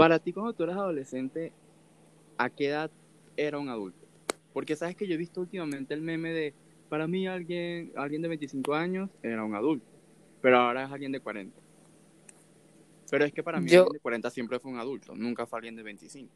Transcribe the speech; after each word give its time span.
Para 0.00 0.18
ti, 0.18 0.32
cuando 0.32 0.54
tú 0.54 0.62
eras 0.62 0.76
adolescente, 0.78 1.52
¿a 2.38 2.48
qué 2.48 2.68
edad 2.68 2.90
era 3.36 3.58
un 3.58 3.68
adulto? 3.68 3.98
Porque 4.54 4.74
sabes 4.74 4.96
que 4.96 5.06
yo 5.06 5.12
he 5.12 5.18
visto 5.18 5.42
últimamente 5.42 5.92
el 5.92 6.00
meme 6.00 6.30
de, 6.32 6.54
para 6.88 7.06
mí 7.06 7.26
alguien, 7.26 7.92
alguien 7.96 8.22
de 8.22 8.28
25 8.28 8.72
años 8.74 9.10
era 9.22 9.44
un 9.44 9.54
adulto, 9.54 9.84
pero 10.40 10.56
ahora 10.58 10.84
es 10.84 10.90
alguien 10.90 11.12
de 11.12 11.20
40. 11.20 11.60
Pero 13.10 13.26
es 13.26 13.32
que 13.34 13.42
para 13.42 13.60
mí 13.60 13.68
Yo- 13.70 13.80
alguien 13.80 13.92
de 13.92 14.00
40 14.00 14.30
siempre 14.30 14.58
fue 14.58 14.70
un 14.70 14.78
adulto, 14.78 15.14
nunca 15.14 15.46
fue 15.46 15.58
alguien 15.58 15.76
de 15.76 15.82
25. 15.82 16.32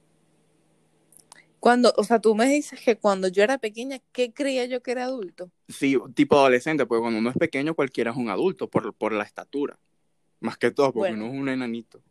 Cuando, 1.59 1.91
o 1.97 2.05
sea, 2.05 2.21
tú 2.21 2.35
me 2.35 2.47
dices 2.47 2.79
que 2.85 2.97
cuando 2.99 3.29
yo 3.29 3.43
era 3.43 3.57
pequeña, 3.57 3.99
¿qué 4.13 4.35
creía 4.35 4.67
yo 4.67 4.83
que 4.83 4.91
era 4.93 5.05
adulto? 5.05 5.51
Sí, 5.69 5.97
tipo 6.13 6.37
adolescente, 6.37 6.85
porque 6.85 7.01
cuando 7.01 7.19
uno 7.19 7.31
es 7.31 7.39
pequeño 7.39 7.75
cualquiera 7.75 8.11
es 8.11 8.17
un 8.19 8.29
adulto 8.29 8.69
por, 8.69 8.93
por 8.93 9.15
la 9.15 9.25
estatura. 9.25 9.79
Más 10.41 10.59
que 10.59 10.71
todo, 10.71 10.93
porque 10.93 11.13
Bueno. 11.13 11.25
uno 11.25 11.35
es 11.35 11.41
un 11.41 11.49
enanito. 11.49 12.03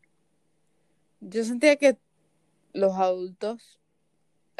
Yo 1.30 1.44
sentía 1.44 1.76
que 1.78 1.98
los 2.74 2.94
adultos, 2.96 3.80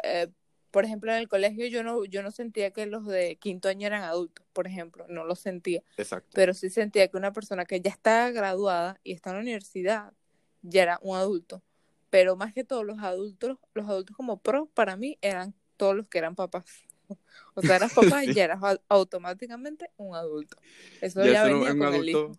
eh, 0.02 0.28
por 0.70 0.84
ejemplo, 0.84 1.12
en 1.12 1.18
el 1.18 1.28
colegio 1.28 1.66
yo 1.66 1.82
no, 1.82 2.04
yo 2.04 2.22
no 2.22 2.30
sentía 2.30 2.70
que 2.72 2.86
los 2.86 3.06
de 3.06 3.36
quinto 3.36 3.68
año 3.68 3.86
eran 3.86 4.02
adultos, 4.02 4.44
por 4.52 4.66
ejemplo, 4.66 5.06
no 5.08 5.24
lo 5.24 5.34
sentía, 5.36 5.82
Exacto. 5.96 6.30
pero 6.34 6.54
sí 6.54 6.70
sentía 6.70 7.08
que 7.08 7.16
una 7.16 7.32
persona 7.32 7.64
que 7.64 7.80
ya 7.80 7.90
está 7.90 8.30
graduada 8.30 8.98
y 9.04 9.12
está 9.12 9.30
en 9.30 9.36
la 9.36 9.42
universidad 9.42 10.12
ya 10.62 10.82
era 10.82 10.98
un 11.02 11.16
adulto. 11.16 11.62
Pero 12.10 12.36
más 12.36 12.52
que 12.52 12.64
todos 12.64 12.84
los 12.84 12.98
adultos, 13.00 13.58
los 13.74 13.88
adultos 13.88 14.16
como 14.16 14.40
pro, 14.40 14.66
para 14.66 14.96
mí 14.96 15.18
eran 15.20 15.54
todos 15.76 15.94
los 15.96 16.08
que 16.08 16.18
eran 16.18 16.34
papás. 16.34 16.64
O 17.56 17.62
sea, 17.62 17.76
eras 17.76 17.92
papá 17.94 18.24
y 18.24 18.32
ya 18.32 18.44
eras 18.44 18.60
au- 18.60 18.80
automáticamente 18.88 19.90
un 19.96 20.16
adulto. 20.16 20.56
Eso 21.00 21.24
Ya 21.24 21.44
venía 21.44 21.72
un 21.72 21.78
con 21.78 21.94
el 21.94 22.08
hijo. 22.08 22.38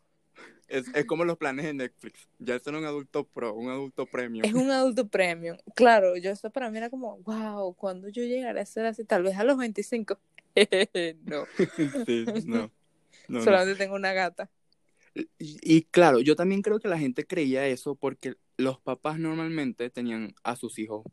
Es, 0.67 0.87
es 0.93 1.05
como 1.05 1.25
los 1.25 1.37
planes 1.37 1.65
de 1.65 1.73
Netflix. 1.73 2.27
Ya 2.39 2.57
ser 2.59 2.75
un 2.75 2.85
adulto 2.85 3.25
pro, 3.25 3.53
un 3.53 3.69
adulto 3.69 4.05
premium. 4.05 4.45
Es 4.45 4.53
un 4.53 4.71
adulto 4.71 5.07
premium. 5.07 5.57
Claro, 5.75 6.17
yo 6.17 6.31
eso 6.31 6.49
para 6.49 6.69
mí 6.69 6.77
era 6.77 6.89
como, 6.89 7.17
wow, 7.19 7.73
cuando 7.75 8.09
yo 8.09 8.23
llegaré 8.23 8.61
a 8.61 8.65
ser 8.65 8.85
así, 8.85 9.05
tal 9.05 9.23
vez 9.23 9.37
a 9.37 9.43
los 9.43 9.57
25. 9.57 10.19
no, 11.25 11.45
Sí, 12.05 12.25
no. 12.45 12.57
no, 12.57 12.71
no. 13.27 13.41
solamente 13.43 13.75
tengo 13.75 13.95
una 13.95 14.13
gata. 14.13 14.49
Y, 15.13 15.27
y 15.39 15.83
claro, 15.83 16.19
yo 16.19 16.35
también 16.35 16.61
creo 16.61 16.79
que 16.79 16.87
la 16.89 16.99
gente 16.99 17.25
creía 17.25 17.65
eso 17.67 17.95
porque 17.95 18.35
los 18.57 18.79
papás 18.81 19.17
normalmente 19.19 19.89
tenían 19.89 20.33
a 20.43 20.55
sus 20.55 20.77
hijos 20.79 21.05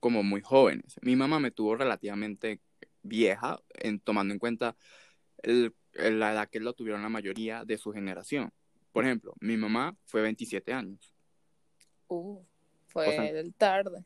como 0.00 0.22
muy 0.22 0.40
jóvenes. 0.40 0.96
Mi 1.02 1.14
mamá 1.14 1.40
me 1.40 1.50
tuvo 1.50 1.76
relativamente 1.76 2.60
vieja, 3.02 3.60
en, 3.74 4.00
tomando 4.00 4.32
en 4.32 4.38
cuenta 4.38 4.76
el- 5.42 5.74
la 5.94 6.32
edad 6.32 6.48
que 6.48 6.60
lo 6.60 6.72
tuvieron 6.72 7.02
la 7.02 7.08
mayoría 7.08 7.64
de 7.64 7.76
su 7.76 7.92
generación. 7.92 8.52
Por 8.92 9.04
ejemplo, 9.04 9.34
mi 9.40 9.56
mamá 9.56 9.96
fue 10.06 10.22
27 10.22 10.72
años. 10.72 11.14
Uh, 12.08 12.40
fue 12.88 13.06
O 13.08 13.10
sea- 13.12 13.32
del 13.32 13.54
tarde. 13.54 14.04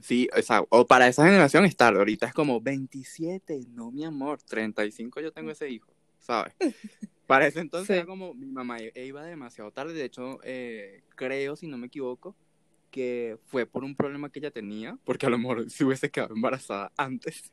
Sí, 0.00 0.28
o 0.36 0.40
sea, 0.40 0.62
o 0.70 0.86
para 0.86 1.08
esa 1.08 1.24
generación 1.26 1.64
es 1.66 1.76
tarde. 1.76 1.98
Ahorita 1.98 2.26
es 2.26 2.32
como 2.32 2.60
27, 2.60 3.60
no 3.74 3.90
mi 3.90 4.04
amor, 4.04 4.40
35 4.42 5.20
yo 5.20 5.30
tengo 5.30 5.50
ese 5.50 5.68
hijo, 5.68 5.92
¿sabes? 6.18 6.54
Para 7.26 7.46
ese 7.46 7.60
entonces 7.60 7.86
Sí. 7.88 7.92
era 7.94 8.06
como 8.06 8.32
mi 8.34 8.46
mamá 8.50 8.78
e- 8.78 9.04
iba 9.06 9.22
demasiado 9.24 9.70
tarde. 9.72 9.92
De 9.92 10.04
hecho, 10.04 10.40
eh, 10.42 11.02
creo, 11.16 11.54
si 11.54 11.66
no 11.66 11.76
me 11.76 11.88
equivoco, 11.88 12.34
que 12.90 13.36
fue 13.46 13.66
por 13.66 13.84
un 13.84 13.94
problema 13.94 14.30
que 14.30 14.38
ella 14.40 14.50
tenía, 14.50 14.98
porque 15.04 15.26
a 15.26 15.30
lo 15.30 15.38
mejor 15.38 15.68
si 15.70 15.84
hubiese 15.84 16.10
quedado 16.10 16.34
embarazada 16.34 16.90
antes. 16.96 17.52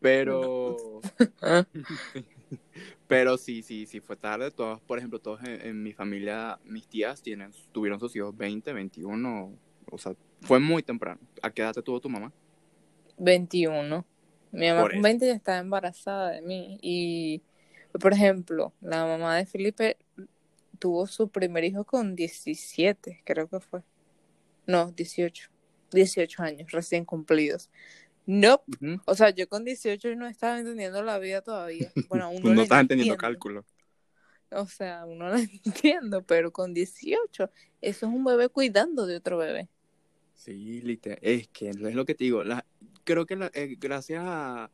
Pero, 0.00 1.00
sí. 2.14 2.24
Pero 3.10 3.36
sí, 3.36 3.64
sí, 3.64 3.86
sí 3.86 3.98
fue 3.98 4.14
tarde. 4.14 4.52
Todos, 4.52 4.80
por 4.82 4.98
ejemplo, 4.98 5.18
todos 5.18 5.42
en, 5.42 5.60
en 5.66 5.82
mi 5.82 5.92
familia, 5.92 6.60
mis 6.64 6.86
tías 6.86 7.20
tienen, 7.20 7.50
tuvieron 7.72 7.98
sus 7.98 8.14
hijos 8.14 8.36
20, 8.36 8.72
21, 8.72 9.52
o 9.90 9.98
sea, 9.98 10.14
fue 10.42 10.60
muy 10.60 10.84
temprano. 10.84 11.20
¿A 11.42 11.50
qué 11.50 11.62
edad 11.62 11.74
te 11.74 11.82
tuvo 11.82 12.00
tu 12.00 12.08
mamá? 12.08 12.32
21. 13.18 14.06
Mi 14.52 14.68
mamá 14.68 14.82
con 14.82 14.92
eso. 14.92 15.02
20 15.02 15.26
ya 15.26 15.32
estaba 15.32 15.58
embarazada 15.58 16.30
de 16.30 16.42
mí. 16.42 16.78
Y, 16.82 17.42
por 18.00 18.12
ejemplo, 18.12 18.72
la 18.80 19.04
mamá 19.04 19.36
de 19.38 19.46
Felipe 19.46 19.96
tuvo 20.78 21.08
su 21.08 21.28
primer 21.28 21.64
hijo 21.64 21.82
con 21.82 22.14
17, 22.14 23.22
creo 23.24 23.48
que 23.48 23.58
fue. 23.58 23.82
No, 24.68 24.92
18. 24.92 25.50
18 25.90 26.42
años 26.44 26.70
recién 26.70 27.04
cumplidos. 27.04 27.70
No, 28.32 28.62
o 29.06 29.14
sea, 29.16 29.30
yo 29.30 29.48
con 29.48 29.64
18 29.64 30.14
no 30.14 30.28
estaba 30.28 30.58
entendiendo 30.60 31.02
la 31.02 31.18
vida 31.18 31.42
todavía. 31.42 31.90
Bueno, 32.08 32.26
aún 32.26 32.42
no, 32.42 32.50
no 32.50 32.54
la 32.54 32.62
estás 32.62 32.80
entendiendo 32.80 33.16
cálculo. 33.16 33.64
O 34.52 34.66
sea, 34.66 35.00
aún 35.00 35.18
no 35.18 35.28
la 35.28 35.40
entiendo, 35.64 36.22
pero 36.22 36.52
con 36.52 36.72
18, 36.72 37.50
eso 37.80 38.06
es 38.06 38.12
un 38.12 38.22
bebé 38.24 38.48
cuidando 38.48 39.06
de 39.06 39.16
otro 39.16 39.36
bebé. 39.36 39.68
Sí, 40.34 40.80
literal. 40.82 41.18
Es 41.22 41.48
que 41.48 41.70
es 41.70 41.76
lo 41.76 42.04
que 42.04 42.14
te 42.14 42.22
digo. 42.24 42.44
La, 42.44 42.64
creo 43.02 43.26
que 43.26 43.34
la- 43.34 43.50
eh, 43.52 43.76
gracias 43.78 44.22
a 44.24 44.70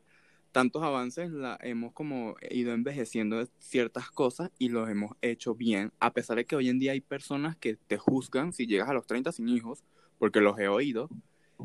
tantos 0.51 0.83
avances 0.83 1.31
la 1.31 1.57
hemos 1.61 1.93
como 1.93 2.35
ido 2.51 2.73
envejeciendo 2.73 3.39
de 3.39 3.47
ciertas 3.59 4.11
cosas 4.11 4.51
y 4.59 4.69
los 4.69 4.87
hemos 4.87 5.13
hecho 5.21 5.55
bien. 5.55 5.91
A 5.99 6.13
pesar 6.13 6.37
de 6.37 6.45
que 6.45 6.55
hoy 6.55 6.69
en 6.69 6.77
día 6.77 6.91
hay 6.91 7.01
personas 7.01 7.57
que 7.57 7.75
te 7.75 7.97
juzgan 7.97 8.53
si 8.53 8.67
llegas 8.67 8.87
a 8.89 8.93
los 8.93 9.07
30 9.07 9.31
sin 9.31 9.49
hijos, 9.49 9.83
porque 10.19 10.41
los 10.41 10.59
he 10.59 10.67
oído. 10.67 11.09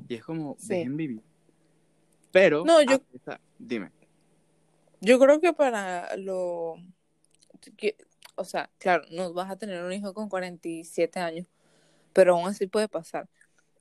Y 0.09 0.15
es 0.15 0.25
como, 0.25 0.57
Sí. 0.59 0.69
dejen 0.71 0.97
vivir. 0.97 1.23
Pero, 2.33 2.65
No, 2.65 2.83
yo- 2.83 2.99
pesar- 3.01 3.41
dime. 3.59 3.91
Yo 5.01 5.19
creo 5.19 5.41
que 5.41 5.53
para 5.53 6.17
lo 6.17 6.77
que- 7.77 7.97
o 8.37 8.45
sea, 8.45 8.71
claro, 8.79 9.05
no 9.11 9.33
vas 9.33 9.51
a 9.51 9.57
tener 9.57 9.83
un 9.85 9.93
hijo 9.93 10.15
con 10.15 10.29
47 10.29 11.21
años, 11.21 11.47
pero 12.13 12.35
aún 12.35 12.49
así 12.49 12.67
puede 12.67 12.89
pasar. 12.89 13.29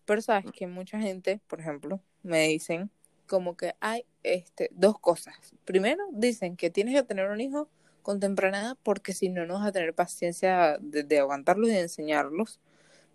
Pero 0.06 0.22
sabes 0.22 0.45
que 0.51 0.67
mucha 0.67 1.00
gente, 1.00 1.39
por 1.47 1.59
ejemplo, 1.62 2.01
me 2.23 2.47
dicen 2.47 2.89
como 3.28 3.56
que 3.56 3.75
hay 3.79 4.06
este 4.23 4.69
dos 4.73 5.00
cosas. 5.00 5.35
Primero, 5.63 6.03
dicen 6.12 6.57
que 6.57 6.69
tienes 6.69 6.95
que 6.95 7.03
tener 7.03 7.29
un 7.29 7.39
hijo 7.39 7.69
con 8.01 8.19
temprana 8.19 8.59
edad 8.62 8.78
porque 8.83 9.13
si 9.13 9.29
no 9.29 9.45
no 9.45 9.53
vas 9.56 9.68
a 9.68 9.72
tener 9.72 9.94
paciencia 9.94 10.78
de, 10.81 11.03
de 11.03 11.19
aguantarlos 11.19 11.69
y 11.69 11.73
de 11.73 11.81
enseñarlos. 11.81 12.59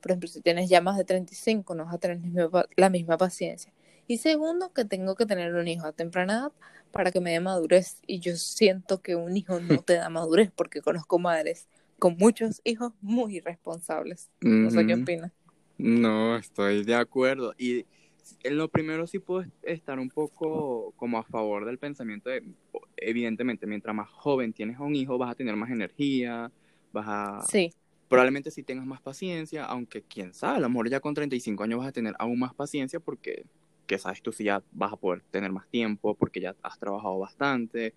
Por 0.00 0.12
ejemplo, 0.12 0.28
si 0.28 0.40
tienes 0.40 0.68
ya 0.70 0.80
más 0.80 0.96
de 0.96 1.04
35, 1.04 1.74
no 1.74 1.84
vas 1.84 1.94
a 1.94 1.98
tener 1.98 2.18
la 2.18 2.22
misma 2.22 2.50
pa- 2.50 2.68
la 2.76 2.88
misma 2.90 3.16
paciencia. 3.18 3.72
Y 4.06 4.18
segundo, 4.18 4.72
que 4.72 4.84
tengo 4.84 5.16
que 5.16 5.26
tener 5.26 5.54
un 5.54 5.66
hijo 5.68 5.86
a 5.86 5.92
temprana 5.92 6.34
edad 6.34 6.52
para 6.92 7.10
que 7.10 7.20
me 7.20 7.32
dé 7.32 7.40
madurez. 7.40 7.98
Y 8.06 8.20
yo 8.20 8.36
siento 8.36 9.02
que 9.02 9.16
un 9.16 9.36
hijo 9.36 9.60
no 9.60 9.78
te 9.82 9.94
da 9.94 10.08
madurez 10.08 10.50
porque 10.54 10.80
conozco 10.80 11.18
madres 11.18 11.68
con 11.98 12.16
muchos 12.18 12.60
hijos 12.64 12.92
muy 13.00 13.36
irresponsables. 13.36 14.30
No 14.40 14.70
sé 14.70 14.86
qué 14.86 14.94
opinas. 14.94 15.32
No, 15.78 16.36
estoy 16.36 16.84
de 16.84 16.94
acuerdo. 16.94 17.54
Y 17.58 17.86
en 18.42 18.56
lo 18.56 18.68
primero 18.68 19.06
sí 19.06 19.18
puedo 19.18 19.46
estar 19.62 19.98
un 19.98 20.10
poco 20.10 20.92
como 20.96 21.18
a 21.18 21.24
favor 21.24 21.64
del 21.64 21.78
pensamiento 21.78 22.30
de, 22.30 22.42
evidentemente, 22.96 23.66
mientras 23.66 23.94
más 23.94 24.10
joven 24.10 24.52
tienes 24.52 24.78
a 24.78 24.82
un 24.82 24.94
hijo, 24.94 25.18
vas 25.18 25.30
a 25.30 25.34
tener 25.34 25.56
más 25.56 25.70
energía, 25.70 26.50
vas 26.92 27.06
a... 27.08 27.42
Sí, 27.46 27.72
Probablemente 28.08 28.52
sí 28.52 28.62
tengas 28.62 28.86
más 28.86 29.00
paciencia, 29.00 29.64
aunque 29.64 30.02
quién 30.02 30.32
sabe, 30.32 30.58
a 30.58 30.60
lo 30.60 30.68
mejor 30.68 30.88
ya 30.88 31.00
con 31.00 31.12
35 31.12 31.64
años 31.64 31.80
vas 31.80 31.88
a 31.88 31.92
tener 31.92 32.14
aún 32.20 32.38
más 32.38 32.54
paciencia 32.54 33.00
porque, 33.00 33.46
que 33.86 33.98
sabes 33.98 34.22
tú 34.22 34.32
si 34.32 34.44
ya 34.44 34.62
vas 34.72 34.92
a 34.92 34.96
poder 34.96 35.22
tener 35.30 35.50
más 35.52 35.68
tiempo, 35.68 36.14
porque 36.14 36.40
ya 36.40 36.54
has 36.62 36.78
trabajado 36.78 37.18
bastante, 37.18 37.94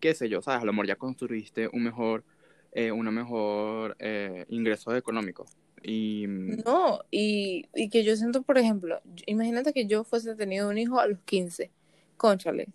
qué 0.00 0.14
sé 0.14 0.28
yo, 0.28 0.42
sabes, 0.42 0.62
a 0.62 0.64
lo 0.64 0.72
mejor 0.72 0.86
ya 0.86 0.96
construiste 0.96 1.68
un 1.72 1.84
mejor, 1.84 2.24
eh, 2.72 2.92
una 2.92 3.10
mejor 3.10 3.96
eh, 3.98 4.44
ingresos 4.48 4.94
económicos. 4.96 5.56
Y... 5.84 6.26
no, 6.28 7.00
y, 7.10 7.66
y 7.74 7.88
que 7.88 8.04
yo 8.04 8.14
siento, 8.16 8.42
por 8.42 8.56
ejemplo, 8.56 9.00
imagínate 9.26 9.72
que 9.72 9.86
yo 9.86 10.04
fuese 10.04 10.36
tenido 10.36 10.68
un 10.68 10.78
hijo 10.78 11.00
a 11.00 11.06
los 11.08 11.18
15, 11.20 11.72
conchale, 12.16 12.68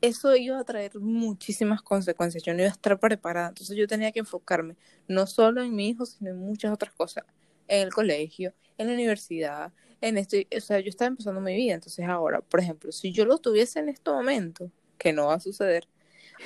eso 0.00 0.34
iba 0.36 0.58
a 0.58 0.64
traer 0.64 0.98
muchísimas 0.98 1.82
consecuencias, 1.82 2.42
yo 2.42 2.52
no 2.52 2.60
iba 2.60 2.68
a 2.68 2.72
estar 2.72 2.98
preparada, 2.98 3.48
entonces 3.48 3.76
yo 3.76 3.86
tenía 3.86 4.12
que 4.12 4.20
enfocarme 4.20 4.76
no 5.08 5.26
solo 5.26 5.62
en 5.62 5.74
mi 5.74 5.88
hijo, 5.88 6.06
sino 6.06 6.30
en 6.30 6.38
muchas 6.38 6.72
otras 6.72 6.92
cosas, 6.92 7.24
en 7.68 7.86
el 7.86 7.92
colegio, 7.92 8.54
en 8.78 8.88
la 8.88 8.94
universidad, 8.94 9.72
en 10.00 10.18
esto, 10.18 10.36
o 10.56 10.60
sea, 10.60 10.80
yo 10.80 10.88
estaba 10.88 11.08
empezando 11.08 11.40
mi 11.40 11.54
vida, 11.56 11.74
entonces 11.74 12.06
ahora, 12.06 12.40
por 12.40 12.60
ejemplo, 12.60 12.92
si 12.92 13.12
yo 13.12 13.24
lo 13.26 13.38
tuviese 13.38 13.80
en 13.80 13.88
este 13.88 14.10
momento, 14.10 14.70
que 14.98 15.12
no 15.12 15.26
va 15.26 15.34
a 15.34 15.40
suceder, 15.40 15.88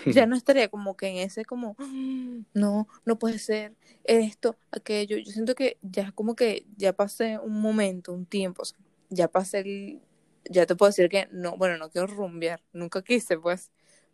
ya 0.06 0.26
no 0.26 0.36
estaría 0.36 0.68
como 0.68 0.96
que 0.96 1.08
en 1.08 1.16
ese 1.18 1.44
como, 1.44 1.74
"Mm, 1.78 2.42
no, 2.54 2.88
no 3.04 3.18
puede 3.18 3.38
ser, 3.38 3.74
esto, 4.04 4.56
aquello. 4.70 5.16
Yo 5.18 5.32
siento 5.32 5.54
que 5.54 5.78
ya 5.82 6.12
como 6.12 6.36
que 6.36 6.66
ya 6.76 6.92
pasé 6.92 7.38
un 7.38 7.60
momento, 7.60 8.12
un 8.12 8.26
tiempo, 8.26 8.62
o 8.62 8.64
sea, 8.66 8.78
ya 9.10 9.28
pasé 9.28 9.60
el, 9.60 10.02
ya 10.50 10.66
te 10.66 10.76
puedo 10.76 10.90
decir 10.90 11.08
que 11.08 11.28
no, 11.32 11.56
bueno, 11.56 11.78
no 11.78 11.90
quiero 11.90 12.06
rumbear, 12.08 12.62
nunca 12.72 13.02
quise 13.02 13.38
pues, 13.38 13.70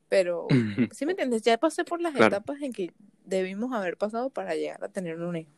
pero 0.09 0.49
¿sí 0.91 1.07
me 1.07 1.13
entiendes? 1.13 1.43
Ya 1.43 1.59
pasé 1.59 1.85
por 1.85 2.01
las 2.01 2.15
Claro. 2.15 2.37
etapas 2.37 2.61
en 2.63 2.73
que 2.73 2.93
debimos 3.25 3.73
haber 3.73 3.97
pasado 3.97 4.31
para 4.31 4.55
llegar 4.55 4.83
a 4.85 4.89
tener 4.89 5.19
un 5.21 5.37
hijo. 5.37 5.51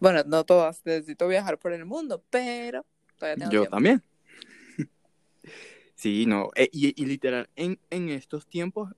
Bueno, 0.00 0.22
no 0.26 0.44
todas, 0.44 0.80
necesito 0.84 1.28
viajar 1.28 1.58
por 1.58 1.72
el 1.72 1.84
mundo, 1.84 2.24
pero 2.30 2.86
todavía 3.20 3.36
tengo 3.36 3.52
Yo 3.52 3.60
tiempo. 3.60 3.76
también. 3.76 4.02
Sí, 5.94 6.24
no. 6.26 6.50
eh, 6.56 6.68
y, 6.72 7.00
y 7.00 7.06
literal, 7.06 7.48
en, 7.56 7.78
en 7.90 8.08
estos 8.08 8.46
tiempos, 8.46 8.90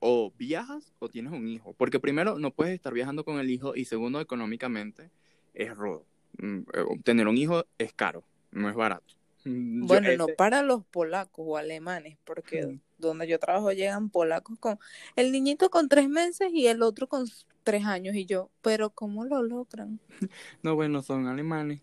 o 0.00 0.32
viajas 0.36 0.92
o 0.98 1.08
tienes 1.08 1.32
un 1.32 1.46
hijo. 1.46 1.74
Porque 1.74 2.00
primero, 2.00 2.38
no 2.38 2.50
puedes 2.50 2.74
estar 2.74 2.92
viajando 2.92 3.24
con 3.24 3.38
el 3.38 3.50
hijo. 3.50 3.76
Y 3.76 3.84
segundo, 3.84 4.20
económicamente, 4.20 5.10
es 5.54 5.74
rudo. 5.76 6.04
Mm, 6.38 6.58
eh, 6.72 7.00
Tener 7.04 7.28
un 7.28 7.36
hijo 7.38 7.64
es 7.78 7.92
caro. 7.92 8.24
no 8.52 8.68
es 8.68 8.74
barato. 8.74 9.14
Mm, 9.44 9.82
yo- 9.82 9.86
Bueno, 9.86 10.08
no 10.16 10.26
para 10.36 10.62
los 10.62 10.84
polacos 10.86 11.44
o 11.48 11.56
alemanes, 11.56 12.18
porque 12.24 12.66
Mm. 12.66 12.80
donde 12.98 13.28
yo 13.28 13.38
trabajo 13.38 13.70
llegan 13.72 14.10
polacos 14.10 14.58
con 14.58 14.78
el 15.14 15.30
niñito 15.30 15.70
con 15.70 15.88
tres 15.88 16.08
meses 16.08 16.50
y 16.52 16.66
el 16.66 16.82
otro 16.82 17.06
con 17.06 17.26
tres 17.62 17.84
años 17.84 18.16
y 18.16 18.26
yo, 18.26 18.50
pero 18.60 18.90
¿cómo 18.90 19.24
lo 19.24 19.40
logran? 19.42 20.00
No, 20.64 20.74
bueno, 20.74 21.00
son 21.02 21.26
alemanes. 21.28 21.80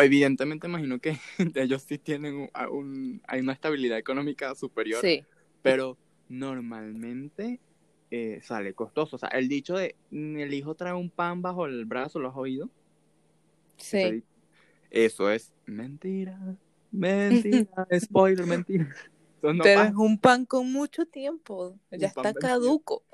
Evidentemente, 0.00 0.66
imagino 0.66 0.98
que 1.00 1.16
ellos 1.54 1.82
sí 1.82 1.98
tienen 1.98 2.48
un, 2.70 3.20
hay 3.26 3.40
una 3.40 3.52
estabilidad 3.52 3.98
económica 3.98 4.54
superior, 4.54 5.00
Sí, 5.02 5.24
pero 5.62 5.98
normalmente 6.28 7.60
eh, 8.10 8.40
sale 8.42 8.74
costoso. 8.74 9.16
O 9.16 9.18
sea, 9.18 9.28
el 9.30 9.48
dicho 9.48 9.76
de 9.76 9.96
"Mm, 10.10 10.38
el 10.38 10.54
hijo 10.54 10.74
trae 10.74 10.92
un 10.92 11.10
pan 11.10 11.42
bajo 11.42 11.66
el 11.66 11.84
brazo, 11.84 12.18
¿lo 12.20 12.28
has 12.28 12.36
oído? 12.36 12.68
Sí. 13.76 14.22
Eso 14.90 15.30
es 15.30 15.52
mentira, 15.66 16.38
mentira, 16.92 17.86
spoiler, 17.98 18.46
mentira. 18.46 18.94
Eso 19.38 19.52
no 19.54 19.64
Pero 19.64 19.80
pasa. 19.80 19.90
es 19.90 19.96
un 19.96 20.18
pan 20.18 20.46
con 20.46 20.70
mucho 20.72 21.06
tiempo, 21.06 21.78
ya 21.90 22.08
está 22.08 22.34
caduco. 22.34 23.04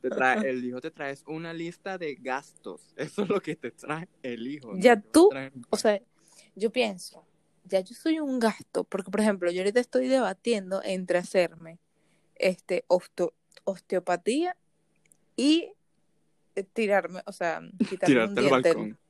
Te 0.00 0.08
trae- 0.10 0.48
el 0.48 0.64
hijo 0.64 0.80
te 0.80 0.90
trae 0.90 1.16
una 1.26 1.52
lista 1.52 1.98
de 1.98 2.14
gastos. 2.14 2.80
Eso 2.96 3.22
es 3.22 3.28
lo 3.28 3.40
que 3.40 3.56
te 3.56 3.70
trae 3.70 4.08
el 4.22 4.46
hijo. 4.46 4.72
Ya 4.76 5.00
tú- 5.00 5.30
O 5.70 5.76
sea, 5.76 6.00
yo 6.54 6.70
pienso, 6.70 7.24
ya 7.64 7.80
yo 7.80 7.94
soy 7.94 8.20
un 8.20 8.38
gasto, 8.38 8.84
porque 8.84 9.10
por 9.10 9.20
ejemplo, 9.20 9.50
yo 9.50 9.60
ahorita 9.60 9.80
estoy 9.80 10.08
debatiendo 10.08 10.82
entre 10.82 11.18
hacerme 11.18 11.78
este 12.36 12.84
osteo- 12.88 13.34
osteopatía 13.64 14.56
y 15.36 15.72
eh, 16.56 16.64
tirarme, 16.64 17.22
o 17.26 17.32
sea, 17.32 17.60
quitarme 17.88 18.24
un 18.24 18.34
diente. 18.34 18.50
balcón. 18.50 18.98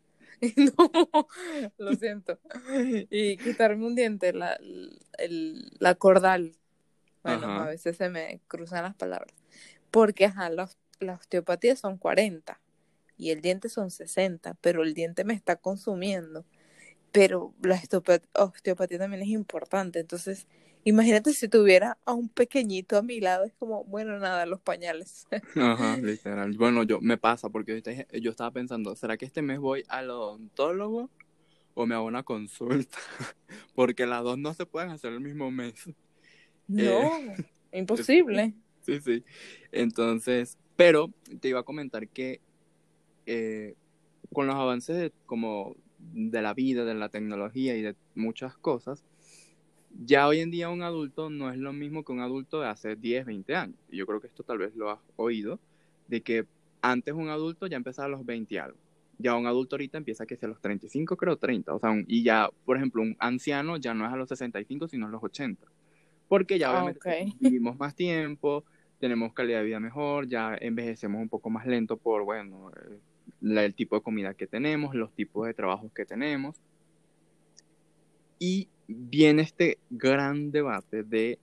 No, 0.56 1.28
lo 1.76 1.92
siento. 1.96 2.38
Y 3.10 3.36
quitarme 3.36 3.86
un 3.86 3.94
diente, 3.94 4.32
la, 4.32 4.54
el- 5.18 5.70
la 5.78 5.94
cordal. 5.96 6.52
Bueno, 7.22 7.46
Ajá. 7.46 7.64
a 7.64 7.66
veces 7.68 7.98
se 7.98 8.08
me 8.08 8.40
cruzan 8.48 8.84
las 8.84 8.94
palabras. 8.94 9.34
Porque, 9.90 10.26
ajá, 10.26 10.50
la, 10.50 10.64
os- 10.64 10.78
la 11.00 11.14
osteopatía 11.14 11.76
son 11.76 11.98
40 11.98 12.60
y 13.16 13.30
el 13.30 13.40
diente 13.42 13.68
son 13.68 13.90
60, 13.90 14.54
pero 14.60 14.82
el 14.82 14.94
diente 14.94 15.24
me 15.24 15.34
está 15.34 15.56
consumiendo. 15.56 16.44
Pero 17.12 17.54
la 17.62 17.76
osteopa- 17.76 18.22
osteopatía 18.34 18.98
también 18.98 19.22
es 19.22 19.28
importante. 19.28 20.00
Entonces, 20.00 20.46
imagínate 20.84 21.32
si 21.32 21.48
tuviera 21.48 21.98
a 22.04 22.12
un 22.14 22.28
pequeñito 22.28 22.96
a 22.96 23.02
mi 23.02 23.20
lado, 23.20 23.44
es 23.44 23.52
como, 23.54 23.84
bueno, 23.84 24.18
nada, 24.18 24.46
los 24.46 24.60
pañales. 24.60 25.26
Ajá, 25.56 25.96
literal. 25.96 26.56
Bueno, 26.56 26.84
yo 26.84 27.00
me 27.00 27.18
pasa 27.18 27.48
porque 27.48 27.82
yo 28.20 28.30
estaba 28.30 28.50
pensando, 28.52 28.94
¿será 28.96 29.16
que 29.16 29.26
este 29.26 29.42
mes 29.42 29.58
voy 29.58 29.84
al 29.88 30.10
odontólogo 30.10 31.10
o 31.74 31.86
me 31.86 31.94
hago 31.94 32.04
una 32.06 32.22
consulta? 32.22 32.98
Porque 33.74 34.06
las 34.06 34.22
dos 34.22 34.38
no 34.38 34.54
se 34.54 34.66
pueden 34.66 34.90
hacer 34.90 35.12
el 35.12 35.20
mismo 35.20 35.50
mes. 35.50 35.74
No, 36.68 37.10
imposible. 37.72 38.54
Sí, 38.82 39.00
sí. 39.00 39.24
Entonces, 39.72 40.58
pero 40.76 41.10
te 41.40 41.48
iba 41.48 41.60
a 41.60 41.64
comentar 41.64 42.08
que 42.08 42.40
eh, 43.26 43.74
con 44.32 44.46
los 44.46 44.56
avances 44.56 44.96
de, 44.96 45.12
como 45.26 45.76
de 45.98 46.42
la 46.42 46.54
vida, 46.54 46.84
de 46.84 46.94
la 46.94 47.08
tecnología 47.08 47.76
y 47.76 47.82
de 47.82 47.94
muchas 48.14 48.56
cosas, 48.56 49.04
ya 50.04 50.26
hoy 50.28 50.40
en 50.40 50.50
día 50.50 50.68
un 50.70 50.82
adulto 50.82 51.30
no 51.30 51.50
es 51.50 51.58
lo 51.58 51.72
mismo 51.72 52.04
que 52.04 52.12
un 52.12 52.20
adulto 52.20 52.60
de 52.60 52.68
hace 52.68 52.96
10, 52.96 53.26
20 53.26 53.54
años. 53.56 53.76
Y 53.90 53.96
yo 53.98 54.06
creo 54.06 54.20
que 54.20 54.28
esto 54.28 54.42
tal 54.42 54.58
vez 54.58 54.74
lo 54.76 54.90
has 54.90 55.00
oído, 55.16 55.58
de 56.08 56.22
que 56.22 56.46
antes 56.82 57.14
un 57.14 57.28
adulto 57.28 57.66
ya 57.66 57.76
empezaba 57.76 58.06
a 58.06 58.10
los 58.10 58.24
20 58.24 58.54
y 58.54 58.58
algo. 58.58 58.78
Ya 59.18 59.34
un 59.36 59.46
adulto 59.46 59.76
ahorita 59.76 59.98
empieza 59.98 60.24
que 60.24 60.36
sea 60.36 60.46
a 60.46 60.50
los 60.50 60.60
35, 60.60 61.16
creo 61.16 61.36
30. 61.36 61.74
O 61.74 61.78
sea, 61.78 61.90
un- 61.90 62.04
y 62.08 62.22
ya, 62.22 62.48
por 62.64 62.76
ejemplo, 62.76 63.02
un 63.02 63.16
anciano 63.18 63.76
ya 63.76 63.92
no 63.92 64.06
es 64.06 64.12
a 64.12 64.16
los 64.16 64.28
65, 64.30 64.88
sino 64.88 65.06
a 65.06 65.10
los 65.10 65.22
80. 65.22 65.66
Porque 66.28 66.58
ya 66.58 66.70
Ah, 66.70 66.72
obviamente 66.72 67.00
ok. 67.00 67.34
vivimos 67.40 67.78
más 67.78 67.94
tiempo, 67.94 68.64
tenemos 69.00 69.32
calidad 69.32 69.58
de 69.60 69.64
vida 69.64 69.80
mejor, 69.80 70.28
ya 70.28 70.54
envejecemos 70.60 71.20
un 71.20 71.28
poco 71.28 71.50
más 71.50 71.66
lento 71.66 71.96
por, 71.96 72.22
bueno, 72.24 72.70
eh, 72.70 72.98
la- 73.40 73.64
el 73.64 73.74
tipo 73.74 73.96
de 73.96 74.02
comida 74.02 74.34
que 74.34 74.46
tenemos, 74.46 74.94
los 74.94 75.12
tipos 75.14 75.46
de 75.46 75.54
trabajos 75.54 75.90
que 75.92 76.04
tenemos. 76.04 76.56
Y 78.38 78.68
viene 78.86 79.42
este 79.42 79.78
gran 79.90 80.50
debate 80.50 81.02
de, 81.02 81.38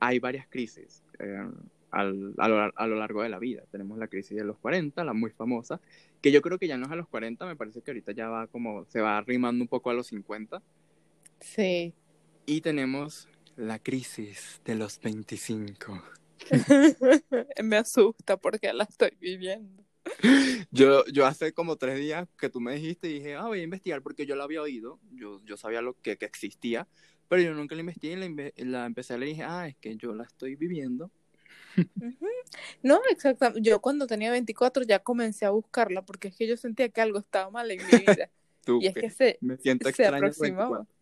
hay 0.00 0.18
varias 0.18 0.46
crisis 0.48 1.02
eh, 1.18 1.46
al- 1.90 2.34
a, 2.38 2.48
lo, 2.48 2.72
a 2.74 2.86
lo 2.86 2.96
largo 2.96 3.22
de 3.22 3.28
la 3.28 3.38
vida. 3.38 3.62
Tenemos 3.70 3.98
la 3.98 4.08
crisis 4.08 4.36
de 4.36 4.44
los 4.44 4.58
40, 4.58 5.04
la 5.04 5.12
muy 5.12 5.30
famosa, 5.30 5.80
que 6.20 6.30
yo 6.32 6.42
creo 6.42 6.58
que 6.58 6.66
ya 6.68 6.76
no 6.76 6.86
es 6.86 6.92
a 6.92 6.96
los 6.96 7.08
40, 7.08 7.46
me 7.46 7.56
parece 7.56 7.80
que 7.82 7.90
ahorita 7.90 8.12
ya 8.12 8.28
va 8.28 8.46
como, 8.46 8.84
se 8.86 9.00
va 9.00 9.18
arrimando 9.18 9.62
un 9.62 9.68
poco 9.68 9.90
a 9.90 9.94
los 9.94 10.08
50. 10.08 10.62
Sí. 11.40 11.92
Y 12.46 12.60
tenemos 12.60 13.28
la 13.56 13.78
crisis 13.78 14.60
de 14.64 14.74
los 14.74 15.00
25. 15.00 16.02
Me 17.62 17.76
asusta 17.76 18.36
porque 18.36 18.72
la 18.72 18.84
estoy 18.84 19.12
viviendo. 19.20 19.84
Yo, 20.70 21.04
yo 21.06 21.26
hace 21.26 21.52
como 21.52 21.76
tres 21.76 21.98
días 21.98 22.26
que 22.38 22.48
tú 22.48 22.60
me 22.60 22.74
dijiste 22.74 23.08
y 23.08 23.14
dije, 23.14 23.34
ah, 23.36 23.46
voy 23.46 23.60
a 23.60 23.62
investigar 23.62 24.02
porque 24.02 24.26
yo 24.26 24.36
la 24.36 24.44
había 24.44 24.62
oído, 24.62 24.98
yo, 25.12 25.42
yo 25.44 25.56
sabía 25.56 25.82
lo 25.82 25.94
que, 26.00 26.16
que 26.16 26.24
existía, 26.24 26.88
pero 27.28 27.42
yo 27.42 27.52
nunca 27.54 27.74
la 27.74 27.82
investigué 27.82 28.14
y 28.14 28.16
la, 28.16 28.26
inve- 28.26 28.52
la 28.56 28.86
empecé 28.86 29.14
a 29.14 29.18
leer 29.18 29.28
y 29.28 29.32
dije, 29.32 29.44
ah, 29.44 29.68
es 29.68 29.76
que 29.76 29.96
yo 29.96 30.14
la 30.14 30.24
estoy 30.24 30.56
viviendo. 30.56 31.10
No, 32.82 33.00
exactamente. 33.10 33.68
Yo 33.68 33.80
cuando 33.80 34.06
tenía 34.06 34.30
24 34.30 34.84
ya 34.84 35.00
comencé 35.00 35.44
a 35.44 35.50
buscarla 35.50 36.02
porque 36.02 36.28
es 36.28 36.36
que 36.36 36.46
yo 36.46 36.56
sentía 36.56 36.88
que 36.88 37.00
algo 37.00 37.18
estaba 37.18 37.50
mal 37.50 37.70
en 37.70 37.86
mi 37.86 38.06
vida. 38.06 38.30
Y 38.80 38.86
es 38.86 38.94
que 38.94 39.10
se, 39.10 39.38
me 39.40 39.56
siento 39.56 39.90
se 39.90 40.06
aproximaba. 40.06 40.78
24. 40.78 40.97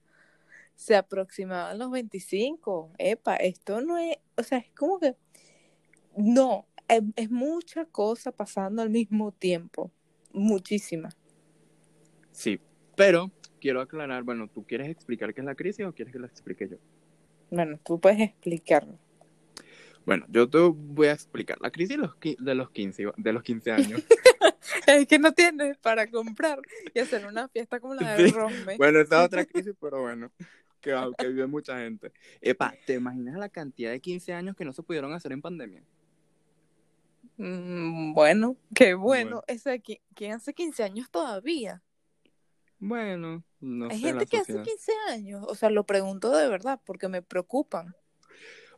Se 0.77 0.95
aproximaban 0.95 1.79
los 1.79 1.91
25. 1.91 2.93
Epa, 2.99 3.37
esto 3.37 3.81
no 3.81 3.99
es, 3.99 4.17
o 4.37 4.43
sea, 4.43 4.59
es 4.59 4.71
como 4.73 5.01
que, 5.01 5.17
no, 6.17 6.67
es, 6.89 7.03
es 7.17 7.31
mucha 7.31 7.87
cosa 7.87 8.31
pasando 8.31 8.83
al 8.83 8.91
mismo 8.91 9.33
tiempo. 9.33 9.91
Muchísima. 10.33 11.09
Sí, 12.31 12.61
pero 12.95 13.31
quiero 13.61 13.81
aclarar, 13.81 14.23
bueno, 14.23 14.49
¿tú 14.49 14.65
quieres 14.65 14.89
explicar 14.91 15.33
qué 15.35 15.41
es 15.41 15.47
la 15.47 15.55
crisis 15.55 15.87
o 15.87 15.93
quieres 15.95 16.13
que 16.13 16.19
la 16.21 16.27
explique 16.27 16.69
yo? 16.69 16.77
Bueno, 17.51 17.79
tú 17.83 17.99
puedes 17.99 18.21
explicarlo. 18.21 18.99
Bueno, 20.05 20.25
yo 20.29 20.49
te 20.49 20.59
voy 20.59 21.09
a 21.09 21.13
explicar 21.13 21.59
la 21.61 21.71
crisis 21.71 21.97
de 21.97 22.03
los, 22.03 22.15
qui- 22.17 22.39
de 22.39 22.55
los 22.55 22.71
15, 22.71 23.07
de 23.17 23.33
los 23.33 23.43
15 23.43 23.73
años. 23.73 24.03
Es 24.87 25.07
que 25.07 25.19
no 25.19 25.33
tienes 25.33 25.79
para 25.79 26.11
comprar 26.11 26.61
y 26.93 26.99
hacer 26.99 27.25
una 27.25 27.49
fiesta 27.49 27.81
como 27.81 27.95
la 27.95 28.15
de 28.17 28.29
Sí. 28.31 28.35
Bueno, 28.77 29.01
esta 29.01 29.21
es 29.21 29.27
otra 29.27 29.45
crisis, 29.45 29.75
pero 29.81 30.03
bueno, 30.03 30.31
que, 30.87 31.13
que 31.19 31.29
vive 31.29 31.47
mucha 31.47 31.79
gente. 31.79 32.13
Epa, 32.41 32.75
¿te 32.87 32.95
imaginas 32.95 33.37
la 33.37 33.49
cantidad 33.49 33.91
de 33.91 34.01
15 34.01 34.33
años 34.33 34.57
que 34.57 34.65
no 34.65 34.73
se 34.73 34.83
pudieron 34.83 35.13
hacer 35.13 35.33
en 35.33 35.43
pandemia? 35.43 35.83
Mm, 37.37 38.15
bueno, 38.15 38.57
qué 38.75 38.95
bueno. 38.95 39.43
Bueno. 39.43 39.45
Ese 39.47 39.83
¿quién 40.15 40.33
hace 40.33 40.55
15 40.55 40.85
años 40.85 41.11
todavía? 41.11 41.83
Bueno, 42.79 43.43
no 43.61 43.89
Hay 43.91 44.01
sé, 44.01 44.09
gente 44.09 44.27
que 44.27 44.37
hace 44.39 44.53
sociedad. 44.53 44.65
15 44.65 44.93
años. 45.09 45.45
O 45.49 45.55
sea, 45.55 45.71
lo 45.71 45.85
pregunto 45.85 46.31
de 46.31 46.49
verdad 46.49 46.81
porque 46.85 47.09
me 47.09 47.23
preocupan. 47.23 47.95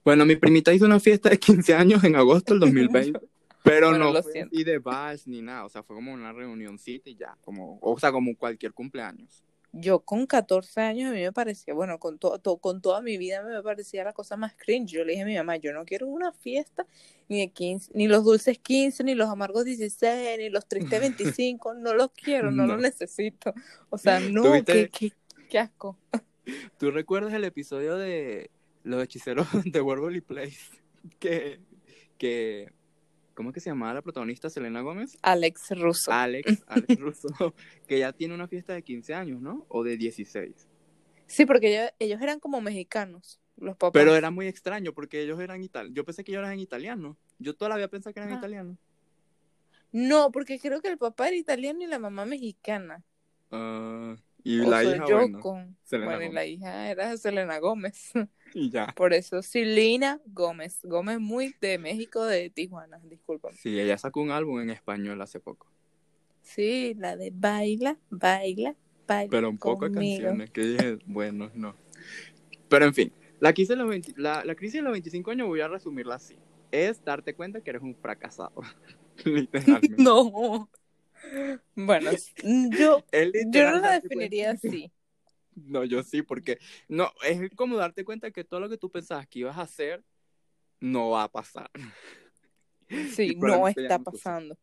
Bueno, 0.05 0.25
mi 0.25 0.37
primita 0.37 0.73
hizo 0.73 0.87
una 0.87 1.01
fiesta 1.01 1.29
de 1.29 1.39
15 1.39 1.75
años 1.75 2.05
en 2.05 2.17
agosto 2.17 2.55
del 2.55 2.61
2020, 2.61 3.21
pero 3.63 3.91
Bueno, 3.91 4.13
no 4.13 4.23
fue 4.23 4.41
así 4.41 4.65
de 4.65 4.79
vals 4.79 5.27
ni 5.27 5.43
nada, 5.43 5.67
o 5.67 5.69
sea, 5.69 5.83
fue 5.83 5.97
como 5.97 6.13
una 6.13 6.33
reunioncita 6.33 7.11
y 7.11 7.17
ya, 7.17 7.37
como, 7.43 7.79
o 7.83 7.99
sea, 7.99 8.11
como 8.13 8.35
cualquier 8.37 8.73
cumpleaños. 8.73 9.45
Yo 9.73 10.01
con 10.01 10.27
14 10.27 10.81
años 10.81 11.11
a 11.11 11.15
mí 11.15 11.21
me 11.21 11.31
parecía, 11.33 11.75
bueno, 11.75 11.99
con, 11.99 12.19
to- 12.19 12.39
to- 12.39 12.57
con 12.57 12.81
toda 12.81 13.03
mi 13.03 13.19
vida 13.19 13.43
me 13.43 13.63
parecía 13.63 14.03
la 14.03 14.13
cosa 14.15 14.37
más 14.37 14.55
cringe. 14.55 14.93
Yo 14.93 15.05
le 15.05 15.13
dije 15.13 15.23
a 15.23 15.27
mi 15.27 15.37
mamá, 15.37 15.57
yo 15.57 15.73
no 15.75 15.85
quiero 15.85 16.07
una 16.07 16.33
fiesta 16.33 16.87
ni 17.29 17.41
de 17.41 17.49
15, 17.53 17.91
ni 17.95 18.09
los 18.09 18.25
dulces 18.25 18.59
15, 18.59 19.05
ni 19.05 19.15
los 19.15 19.29
amargos 19.29 19.67
16, 19.67 20.39
ni 20.39 20.49
los 20.49 20.67
tristes 20.67 21.01
25, 21.01 21.75
no 21.75 21.93
los 21.95 22.11
quiero, 22.13 22.51
no, 22.51 22.67
No. 22.67 22.75
los 22.75 22.83
necesito. 22.83 23.53
O 23.91 23.99
sea, 23.99 24.21
no, 24.21 24.65
qué, 24.65 24.89
qué, 24.91 25.13
qué 25.51 25.59
asco. 25.59 25.99
¿Tú 26.79 26.91
recuerdas 26.91 27.35
el 27.35 27.45
episodio 27.45 27.97
de 27.99 28.51
los 28.85 29.03
hechiceros 29.05 29.47
de 29.67 29.81
Waverly 29.83 30.23
Place? 30.23 30.57
Que, 31.19 31.61
que, 32.17 32.73
¿cómo 33.39 33.51
es 33.51 33.55
que 33.55 33.61
se 33.61 33.71
llamaba 33.71 33.95
la 33.95 34.03
protagonista? 34.03 34.51
Selena 34.51 34.81
Gómez. 34.81 35.17
Alex 35.23 35.71
Russo. 35.79 36.11
Alex, 36.11 36.65
Alex 36.67 36.99
Russo, 36.99 37.55
que 37.87 38.01
ya 38.01 38.13
tiene 38.13 38.35
una 38.35 38.49
fiesta 38.49 38.73
de 38.73 38.83
15 38.83 39.15
años, 39.15 39.41
¿no? 39.41 39.65
O 39.69 39.85
de 39.85 39.97
16. 39.97 40.67
Sí, 41.29 41.47
porque 41.47 41.69
ellos, 41.69 41.93
ellos 42.01 42.21
eran 42.21 42.41
como 42.41 42.61
mexicanos, 42.61 43.39
los 43.57 43.77
papás. 43.77 43.93
Pero 43.93 44.17
era 44.17 44.33
muy 44.33 44.49
extraño 44.49 44.93
porque 44.93 45.23
ellos 45.23 45.39
eran 45.39 45.63
italianos. 45.63 45.95
Yo 45.95 46.05
pensé 46.05 46.25
que 46.25 46.33
ellos 46.33 46.41
eran 46.41 46.59
italianos. 46.59 47.17
Yo 47.39 47.55
toda 47.55 47.69
la 47.69 47.77
vida 47.77 47.87
pensé 47.87 48.13
que 48.13 48.19
eran 48.19 48.37
italianos. 48.37 48.77
No, 49.93 50.33
porque 50.33 50.59
creo 50.59 50.83
que 50.83 50.89
el 50.89 50.99
papá 50.99 51.29
era 51.29 51.37
italiano 51.37 51.81
y 51.81 51.87
la 51.87 52.01
mamá 52.01 52.27
mexicana. 52.27 53.05
Ah, 53.53 54.17
y 54.43 54.59
O 54.63 54.69
la 54.69 54.83
hija, 54.83 55.05
yo 55.09 55.19
bueno, 55.19 55.39
con... 55.39 55.77
Bueno, 55.93 56.23
y 56.23 56.33
la 56.33 56.45
hija 56.45 56.91
era 56.91 57.17
Selena 57.17 57.61
Gómez. 57.61 58.11
y 58.55 58.71
ya. 58.71 58.95
Por 58.97 59.13
eso, 59.13 59.43
Silina 59.43 60.21
Gómez. 60.27 60.81
Gómez 60.83 61.21
muy 61.21 61.55
de 61.61 61.79
México, 61.79 62.25
de 62.25 62.51
Tijuana, 62.51 63.01
discúlpame. 63.05 63.57
Sí, 63.57 63.79
ella 63.79 63.99
sacó 63.99 64.21
un 64.21 64.31
álbum 64.31 64.61
en 64.61 64.71
español 64.71 65.21
hace 65.21 65.41
poco. 65.41 65.67
Sí, 66.43 66.95
la 66.99 67.17
de 67.17 67.31
Baila, 67.35 67.99
Baila. 68.11 68.75
baile 69.07 69.29
Pero 69.31 69.51
un 69.51 69.59
poco 69.59 69.89
de 69.89 69.95
canciones 69.95 70.51
que 70.51 70.63
dije, 70.63 70.99
bueno, 71.07 71.51
no. 71.55 71.77
Pero 72.69 72.87
en 72.87 72.95
fin, 72.95 73.13
la 73.41 73.53
crisis, 73.53 73.71
de 73.71 73.77
los 73.77 73.89
20 73.89 74.15
la, 74.17 74.45
la 74.45 74.55
crisis 74.55 74.75
de 74.75 74.83
los 74.83 74.93
25 74.93 75.31
años 75.31 75.49
voy 75.49 75.61
a 75.61 75.69
resumirla 75.69 76.15
así. 76.17 76.37
Es 76.71 77.05
darte 77.05 77.35
cuenta 77.35 77.61
que 77.61 77.71
eres 77.71 77.83
un 77.83 77.95
fracasado. 77.95 78.63
Literalmente. 79.25 79.97
No. 80.03 80.71
Bueno, 81.75 82.11
yo, 82.43 83.05
yo 83.51 83.71
no 83.71 83.81
la 83.81 84.01
definiría 84.01 84.53
así. 84.53 84.93
No, 85.67 85.85
yo 85.85 86.03
sí, 86.03 86.23
porque 86.23 86.59
no, 86.89 87.13
es 87.23 87.51
como 87.55 87.77
darte 87.77 88.05
cuenta 88.05 88.31
que 88.31 88.45
todo 88.45 88.61
lo 88.61 88.69
que 88.69 88.79
tú 88.79 88.91
pensabas 88.91 89.27
que 89.27 89.41
ibas 89.41 89.57
a 89.59 89.63
hacer 89.63 90.05
no 90.81 91.11
va 91.11 91.25
a 91.25 91.33
pasar. 91.33 91.71
Sí, 93.15 93.37
no 93.37 93.69
está 93.69 93.99
pasando. 93.99 94.57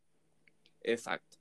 Exacto. 0.82 1.38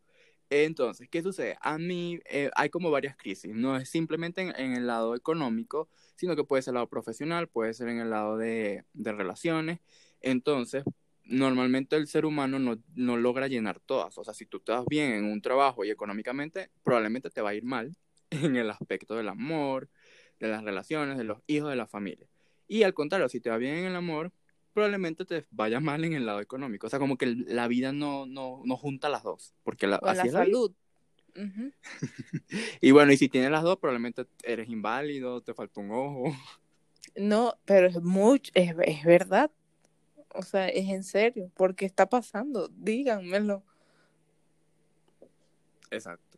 Entonces, 0.51 1.09
¿qué 1.09 1.23
sucede? 1.23 1.57
A 1.63 1.79
mí 1.79 2.21
eh, 2.27 2.51
hay 2.55 2.69
como 2.69 2.91
varias 2.91 3.17
crisis. 3.17 3.55
No 3.55 3.77
es 3.77 3.89
simplemente 3.89 4.43
en, 4.43 4.55
en 4.61 4.75
el 4.75 4.87
lado 4.87 5.15
económico, 5.15 5.89
sino 6.15 6.37
que 6.37 6.45
puede 6.45 6.63
ser 6.63 6.73
el 6.73 6.75
lado 6.75 6.89
profesional, 6.89 7.49
puede 7.49 7.73
ser 7.73 7.89
en 7.89 8.01
el 8.01 8.11
lado 8.11 8.37
de, 8.37 8.85
de 8.93 9.13
relaciones. 9.13 9.81
Entonces, 10.21 10.85
normalmente 11.25 11.97
el 11.97 12.07
ser 12.07 12.27
humano 12.27 12.59
no, 12.59 12.79
no 12.95 13.17
logra 13.17 13.49
llenar 13.49 13.81
todas. 13.81 14.17
O 14.19 14.25
sea, 14.25 14.35
si 14.35 14.47
tú 14.47 14.59
estás 14.59 14.85
bien 14.87 15.13
en 15.13 15.25
un 15.25 15.41
trabajo 15.41 15.85
y 15.85 15.91
económicamente, 15.91 16.71
probablemente 16.83 17.31
te 17.31 17.41
va 17.41 17.51
a 17.51 17.55
ir 17.55 17.65
mal 17.65 17.97
en 18.31 18.57
el 18.57 18.71
aspecto 18.71 19.15
del 19.17 19.29
amor, 19.29 19.89
de 20.41 20.49
las 20.49 20.65
relaciones, 20.65 21.19
de 21.19 21.25
los 21.25 21.43
hijos, 21.47 21.71
de 21.71 21.77
la 21.77 21.87
familia. 21.87 22.29
Y 22.69 22.83
al 22.83 22.95
contrario, 22.95 23.29
si 23.29 23.41
te 23.41 23.51
va 23.51 23.59
bien 23.59 23.77
en 23.77 23.85
el 23.87 23.97
amor, 23.97 24.33
probablemente 24.73 25.25
te 25.25 25.47
vaya 25.51 25.81
mal 25.81 26.05
en 26.05 26.15
el 26.15 26.27
lado 26.27 26.41
económico. 26.41 26.87
O 26.87 26.91
sea, 26.91 26.99
como 26.99 27.17
que 27.17 27.27
la 27.27 27.69
vida 27.69 27.93
no, 27.93 28.27
no, 28.27 28.63
no 28.65 28.77
junta 28.77 29.09
las 29.09 29.23
dos. 29.23 29.55
Porque 29.63 29.87
la, 29.87 30.01
O 30.03 30.09
en 30.09 30.13
así 30.13 30.19
la 30.19 30.27
es 30.27 30.33
la 30.33 30.45
vida. 30.45 30.57
salud. 30.57 30.75
Y 32.81 32.91
bueno, 32.93 33.13
y 33.13 33.17
si 33.17 33.29
tienes 33.29 33.51
las 33.51 33.63
dos, 33.63 33.79
probablemente 33.79 34.27
eres 34.43 34.69
inválido, 34.69 35.43
te 35.43 35.55
falta 35.55 35.81
un 35.81 35.91
ojo. 35.91 36.37
No, 37.17 37.55
pero 37.65 37.87
es 37.89 38.01
mucho, 38.03 38.51
es, 38.55 38.75
es 38.85 39.05
verdad. 39.05 39.51
O 40.31 40.43
sea, 40.43 40.69
es 40.69 40.89
en 40.89 41.05
serio. 41.05 41.51
¿Por 41.55 41.75
qué 41.77 41.87
está 41.87 42.09
pasando? 42.09 42.69
Díganmelo. 42.69 43.65
Exacto. 45.91 46.34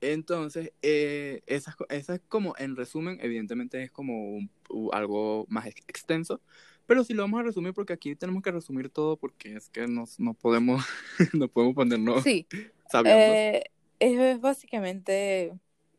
Entonces, 0.00 0.72
eh, 0.82 1.42
esa, 1.46 1.76
esa 1.90 2.14
es 2.14 2.20
como, 2.28 2.54
en 2.58 2.76
resumen, 2.76 3.18
evidentemente 3.20 3.82
es 3.82 3.90
como 3.90 4.30
un- 4.36 4.50
algo 4.92 5.46
más 5.48 5.66
ex- 5.66 5.84
extenso, 5.88 6.40
pero 6.86 7.04
si 7.04 7.14
lo 7.14 7.22
vamos 7.22 7.40
a 7.40 7.42
resumir, 7.44 7.74
porque 7.74 7.92
aquí 7.92 8.16
tenemos 8.16 8.42
que 8.42 8.50
resumir 8.50 8.88
todo, 8.90 9.16
porque 9.16 9.56
es 9.56 9.68
que 9.68 9.86
nos, 9.86 10.18
no 10.18 10.34
podemos, 10.34 10.84
no 11.34 11.48
podemos 11.48 11.74
ponernos 11.74 12.22
Sí, 12.22 12.46
eh, 13.04 13.64
es 13.98 14.40
básicamente 14.40 15.52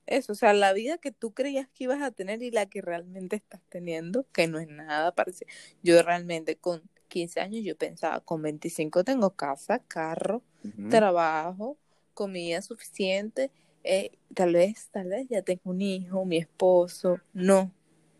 eso. 0.06 0.32
O 0.34 0.36
sea, 0.36 0.54
la 0.54 0.74
vida 0.74 0.98
que 0.98 1.12
tú 1.12 1.34
creías 1.34 1.68
que 1.70 1.86
ibas 1.86 2.02
a 2.02 2.12
tener 2.12 2.42
y 2.44 2.52
la 2.52 2.66
que 2.68 2.82
realmente 2.82 3.36
estás 3.36 3.62
teniendo, 3.70 4.26
que 4.32 4.48
no 4.48 4.60
es 4.60 4.68
nada 4.68 5.14
parecido. 5.14 5.50
Yo 5.84 6.02
realmente 6.04 6.58
con 6.58 6.84
15 7.08 7.40
años 7.42 7.64
yo 7.64 7.78
pensaba, 7.78 8.22
con 8.22 8.42
25 8.42 9.04
tengo 9.04 9.36
casa, 9.36 9.80
carro, 9.88 10.44
trabajo, 10.88 11.78
comida 12.14 12.62
suficiente, 12.62 13.52
eh, 13.84 14.12
tal 14.34 14.54
vez, 14.54 14.90
tal 14.92 15.10
vez 15.10 15.28
ya 15.30 15.42
tengo 15.42 15.62
un 15.66 15.82
hijo, 15.82 16.26
mi 16.26 16.38
esposo, 16.38 17.20
no, 17.34 17.72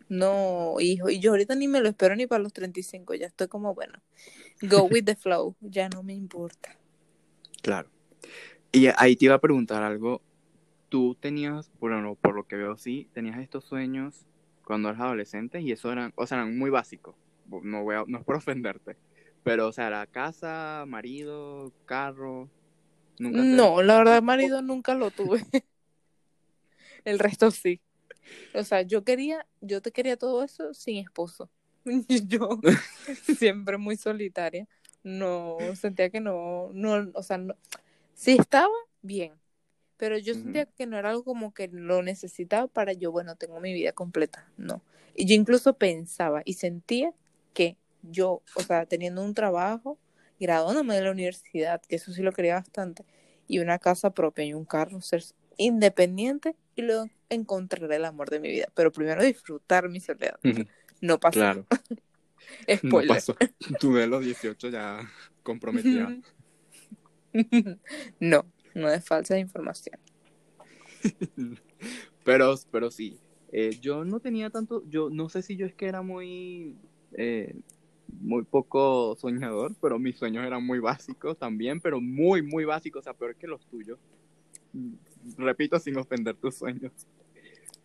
no, 0.08 0.76
hijo, 0.80 1.08
y 1.08 1.20
yo 1.20 1.30
ahorita 1.30 1.54
ni 1.54 1.68
me 1.68 1.80
lo 1.80 1.88
espero 1.88 2.14
ni 2.16 2.26
para 2.26 2.42
los 2.42 2.52
35, 2.52 3.14
ya 3.14 3.26
estoy 3.26 3.48
como, 3.48 3.74
bueno, 3.74 3.98
go 4.62 4.84
with 4.90 5.04
the 5.04 5.16
flow, 5.16 5.56
ya 5.60 5.88
no 5.88 6.02
me 6.02 6.14
importa. 6.14 6.76
Claro. 7.62 7.88
Y 8.72 8.88
ahí 8.96 9.16
te 9.16 9.26
iba 9.26 9.34
a 9.34 9.40
preguntar 9.40 9.82
algo. 9.82 10.20
Tú 10.88 11.16
tenías, 11.18 11.70
bueno, 11.78 12.16
por 12.20 12.34
lo 12.34 12.46
que 12.46 12.56
veo, 12.56 12.76
sí, 12.76 13.08
tenías 13.12 13.38
estos 13.38 13.64
sueños 13.64 14.26
cuando 14.64 14.88
eras 14.88 15.00
adolescente 15.00 15.60
y 15.60 15.72
eso 15.72 15.90
eran, 15.90 16.12
o 16.16 16.26
sea, 16.26 16.38
eran 16.38 16.58
muy 16.58 16.70
básicos. 16.70 17.14
No 17.62 17.82
voy 17.82 17.96
a, 17.96 18.04
no 18.06 18.18
es 18.18 18.24
por 18.24 18.36
ofenderte, 18.36 18.96
pero, 19.42 19.68
o 19.68 19.72
sea, 19.72 19.88
era 19.88 20.06
casa, 20.06 20.84
marido, 20.86 21.72
carro. 21.86 22.48
Nunca 23.22 23.42
te- 23.42 23.48
No, 23.48 23.82
la 23.82 23.96
verdad, 23.98 24.22
marido 24.22 24.62
nunca 24.62 24.94
lo 24.94 25.10
tuve. 25.10 25.44
El 27.04 27.18
resto 27.18 27.50
sí. 27.50 27.80
O 28.54 28.64
sea, 28.64 28.82
yo 28.82 29.04
quería, 29.04 29.46
yo 29.60 29.80
te 29.82 29.92
quería 29.92 30.16
todo 30.16 30.42
eso 30.42 30.74
sin 30.74 30.98
esposo. 30.98 31.50
Yo 32.28 32.60
siempre 33.36 33.76
muy 33.76 33.96
solitaria. 33.96 34.68
No, 35.02 35.56
sentía 35.74 36.10
que 36.10 36.20
no, 36.20 36.70
no, 36.72 37.10
o 37.14 37.22
sea, 37.24 37.38
no, 37.38 37.56
sí 38.14 38.36
estaba 38.38 38.72
bien, 39.02 39.32
pero 39.96 40.16
yo 40.16 40.34
sentía 40.34 40.66
que 40.66 40.86
no 40.86 40.96
era 40.96 41.10
algo 41.10 41.24
como 41.24 41.52
que 41.52 41.66
lo 41.66 42.02
necesitaba 42.04 42.68
para 42.68 42.92
yo, 42.92 43.10
bueno, 43.10 43.34
tengo 43.34 43.58
mi 43.58 43.72
vida 43.74 43.90
completa. 43.90 44.48
No. 44.56 44.80
Y 45.16 45.26
yo 45.26 45.34
incluso 45.34 45.72
pensaba 45.76 46.42
y 46.44 46.52
sentía 46.54 47.12
que 47.52 47.76
yo, 48.02 48.42
o 48.54 48.60
sea, 48.62 48.86
teniendo 48.86 49.24
un 49.24 49.34
trabajo, 49.34 49.98
graduándome 50.42 50.96
de 50.96 51.02
la 51.02 51.12
universidad, 51.12 51.80
que 51.88 51.96
eso 51.96 52.12
sí 52.12 52.20
lo 52.20 52.32
quería 52.32 52.54
bastante, 52.54 53.04
y 53.46 53.60
una 53.60 53.78
casa 53.78 54.10
propia 54.10 54.44
y 54.44 54.54
un 54.54 54.64
carro, 54.64 55.00
ser 55.00 55.22
independiente 55.56 56.56
y 56.74 56.82
luego 56.82 57.08
encontrar 57.28 57.90
el 57.92 58.04
amor 58.04 58.28
de 58.28 58.40
mi 58.40 58.50
vida. 58.50 58.66
Pero 58.74 58.90
primero 58.90 59.22
disfrutar 59.22 59.88
mi 59.88 60.00
soledad. 60.00 60.38
No 61.00 61.20
pasó. 61.20 61.38
Claro, 61.38 61.66
no 62.82 62.88
Spoiler. 62.88 63.08
pasó. 63.08 63.36
Tú 63.78 63.94
de 63.94 64.08
los 64.08 64.24
18 64.24 64.68
ya 64.68 65.08
comprometida. 65.44 66.12
no, 68.20 68.44
no 68.74 68.90
es 68.90 69.04
falsa 69.04 69.38
información. 69.38 69.98
Pero, 72.24 72.54
pero 72.70 72.92
sí, 72.92 73.18
eh, 73.50 73.76
yo 73.80 74.04
no 74.04 74.20
tenía 74.20 74.50
tanto, 74.50 74.84
yo 74.88 75.10
no 75.10 75.28
sé 75.28 75.42
si 75.42 75.56
yo 75.56 75.66
es 75.66 75.74
que 75.74 75.86
era 75.86 76.02
muy, 76.02 76.76
eh, 77.14 77.56
muy 78.20 78.44
poco 78.44 79.16
soñador, 79.16 79.74
pero 79.80 79.98
mis 79.98 80.16
sueños 80.16 80.44
eran 80.44 80.64
muy 80.64 80.78
básicos 80.78 81.38
también, 81.38 81.80
pero 81.80 82.00
muy, 82.00 82.42
muy 82.42 82.64
básicos, 82.64 83.00
o 83.00 83.04
sea, 83.04 83.14
peor 83.14 83.34
que 83.36 83.46
los 83.46 83.64
tuyos. 83.66 83.98
Mm, 84.72 84.94
Repito, 85.38 85.78
sin 85.78 85.96
ofender 85.96 86.34
tus 86.36 86.56
sueños. 86.56 86.92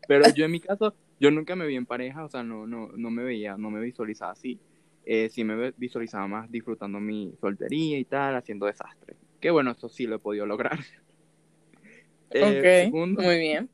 Pero 0.08 0.28
yo 0.30 0.46
en 0.46 0.52
mi 0.52 0.60
caso, 0.60 0.96
yo 1.20 1.30
nunca 1.32 1.56
me 1.56 1.68
vi 1.68 1.76
en 1.76 1.86
pareja, 1.86 2.24
o 2.24 2.30
sea, 2.30 2.44
no, 2.44 2.66
no, 2.66 2.90
no 2.96 3.12
me 3.12 3.24
veía, 3.24 3.58
no 3.58 3.70
me 3.70 3.80
visualizaba 3.82 4.32
así. 4.32 4.60
Eh, 5.06 5.30
sí 5.30 5.44
me 5.44 5.72
visualizaba 5.78 6.28
más 6.28 6.52
disfrutando 6.52 7.00
mi 7.00 7.34
soltería 7.40 7.98
y 7.98 8.06
tal, 8.06 8.36
haciendo 8.36 8.66
desastre. 8.66 9.16
Que 9.40 9.52
bueno, 9.52 9.72
eso 9.72 9.88
sí 9.88 10.06
lo 10.06 10.16
he 10.16 10.20
podido 10.20 10.46
lograr. 10.46 10.80
Eh, 12.30 12.60
ok, 12.60 12.86
segundo, 12.92 13.22
muy 13.22 13.40
bien. 13.40 13.70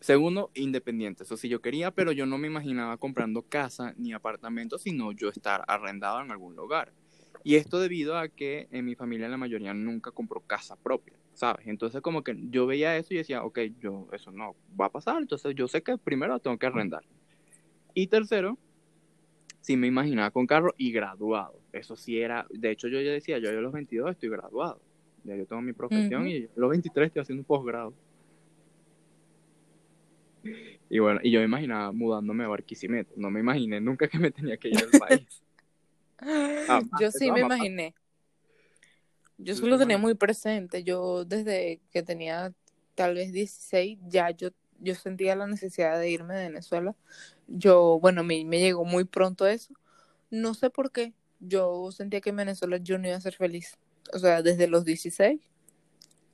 Segundo, 0.00 0.50
independiente. 0.54 1.24
Eso 1.24 1.36
sí 1.36 1.48
yo 1.48 1.60
quería, 1.60 1.90
pero 1.90 2.10
yo 2.12 2.24
no 2.24 2.38
me 2.38 2.46
imaginaba 2.46 2.96
comprando 2.96 3.42
casa 3.42 3.94
ni 3.98 4.12
apartamento, 4.12 4.78
sino 4.78 5.12
yo 5.12 5.28
estar 5.28 5.62
arrendado 5.68 6.22
en 6.22 6.30
algún 6.30 6.56
lugar. 6.56 6.92
Y 7.44 7.56
esto 7.56 7.78
debido 7.78 8.18
a 8.18 8.28
que 8.28 8.68
en 8.70 8.84
mi 8.84 8.94
familia 8.94 9.28
la 9.28 9.36
mayoría 9.36 9.74
nunca 9.74 10.10
compró 10.10 10.40
casa 10.40 10.76
propia, 10.76 11.14
¿sabes? 11.34 11.66
Entonces 11.66 12.00
como 12.00 12.22
que 12.22 12.36
yo 12.50 12.66
veía 12.66 12.96
eso 12.96 13.14
y 13.14 13.18
decía, 13.18 13.44
ok, 13.44 13.58
yo, 13.78 14.08
eso 14.12 14.30
no 14.30 14.56
va 14.78 14.86
a 14.86 14.90
pasar, 14.90 15.18
entonces 15.20 15.54
yo 15.54 15.68
sé 15.68 15.82
que 15.82 15.96
primero 15.98 16.38
tengo 16.38 16.58
que 16.58 16.66
arrendar. 16.66 17.02
Y 17.94 18.06
tercero, 18.06 18.58
sí 19.60 19.76
me 19.76 19.86
imaginaba 19.86 20.30
con 20.30 20.46
carro 20.46 20.74
y 20.76 20.92
graduado. 20.92 21.60
Eso 21.72 21.96
sí 21.96 22.18
era, 22.18 22.46
de 22.50 22.70
hecho 22.70 22.88
yo 22.88 23.00
ya 23.00 23.10
decía, 23.10 23.38
yo 23.38 23.50
a 23.50 23.52
los 23.52 23.72
22 23.72 24.10
estoy 24.12 24.30
graduado. 24.30 24.80
Ya 25.24 25.36
yo 25.36 25.46
tengo 25.46 25.60
mi 25.60 25.74
profesión 25.74 26.26
y 26.28 26.44
a 26.44 26.48
los 26.56 26.70
23 26.70 27.08
estoy 27.08 27.22
haciendo 27.22 27.42
un 27.42 27.46
posgrado. 27.46 27.92
Y 30.88 30.98
bueno, 30.98 31.20
y 31.22 31.30
yo 31.30 31.40
me 31.40 31.44
imaginaba 31.44 31.92
mudándome 31.92 32.44
a 32.44 32.48
Barquisimeto. 32.48 33.12
No 33.16 33.30
me 33.30 33.40
imaginé 33.40 33.80
nunca 33.80 34.08
que 34.08 34.18
me 34.18 34.30
tenía 34.30 34.56
que 34.56 34.68
ir 34.68 34.78
al 34.78 34.98
país. 34.98 35.42
Jamás, 36.66 36.90
Yo 37.00 37.10
sí 37.10 37.30
me 37.30 37.40
imaginé. 37.40 37.94
Yo 39.38 39.54
¿Tú 39.54 39.62
sí 39.62 39.66
lo 39.68 39.76
te 39.76 39.84
tenía 39.84 39.98
muy 39.98 40.14
presente. 40.14 40.82
Yo 40.82 41.24
desde 41.24 41.80
que 41.92 42.02
tenía 42.02 42.52
tal 42.94 43.14
vez 43.14 43.32
16, 43.32 43.98
ya 44.08 44.30
yo, 44.30 44.50
yo 44.80 44.94
sentía 44.94 45.34
la 45.36 45.46
necesidad 45.46 45.98
de 45.98 46.10
irme 46.10 46.34
de 46.34 46.48
Venezuela. 46.48 46.94
Yo, 47.46 47.98
bueno, 48.00 48.22
me, 48.22 48.44
me 48.44 48.60
llegó 48.60 48.84
muy 48.84 49.04
pronto 49.04 49.46
eso. 49.46 49.74
No 50.30 50.54
sé 50.54 50.70
por 50.70 50.92
qué. 50.92 51.14
Yo 51.40 51.90
sentía 51.92 52.20
que 52.20 52.30
en 52.30 52.36
Venezuela 52.36 52.76
yo 52.76 52.98
no 52.98 53.08
iba 53.08 53.16
a 53.16 53.20
ser 53.20 53.34
feliz. 53.34 53.78
O 54.12 54.18
sea, 54.18 54.42
desde 54.42 54.66
los 54.66 54.84
16. 54.84 55.40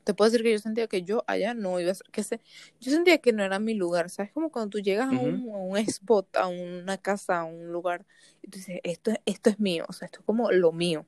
Te 0.07 0.15
puedo 0.15 0.31
decir 0.33 0.45
que 0.45 0.53
yo 0.55 0.61
sentía 0.61 0.89
que 0.89 1.05
yo 1.05 1.25
allá 1.29 1.55
no 1.55 1.81
iba 1.81 1.93
a 1.93 1.97
ser, 1.97 2.09
que 2.13 2.25
sé, 2.25 2.41
yo 2.81 2.93
sentía 2.93 3.19
que 3.21 3.35
no 3.35 3.45
era 3.45 3.61
mi 3.61 3.75
lugar, 3.75 4.11
¿sabes? 4.11 4.33
Como 4.33 4.51
cuando 4.53 4.71
tú 4.71 4.81
llegas 4.81 5.09
a, 5.09 5.19
un, 5.19 5.51
a 5.55 5.59
un 5.59 5.77
spot, 5.79 6.37
a 6.39 6.49
una 6.49 6.99
casa, 6.99 7.41
a 7.41 7.45
un 7.45 7.73
lugar, 7.73 8.07
y 8.43 8.49
tú 8.51 8.59
dices, 8.61 8.81
esto, 8.85 9.13
es- 9.13 9.21
esto 9.27 9.51
es 9.51 9.61
mío, 9.61 9.87
o 9.89 9.95
sea, 9.95 10.07
esto 10.07 10.21
es 10.21 10.27
como 10.27 10.53
lo 10.53 10.73
mío. 10.73 11.07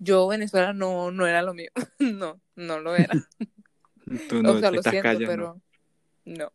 Yo, 0.00 0.28
Venezuela, 0.28 0.72
no, 0.74 1.10
no 1.12 1.26
era 1.26 1.42
lo 1.42 1.54
mío, 1.54 1.70
no, 2.00 2.40
no 2.56 2.80
lo 2.80 2.96
era. 2.96 3.22
Tú 4.28 4.42
no 4.44 4.56
o 4.56 4.58
sea, 4.58 4.70
te 4.70 4.76
lo 4.76 4.82
estás 4.82 4.82
siento, 4.82 5.22
callando. 5.22 5.24
pero 5.24 5.60
no. 6.26 6.52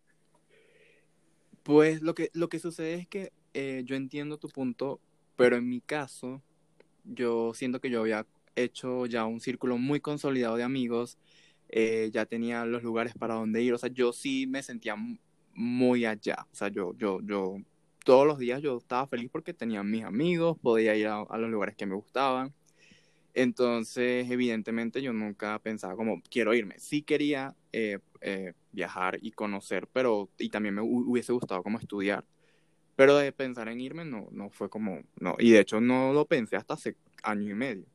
Pues 1.64 2.02
lo 2.02 2.14
que, 2.14 2.30
lo 2.34 2.50
que 2.50 2.60
sucede 2.60 2.96
es 2.96 3.08
que 3.08 3.32
eh, 3.54 3.84
yo 3.86 3.96
entiendo 3.96 4.38
tu 4.38 4.50
punto, 4.50 5.00
pero 5.36 5.56
en 5.56 5.70
mi 5.70 5.80
caso, 5.82 6.42
yo 7.06 7.54
siento 7.54 7.82
que 7.82 7.90
yo 7.90 8.02
había 8.02 8.26
hecho 8.56 9.06
ya 9.08 9.26
un 9.26 9.42
círculo 9.42 9.78
muy 9.78 10.00
consolidado 10.02 10.58
de 10.58 10.64
amigos. 10.64 11.18
Eh, 11.76 12.12
ya 12.14 12.28
tenía 12.28 12.66
los 12.66 12.84
lugares 12.84 13.16
para 13.18 13.34
donde 13.34 13.64
ir, 13.64 13.74
o 13.74 13.80
sea, 13.80 13.90
yo 13.90 14.14
sí 14.14 14.46
me 14.46 14.62
sentía 14.62 14.96
muy 15.56 16.06
allá, 16.06 16.46
o 16.52 16.56
sea, 16.56 16.68
yo, 16.68 16.94
yo, 16.98 17.20
yo, 17.24 17.58
todos 18.06 18.28
los 18.28 18.38
días 18.38 18.62
yo 18.62 18.78
estaba 18.78 19.08
feliz 19.08 19.32
porque 19.32 19.56
tenía 19.56 19.82
mis 19.82 20.04
amigos, 20.04 20.56
podía 20.62 20.96
ir 20.96 21.08
a, 21.08 21.26
los 21.36 21.50
lugares 21.50 21.76
que 21.76 21.88
me 21.88 21.96
gustaban, 21.96 22.54
entonces, 23.34 24.30
evidentemente, 24.30 25.02
yo 25.02 25.14
nunca 25.14 25.58
pensaba 25.58 25.96
como, 25.96 26.22
quiero 26.30 26.54
irme. 26.54 26.78
Sí 26.78 27.02
quería 27.02 27.56
eh, 27.72 27.98
eh, 28.22 28.54
viajar 28.72 29.18
y 29.24 29.32
conocer, 29.32 29.88
pero, 29.92 30.30
y 30.38 30.50
también 30.50 30.76
me 30.76 30.82
hubiese 30.84 31.34
gustado 31.34 31.64
como 31.64 31.80
estudiar. 31.80 32.24
Pero 32.96 33.18
de 33.18 33.32
pensar 33.32 33.68
en 33.70 33.82
irme 33.82 34.06
no, 34.06 34.28
no 34.32 34.52
fue 34.52 34.70
como, 34.70 35.02
no, 35.20 35.36
y 35.40 35.50
de 35.50 35.62
hecho 35.62 35.82
no 35.82 36.14
lo 36.14 36.26
pensé 36.26 36.56
hasta 36.56 36.76
hace 36.76 36.96
año 37.24 37.50
y 37.50 37.56
medio. 37.56 37.86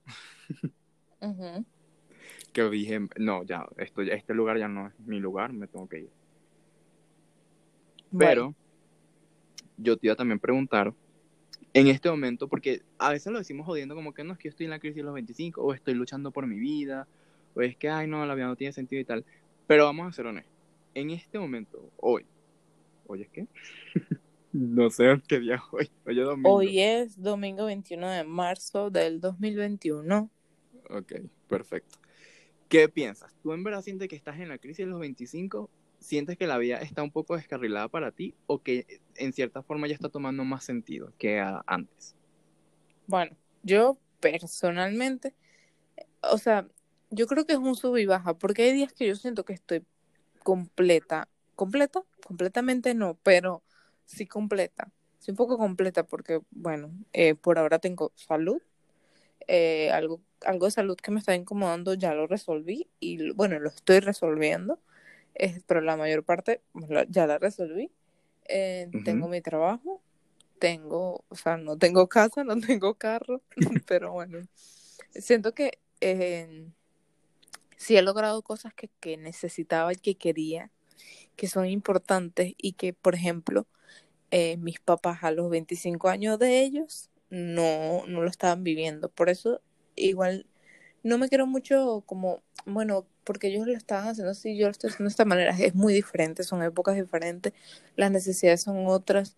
Que 2.52 2.69
dije, 2.69 3.00
no, 3.19 3.45
ya, 3.45 3.67
esto, 3.76 4.02
este 4.02 4.35
lugar 4.35 4.59
ya 4.59 4.69
no 4.69 4.88
es 4.88 4.99
mi 5.00 5.21
lugar, 5.21 5.52
me 5.52 5.67
tengo 5.67 5.88
que 5.88 6.00
ir. 6.00 6.11
Pero 8.17 8.55
yo 9.76 9.97
te 9.97 10.07
iba 10.07 10.14
a 10.14 10.17
también 10.17 10.38
preguntar, 10.38 10.95
en 11.75 11.87
este 11.88 12.11
momento, 12.11 12.49
porque 12.49 12.83
a 12.99 13.11
veces 13.11 13.33
lo 13.33 13.38
decimos 13.38 13.67
jodiendo 13.67 13.95
como 13.95 14.12
que 14.12 14.25
no 14.25 14.33
es 14.33 14.38
que 14.38 14.49
yo 14.49 14.50
estoy 14.50 14.64
en 14.64 14.71
la 14.71 14.78
crisis 14.78 14.97
de 14.97 15.02
los 15.02 15.14
25, 15.14 15.62
o 15.62 15.75
estoy 15.75 15.95
luchando 15.95 16.31
por 16.31 16.47
mi 16.47 16.59
vida, 16.59 17.07
o 17.55 17.61
es 17.62 17.76
que, 17.76 17.88
ay, 17.88 18.07
no, 18.07 18.25
la 18.26 18.35
vida 18.35 18.47
no 18.47 18.57
tiene 18.57 18.73
sentido 18.73 19.00
y 19.00 19.05
tal. 19.05 19.25
Pero 19.67 19.85
vamos 19.85 20.09
a 20.09 20.12
ser 20.12 20.26
honestos. 20.26 20.52
En 20.95 21.11
este 21.11 21.38
momento, 21.38 21.90
hoy, 21.99 22.25
¿hoy 23.07 23.23
es 23.23 23.28
qué? 23.28 23.47
no 24.52 24.90
sé 24.90 25.21
qué 25.28 25.40
día 25.40 25.57
es 25.57 25.61
hoy. 25.71 25.90
Hoy 26.07 26.19
es 26.19 26.26
domingo. 26.26 26.55
Hoy 26.55 26.81
es 26.81 27.23
domingo 27.23 27.67
21 27.67 28.09
de 28.09 28.25
marzo 28.25 28.90
del 28.90 29.21
2021. 29.21 30.31
Ok, 30.90 31.12
perfecto. 31.49 31.99
¿Qué 32.69 32.89
piensas? 32.89 33.35
¿Tú 33.43 33.53
en 33.53 33.65
verdad 33.65 33.83
sientes 33.83 34.09
que 34.09 34.17
estás 34.17 34.39
en 34.39 34.49
la 34.49 34.59
crisis 34.59 34.85
de 34.85 34.91
los 34.91 35.01
25 35.01 35.71
sientes 36.01 36.37
que 36.39 36.47
la 36.47 36.59
vida 36.59 36.79
está 36.79 37.03
un 37.03 37.11
poco 37.11 37.37
descarrilada 37.37 37.89
para 37.89 38.13
ti 38.13 38.35
o 38.47 38.63
que 38.63 39.01
en 39.17 39.33
cierta 39.33 39.63
forma 39.63 39.87
ya 39.87 39.95
está 39.95 40.09
tomando 40.09 40.45
más 40.45 40.65
sentido 40.65 41.13
que 41.19 41.41
antes? 41.67 42.15
Bueno, 43.07 43.37
yo 43.63 43.99
personalmente, 44.21 45.35
o 46.23 46.39
sea, 46.39 46.69
yo 47.11 47.27
creo 47.27 47.47
que 47.47 47.55
es 47.55 47.59
un 47.59 47.75
sub 47.75 47.97
y 47.97 48.07
baja, 48.07 48.35
porque 48.35 48.63
hay 48.63 48.73
días 48.73 48.93
que 48.93 49.07
yo 49.07 49.17
siento 49.17 49.45
que 49.45 49.55
estoy 49.55 49.85
completa, 50.43 51.29
completa, 51.55 52.03
completamente 52.27 52.95
no, 52.95 53.19
pero 53.23 53.63
sí 54.05 54.27
completa, 54.27 54.91
sí 55.19 55.31
un 55.31 55.37
poco 55.37 55.59
completa, 55.59 56.05
porque 56.05 56.41
bueno, 56.51 56.91
eh, 57.13 57.35
por 57.35 57.59
ahora 57.59 57.79
tengo 57.79 58.13
salud, 58.15 58.61
eh, 59.47 59.91
algo, 59.91 60.21
algo 60.45 60.66
de 60.66 60.73
salud 60.73 60.97
que 60.97 61.11
me 61.11 61.18
está 61.21 61.35
incomodando 61.35 61.95
ya 61.95 62.14
lo 62.14 62.26
resolví 62.26 62.88
y 63.00 63.30
bueno, 63.33 63.59
lo 63.59 63.68
estoy 63.68 64.00
resolviendo 64.00 64.78
pero 65.66 65.80
la 65.80 65.97
mayor 65.97 66.25
parte 66.25 66.62
ya 67.09 67.26
la 67.26 67.38
resolví. 67.38 67.90
Eh, 68.49 68.90
tengo 69.04 69.28
mi 69.28 69.40
trabajo, 69.40 70.00
tengo, 70.59 71.25
o 71.28 71.35
sea, 71.35 71.57
no 71.57 71.76
tengo 71.76 72.09
casa, 72.09 72.45
no 72.45 72.59
tengo 72.61 72.95
carro, 72.95 73.42
pero 73.87 74.12
bueno, 74.12 74.38
siento 75.11 75.54
que 75.54 75.78
eh, 76.00 76.68
sí 77.76 77.97
he 77.97 78.02
logrado 78.02 78.42
cosas 78.42 78.75
que, 78.75 78.88
que 79.00 79.16
necesitaba 79.16 79.92
y 79.92 79.97
que 79.97 80.16
quería, 80.16 80.71
que 81.37 81.47
son 81.47 81.66
importantes 81.66 82.54
y 82.57 82.73
que, 82.73 82.92
por 82.95 83.14
ejemplo, 83.14 83.66
eh, 84.30 84.57
mis 84.59 84.80
papás 84.80 85.23
a 85.23 85.30
los 85.30 85.49
25 85.50 86.09
años 86.09 86.38
de 86.38 86.62
ellos 86.62 87.11
no, 87.30 88.04
no 88.07 88.23
lo 88.23 88.28
estaban 88.28 88.64
viviendo. 88.64 89.09
Por 89.11 89.28
eso, 89.28 89.61
igual, 89.99 90.47
no 91.02 91.19
me 91.19 91.28
quiero 91.28 91.47
mucho 91.47 92.02
como, 92.07 92.43
bueno, 92.67 93.07
porque 93.25 93.49
ellos 93.49 93.67
lo 93.67 93.75
estaban 93.75 94.09
haciendo 94.09 94.31
así, 94.31 94.57
yo 94.57 94.67
lo 94.67 94.71
estoy 94.71 94.88
haciendo 94.88 95.09
de 95.09 95.12
esta 95.12 95.25
manera. 95.25 95.57
Es 95.59 95.75
muy 95.75 95.93
diferente, 95.93 96.43
son 96.45 96.62
épocas 96.62 96.97
diferentes, 96.97 97.52
las 97.97 98.11
necesidades 98.11 98.62
son 98.62 98.87
otras. 98.87 99.37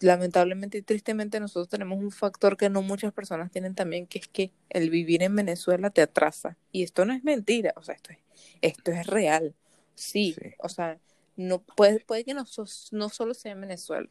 Lamentablemente 0.00 0.78
y 0.78 0.82
tristemente 0.82 1.40
nosotros 1.40 1.68
tenemos 1.68 1.98
un 1.98 2.10
factor 2.10 2.56
que 2.56 2.68
no 2.68 2.82
muchas 2.82 3.12
personas 3.12 3.50
tienen 3.50 3.74
también, 3.74 4.06
que 4.06 4.18
es 4.18 4.28
que 4.28 4.50
el 4.68 4.90
vivir 4.90 5.22
en 5.22 5.34
Venezuela 5.34 5.90
te 5.90 6.02
atrasa. 6.02 6.56
Y 6.72 6.82
esto 6.82 7.04
no 7.04 7.14
es 7.14 7.24
mentira, 7.24 7.72
o 7.76 7.82
sea, 7.82 7.94
esto 7.94 8.12
es, 8.12 8.18
esto 8.60 8.92
es 8.92 9.06
real. 9.06 9.54
Sí, 9.94 10.36
o 10.58 10.68
sea, 10.68 10.98
no 11.36 11.60
puede, 11.60 12.00
puede 12.00 12.24
que 12.24 12.34
no, 12.34 12.44
no 12.92 13.08
solo 13.08 13.34
sea 13.34 13.52
en 13.52 13.60
Venezuela, 13.62 14.08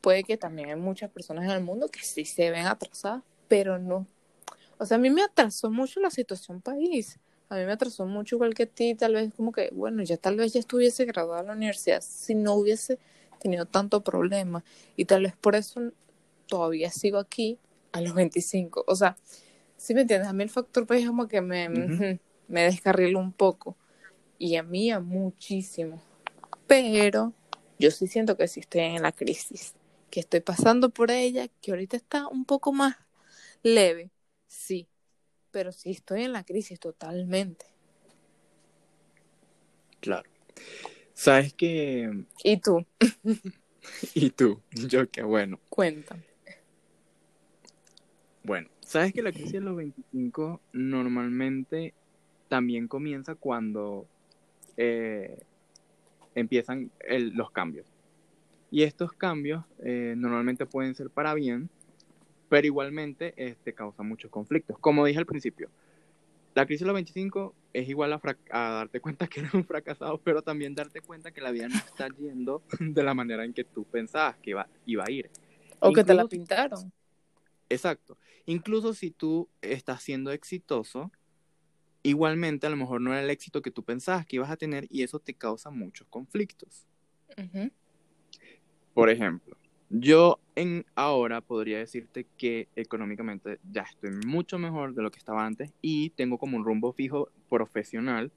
puede 0.00 0.24
que 0.24 0.36
también 0.36 0.70
hay 0.70 0.76
muchas 0.76 1.10
personas 1.10 1.44
en 1.44 1.50
el 1.50 1.62
mundo 1.62 1.88
que 1.88 2.00
sí 2.00 2.24
se 2.24 2.50
ven 2.50 2.66
atrasadas, 2.66 3.22
pero 3.48 3.78
no. 3.78 4.06
O 4.78 4.86
sea, 4.86 4.96
a 4.96 5.00
mí 5.00 5.10
me 5.10 5.22
atrasó 5.22 5.70
mucho 5.70 6.00
la 6.00 6.10
situación 6.10 6.60
país. 6.60 7.18
A 7.48 7.56
mí 7.56 7.64
me 7.64 7.72
atrasó 7.72 8.06
mucho 8.06 8.36
igual 8.36 8.54
que 8.54 8.64
a 8.64 8.66
ti, 8.66 8.94
tal 8.94 9.14
vez 9.14 9.32
como 9.34 9.52
que, 9.52 9.70
bueno, 9.72 10.02
ya 10.02 10.16
tal 10.16 10.36
vez 10.36 10.52
ya 10.52 10.60
estuviese 10.60 11.04
graduada 11.04 11.42
en 11.42 11.46
la 11.48 11.52
universidad 11.52 12.02
si 12.02 12.34
no 12.34 12.54
hubiese 12.54 12.98
tenido 13.38 13.66
tanto 13.66 14.02
problema. 14.02 14.64
Y 14.96 15.04
tal 15.04 15.22
vez 15.22 15.36
por 15.36 15.54
eso 15.54 15.92
todavía 16.46 16.90
sigo 16.90 17.18
aquí 17.18 17.58
a 17.92 18.00
los 18.00 18.14
25. 18.14 18.84
O 18.86 18.96
sea, 18.96 19.16
si 19.76 19.94
me 19.94 20.02
entiendes, 20.02 20.28
a 20.28 20.32
mí 20.32 20.42
el 20.42 20.50
factor 20.50 20.86
pues 20.86 21.06
como 21.06 21.28
que 21.28 21.40
me, 21.40 21.68
me 21.68 22.62
descarriló 22.62 23.18
un 23.18 23.32
poco. 23.32 23.76
Y 24.38 24.56
a 24.56 24.62
mí 24.62 24.90
a 24.90 25.00
muchísimo. 25.00 26.02
Pero 26.66 27.32
yo 27.78 27.90
sí 27.90 28.06
siento 28.06 28.36
que 28.36 28.48
sí 28.48 28.60
estoy 28.60 28.80
en 28.80 29.02
la 29.02 29.12
crisis, 29.12 29.74
que 30.10 30.20
estoy 30.20 30.40
pasando 30.40 30.90
por 30.90 31.10
ella, 31.10 31.48
que 31.60 31.70
ahorita 31.70 31.96
está 31.96 32.28
un 32.28 32.44
poco 32.44 32.72
más 32.72 32.96
leve, 33.62 34.10
sí, 34.54 34.88
pero 35.50 35.72
sí 35.72 35.90
estoy 35.90 36.22
en 36.22 36.32
la 36.32 36.44
crisis 36.44 36.78
totalmente. 36.80 37.66
Claro. 40.00 40.28
¿Sabes 41.12 41.54
que 41.54 42.24
¿Y 42.42 42.56
tú? 42.58 42.84
¿Y 44.14 44.30
tú? 44.30 44.60
Yo 44.72 45.08
qué 45.10 45.22
bueno. 45.22 45.58
Cuéntame. 45.68 46.24
Bueno, 48.42 48.68
¿sabes 48.80 49.12
que 49.12 49.22
la 49.22 49.32
crisis 49.32 49.52
de 49.52 49.60
los 49.60 49.76
25 49.76 50.60
normalmente 50.72 51.94
también 52.48 52.88
comienza 52.88 53.34
cuando 53.34 54.06
eh, 54.76 55.38
empiezan 56.34 56.90
los 57.08 57.50
cambios? 57.50 57.86
Y 58.70 58.82
estos 58.82 59.12
cambios 59.12 59.64
eh, 59.78 60.14
normalmente 60.16 60.66
pueden 60.66 60.94
ser 60.94 61.08
para 61.08 61.32
bien 61.32 61.70
pero 62.54 62.68
igualmente 62.68 63.34
este, 63.36 63.74
causa 63.74 64.04
muchos 64.04 64.30
conflictos. 64.30 64.78
Como 64.78 65.04
dije 65.04 65.18
al 65.18 65.26
principio, 65.26 65.70
la 66.54 66.64
crisis 66.66 66.82
de 66.82 66.86
los 66.86 66.94
25 66.94 67.52
es 67.72 67.88
igual 67.88 68.12
a, 68.12 68.20
darte 68.52 69.00
cuenta 69.00 69.26
que 69.26 69.40
eres 69.40 69.54
un 69.54 69.64
fracasado, 69.64 70.18
pero 70.18 70.40
también 70.40 70.72
darte 70.72 71.00
cuenta 71.00 71.32
que 71.32 71.40
la 71.40 71.50
vida 71.50 71.66
no 71.66 71.74
está 71.74 72.06
yendo 72.16 72.62
de 72.78 73.02
la 73.02 73.12
manera 73.12 73.44
en 73.44 73.52
que 73.54 73.64
tú 73.64 73.82
pensabas 73.82 74.36
que 74.36 74.50
iba, 74.50 74.68
iba 74.86 75.02
a 75.04 75.10
ir. 75.10 75.30
O 75.80 75.92
que 75.92 76.04
te 76.04 76.14
la 76.14 76.26
pintaron. 76.26 76.92
Exacto. 77.68 78.16
Incluso 78.46 78.94
si 78.94 79.10
tú 79.10 79.48
estás 79.60 80.04
siendo 80.04 80.30
exitoso, 80.30 81.10
igualmente 82.04 82.68
a 82.68 82.70
lo 82.70 82.76
mejor 82.76 83.00
no 83.00 83.10
era 83.10 83.24
el 83.24 83.30
éxito 83.30 83.62
que 83.62 83.72
tú 83.72 83.82
pensabas 83.82 84.26
que 84.26 84.36
ibas 84.36 84.52
a 84.52 84.56
tener 84.56 84.86
y 84.90 85.02
eso 85.02 85.18
te 85.18 85.34
causa 85.34 85.70
muchos 85.70 86.06
conflictos. 86.06 86.86
Por 88.94 89.10
ejemplo, 89.10 89.56
yo 89.96 90.40
en 90.56 90.84
ahora 90.96 91.40
podría 91.40 91.78
decirte 91.78 92.26
que 92.36 92.68
económicamente 92.74 93.60
ya 93.70 93.82
estoy 93.82 94.10
mucho 94.26 94.58
mejor 94.58 94.92
de 94.94 95.02
lo 95.02 95.10
que 95.12 95.18
estaba 95.18 95.46
antes 95.46 95.72
y 95.80 96.10
tengo 96.10 96.36
como 96.36 96.56
un 96.56 96.64
rumbo 96.64 96.92
fijo 96.92 97.30
profesional 97.48 98.32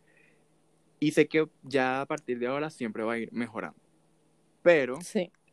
y 1.00 1.12
sé 1.12 1.28
que 1.28 1.48
ya 1.64 2.02
a 2.02 2.06
partir 2.06 2.38
de 2.38 2.46
ahora 2.46 2.70
siempre 2.70 3.04
va 3.04 3.14
a 3.14 3.18
ir 3.18 3.34
mejorando. 3.34 3.80
Pero 4.62 5.00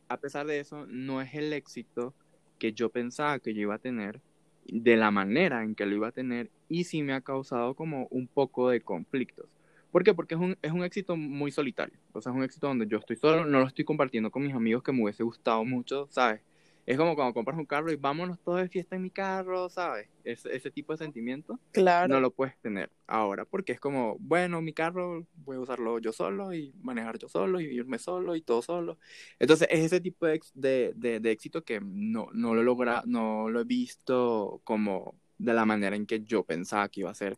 a 0.07 0.17
pesar 0.17 0.45
de 0.45 0.59
eso, 0.59 0.85
no 0.85 1.21
es 1.21 1.33
el 1.33 1.51
éxito 1.53 2.13
que 2.59 2.73
yo 2.73 2.89
pensaba 2.89 3.39
que 3.39 3.55
yo 3.55 3.61
iba 3.61 3.75
a 3.75 3.79
tener 3.79 4.21
de 4.67 4.97
la 4.97 5.09
manera 5.09 5.63
en 5.63 5.73
que 5.73 5.87
lo 5.87 5.95
iba 5.95 6.09
a 6.09 6.11
tener 6.11 6.51
y 6.69 6.83
sí 6.83 7.01
me 7.01 7.13
ha 7.13 7.21
causado 7.21 7.73
como 7.73 8.07
un 8.11 8.27
poco 8.27 8.69
de 8.69 8.81
conflictos. 8.81 9.54
¿Por 9.95 10.03
qué? 10.03 10.13
Porque 10.13 10.35
es 10.35 10.41
un, 10.41 10.57
es 10.61 10.73
un 10.73 10.83
éxito 10.83 11.15
muy 11.15 11.53
solitario. 11.53 11.97
O 12.11 12.19
sea, 12.19 12.33
es 12.33 12.37
un 12.37 12.43
éxito 12.43 12.67
donde 12.67 12.85
yo 12.85 12.97
estoy 12.97 13.15
solo, 13.15 13.45
no 13.45 13.61
lo 13.61 13.65
estoy 13.65 13.85
compartiendo 13.85 14.29
con 14.29 14.43
mis 14.43 14.53
amigos 14.53 14.83
que 14.83 14.91
me 14.91 15.01
hubiese 15.01 15.23
gustado 15.23 15.63
mucho, 15.63 16.09
¿sabes? 16.11 16.41
Es 16.85 16.97
como 16.97 17.15
cuando 17.15 17.33
compras 17.33 17.57
un 17.57 17.65
carro 17.65 17.89
y 17.89 17.95
vámonos 17.95 18.37
todos 18.41 18.59
de 18.59 18.67
fiesta 18.67 18.97
en 18.97 19.03
mi 19.03 19.09
carro, 19.09 19.69
¿sabes? 19.69 20.09
Ese, 20.25 20.53
ese 20.53 20.69
tipo 20.69 20.91
de 20.91 20.97
sentimiento 20.97 21.61
claro. 21.71 22.13
no 22.13 22.19
lo 22.19 22.31
puedes 22.31 22.57
tener 22.57 22.91
ahora, 23.07 23.45
porque 23.45 23.71
es 23.71 23.79
como, 23.79 24.17
bueno, 24.19 24.61
mi 24.61 24.73
carro 24.73 25.25
voy 25.33 25.55
a 25.55 25.61
usarlo 25.61 25.97
yo 25.99 26.11
solo 26.11 26.53
y 26.53 26.73
manejar 26.81 27.17
yo 27.17 27.29
solo 27.29 27.61
y 27.61 27.67
irme 27.67 27.97
solo 27.97 28.35
y 28.35 28.41
todo 28.41 28.61
solo. 28.61 28.97
Entonces, 29.39 29.69
es 29.71 29.79
ese 29.79 30.01
tipo 30.01 30.25
de, 30.25 30.41
de, 30.53 31.21
de, 31.21 31.31
éxito 31.31 31.63
que 31.63 31.79
no, 31.79 32.27
no, 32.33 32.53
lo 32.53 32.63
logra, 32.63 33.01
no 33.05 33.49
lo 33.49 33.61
he 33.61 33.63
visto 33.63 34.59
como 34.65 35.15
de 35.37 35.53
la 35.53 35.65
manera 35.65 35.95
en 35.95 36.05
que 36.05 36.21
yo 36.21 36.43
pensaba 36.43 36.89
que 36.89 36.99
iba 36.99 37.11
a 37.11 37.15
ser 37.15 37.37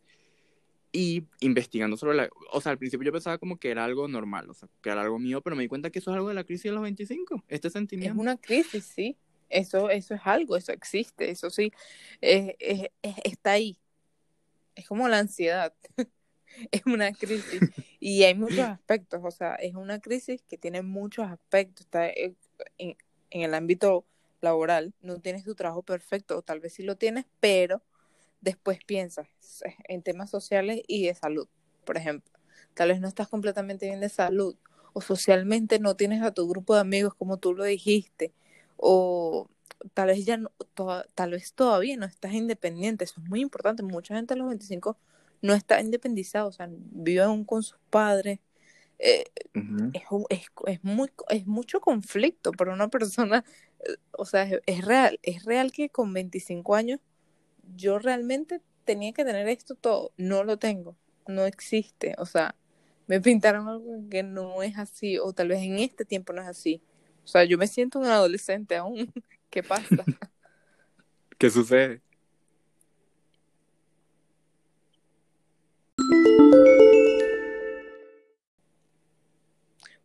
y 0.91 1.25
investigando 1.39 1.97
sobre 1.97 2.15
la... 2.17 2.29
O 2.51 2.61
sea, 2.61 2.71
al 2.71 2.77
principio 2.77 3.05
yo 3.05 3.11
pensaba 3.11 3.37
como 3.37 3.57
que 3.57 3.69
era 3.69 3.85
algo 3.85 4.07
normal, 4.07 4.49
o 4.49 4.53
sea, 4.53 4.69
que 4.81 4.89
era 4.89 5.01
algo 5.01 5.19
mío, 5.19 5.41
pero 5.41 5.55
me 5.55 5.63
di 5.63 5.69
cuenta 5.69 5.89
que 5.89 5.99
eso 5.99 6.11
es 6.11 6.15
algo 6.15 6.29
de 6.29 6.35
la 6.35 6.43
crisis 6.43 6.65
de 6.65 6.71
los 6.71 6.81
25, 6.81 7.43
este 7.47 7.69
sentimiento. 7.69 8.13
Es 8.13 8.19
una 8.19 8.37
crisis, 8.37 8.85
sí. 8.85 9.17
Eso, 9.49 9.89
eso 9.89 10.13
es 10.13 10.21
algo, 10.25 10.57
eso 10.57 10.73
existe, 10.73 11.29
eso 11.29 11.49
sí, 11.49 11.71
está 12.19 13.51
ahí. 13.51 13.79
Es 14.75 14.87
como 14.87 15.07
la 15.07 15.19
ansiedad. 15.19 15.73
es 16.71 16.81
una 16.85 17.11
crisis 17.13 17.61
y 17.99 18.23
hay 18.23 18.35
muchos 18.35 18.59
aspectos, 18.59 19.21
o 19.23 19.31
sea, 19.31 19.55
es 19.55 19.75
una 19.75 19.99
crisis 19.99 20.43
que 20.43 20.57
tiene 20.57 20.81
muchos 20.81 21.27
aspectos, 21.27 21.85
está 21.85 22.09
en, 22.09 22.35
en 22.77 23.41
el 23.41 23.53
ámbito 23.53 24.05
laboral, 24.41 24.93
no 25.01 25.19
tienes 25.19 25.43
tu 25.43 25.55
trabajo 25.55 25.83
perfecto, 25.83 26.37
o 26.37 26.41
tal 26.41 26.59
vez 26.59 26.73
sí 26.73 26.83
lo 26.83 26.95
tienes, 26.95 27.25
pero 27.39 27.81
después 28.41 28.79
piensas 28.85 29.27
en 29.87 30.01
temas 30.03 30.29
sociales 30.29 30.81
y 30.87 31.05
de 31.05 31.15
salud, 31.15 31.47
por 31.85 31.97
ejemplo. 31.97 32.31
Tal 32.73 32.89
vez 32.89 32.99
no 32.99 33.07
estás 33.07 33.27
completamente 33.27 33.87
bien 33.87 33.99
de 33.99 34.09
salud, 34.09 34.55
o 34.93 35.01
socialmente 35.01 35.79
no 35.79 35.95
tienes 35.95 36.21
a 36.23 36.33
tu 36.33 36.47
grupo 36.47 36.73
de 36.73 36.81
amigos 36.81 37.13
como 37.13 37.37
tú 37.37 37.53
lo 37.53 37.63
dijiste, 37.63 38.33
o 38.77 39.49
tal 39.93 40.07
vez 40.07 40.25
ya 40.25 40.37
no, 40.37 40.51
tal 41.15 41.31
vez 41.31 41.53
todavía 41.53 41.97
no 41.97 42.05
estás 42.05 42.33
independiente, 42.33 43.03
eso 43.03 43.21
es 43.21 43.29
muy 43.29 43.41
importante, 43.41 43.83
mucha 43.83 44.15
gente 44.15 44.33
a 44.33 44.37
los 44.37 44.47
25 44.47 44.97
no 45.41 45.53
está 45.53 45.81
independizado, 45.81 46.47
o 46.47 46.51
sea, 46.51 46.67
vive 46.69 47.21
aún 47.21 47.45
con 47.45 47.63
sus 47.63 47.77
padres, 47.89 48.39
eh, 48.99 49.25
es, 49.93 50.03
es, 50.29 50.47
es, 50.65 50.83
muy, 50.83 51.11
es 51.29 51.45
mucho 51.45 51.79
conflicto 51.79 52.51
para 52.51 52.73
una 52.73 52.87
persona, 52.87 53.45
eh, 53.81 53.97
o 54.11 54.25
sea, 54.25 54.43
es, 54.43 54.61
es, 54.65 54.83
real, 54.85 55.19
es 55.21 55.45
real 55.45 55.71
que 55.71 55.89
con 55.89 56.11
25 56.13 56.75
años 56.75 56.99
yo 57.75 57.99
realmente 57.99 58.61
tenía 58.85 59.13
que 59.13 59.25
tener 59.25 59.47
esto 59.47 59.75
todo, 59.75 60.11
no 60.17 60.43
lo 60.43 60.57
tengo, 60.57 60.95
no 61.27 61.45
existe, 61.45 62.15
o 62.17 62.25
sea, 62.25 62.55
me 63.07 63.21
pintaron 63.21 63.67
algo 63.67 64.03
que 64.09 64.23
no 64.23 64.63
es 64.63 64.77
así, 64.77 65.17
o 65.17 65.33
tal 65.33 65.49
vez 65.49 65.61
en 65.61 65.79
este 65.79 66.05
tiempo 66.05 66.33
no 66.33 66.41
es 66.41 66.47
así. 66.47 66.81
O 67.23 67.27
sea, 67.27 67.43
yo 67.43 67.57
me 67.57 67.67
siento 67.67 67.99
un 67.99 68.05
adolescente 68.05 68.75
aún. 68.75 69.11
¿Qué 69.49 69.63
pasa? 69.63 70.05
¿Qué 71.37 71.49
sucede? 71.49 72.01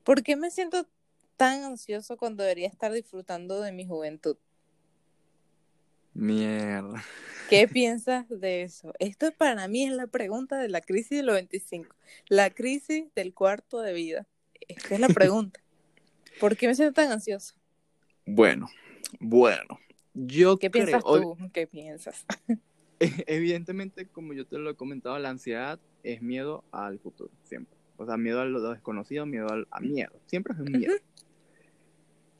¿Por 0.05 0.23
qué 0.23 0.37
me 0.37 0.51
siento 0.51 0.87
tan 1.37 1.65
ansioso 1.65 2.17
cuando 2.17 2.43
debería 2.43 2.69
estar 2.69 2.93
disfrutando 2.93 3.61
de 3.61 3.73
mi 3.73 3.87
juventud? 3.87 4.37
Mierda. 6.15 7.05
¿Qué 7.49 7.69
piensas 7.73 8.29
de 8.29 8.63
eso? 8.63 8.93
Esto 8.99 9.31
para 9.33 9.69
mí 9.69 9.85
es 9.85 9.93
la 9.93 10.07
pregunta 10.07 10.59
de 10.59 10.69
la 10.69 10.81
crisis 10.81 11.19
de 11.19 11.23
los 11.23 11.35
25, 11.35 11.95
la 12.29 12.51
crisis 12.51 13.07
del 13.15 13.35
cuarto 13.35 13.81
de 13.81 13.93
vida. 13.93 14.27
Esta 14.69 14.95
es 14.95 15.01
la 15.01 15.09
pregunta. 15.09 15.61
¿Por 16.41 16.57
qué 16.57 16.67
me 16.69 16.75
siento 16.75 16.95
tan 16.95 17.13
ansioso? 17.13 17.55
Bueno, 18.27 18.69
bueno. 19.21 19.79
Yo 20.15 20.59
¿Qué 20.59 20.71
piensas 20.71 21.03
tú? 21.03 21.37
¿Qué 21.53 21.67
piensas? 21.67 22.27
Evidentemente, 22.99 24.07
como 24.07 24.33
yo 24.33 24.47
te 24.47 24.59
lo 24.59 24.71
he 24.71 24.77
comentado, 24.77 25.19
la 25.19 25.31
ansiedad 25.31 25.81
es 26.05 26.23
miedo 26.23 26.65
al 26.71 26.99
futuro, 26.99 27.31
siempre. 27.45 27.77
O 27.97 28.07
sea, 28.07 28.17
miedo 28.17 28.41
a 28.41 28.45
lo 28.45 28.71
desconocido, 28.71 29.27
miedo 29.27 29.49
al, 29.49 29.67
a 29.71 29.81
miedo. 29.81 30.13
Siempre 30.27 30.55
es 30.55 30.61
un 30.61 30.73
miedo. 30.73 30.95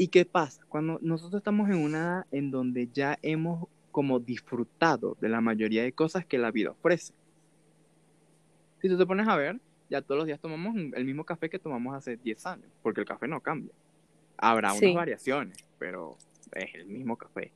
¿Y 0.03 0.09
qué 0.09 0.25
pasa? 0.25 0.65
Cuando 0.69 0.99
nosotros 1.01 1.39
estamos 1.39 1.71
en 1.71 1.77
una 1.77 1.99
edad 1.99 2.27
en 2.33 2.51
donde 2.51 2.89
ya 2.89 3.21
hemos 3.23 3.69
como 3.93 4.19
disfrutado 4.19 5.17
de 5.21 5.29
la 5.29 5.41
mayoría 5.41 5.85
de 5.85 5.93
cosas 5.93 6.27
que 6.27 6.39
la 6.39 6.51
vida 6.51 6.73
ofrece. 6.73 7.15
Si 8.81 8.89
tú 8.89 8.99
te 8.99 9.07
pones 9.07 9.29
a 9.29 9.37
ver, 9.37 9.61
ya 9.89 10.03
todos 10.03 10.19
los 10.19 10.27
días 10.27 10.41
tomamos 10.41 10.75
el 10.75 11.05
mismo 11.05 11.23
café 11.23 11.49
que 11.49 11.61
tomamos 11.61 11.95
hace 11.95 12.17
10 12.17 12.47
años, 12.47 12.67
porque 12.83 13.01
el 13.03 13.07
café 13.07 13.29
no 13.29 13.41
cambia. 13.41 13.71
Habrá 14.39 14.73
unas 14.73 14.93
variaciones, 14.93 15.65
pero 15.79 16.19
es 16.51 16.75
el 16.75 16.87
mismo 16.87 17.17
café. 17.17 17.53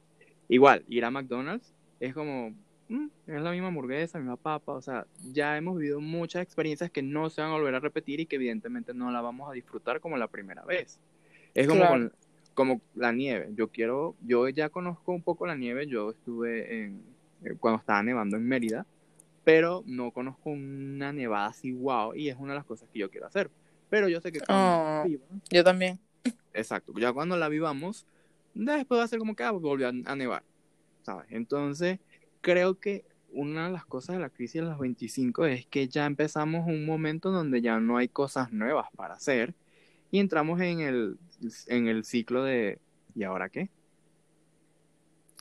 Igual, 0.49 0.85
ir 0.87 1.05
a 1.05 1.11
McDonald's 1.11 1.75
es 1.99 2.15
como, 2.15 2.55
mm, 2.89 3.09
es 3.27 3.43
la 3.43 3.51
misma 3.51 3.67
hamburguesa, 3.67 4.19
la 4.19 4.23
misma 4.23 4.37
papa, 4.37 4.71
o 4.71 4.81
sea, 4.81 5.05
ya 5.33 5.57
hemos 5.57 5.79
vivido 5.79 6.01
muchas 6.01 6.43
experiencias 6.43 6.93
que 6.93 7.03
no 7.03 7.29
se 7.29 7.41
van 7.41 7.51
a 7.51 7.55
volver 7.55 7.75
a 7.75 7.81
repetir 7.81 8.21
y 8.21 8.27
que 8.27 8.37
evidentemente 8.37 8.95
no 8.95 9.11
la 9.11 9.21
vamos 9.21 9.51
a 9.51 9.53
disfrutar 9.53 9.99
como 9.99 10.17
la 10.17 10.29
primera 10.29 10.65
vez. 10.65 11.01
Es 11.57 11.67
como 11.67 11.89
con, 11.89 12.13
como 12.57 12.81
la 12.95 13.13
nieve. 13.13 13.51
Yo 13.55 13.69
quiero, 13.69 14.17
yo 14.23 14.49
ya 14.49 14.71
conozco 14.71 15.13
un 15.13 15.23
poco 15.23 15.47
la 15.47 15.55
nieve, 15.55 15.87
yo 15.87 16.11
estuve 16.11 16.85
en, 16.85 17.03
eh, 17.45 17.55
cuando 17.61 17.79
estaba 17.79 18.03
nevando 18.03 18.37
en 18.39 18.49
Mérida, 18.49 18.87
pero 19.45 19.85
no 19.87 20.11
conozco 20.11 20.51
una 20.51 21.13
nevada 21.13 21.49
así 21.49 21.71
wow 21.73 22.15
y 22.15 22.31
es 22.31 22.37
una 22.37 22.55
de 22.55 22.59
las 22.59 22.65
cosas 22.65 22.89
que 22.91 22.99
yo 22.99 23.11
quiero 23.11 23.27
hacer. 23.27 23.51
Pero 23.91 24.09
yo 24.09 24.21
sé 24.23 24.33
que 24.33 24.41
cuando 24.41 25.05
oh, 25.05 25.19
yo 25.51 25.63
también. 25.63 26.01
Exacto, 26.55 26.95
ya 26.99 27.13
cuando 27.13 27.37
la 27.37 27.49
vivamos, 27.51 28.07
después 28.55 28.99
va 28.99 29.05
a 29.05 29.09
ser 29.09 29.19
como 29.19 29.37
que 29.37 29.45
ah, 29.45 29.51
volvió 29.51 29.89
a, 29.89 30.17
nevar, 30.17 30.43
¿sabes? 31.03 31.27
Entonces, 31.29 32.01
creo 32.41 32.81
que 32.81 33.05
una 33.33 33.67
de 33.67 33.73
las 33.73 33.85
cosas 33.85 34.17
de 34.17 34.23
la 34.23 34.31
crisis 34.31 34.63
de 34.63 34.69
los 34.69 34.79
25 34.79 35.45
es 35.45 35.67
que 35.67 35.89
ya 35.89 36.07
empezamos 36.07 36.67
un 36.67 36.87
momento 36.87 37.31
donde 37.31 37.61
ya 37.61 37.79
no 37.81 37.99
hay 37.99 38.09
cosas 38.09 38.51
nuevas 38.51 38.89
para 38.97 39.15
hacer 39.15 39.55
y 40.11 40.21
entramos 40.21 40.59
en 40.63 40.81
el 40.81 41.19
en 41.67 41.89
el 41.89 42.05
ciclo 42.05 42.43
de 42.45 42.79
¿y 43.15 43.25
ahora 43.25 43.49
qué? 43.49 43.71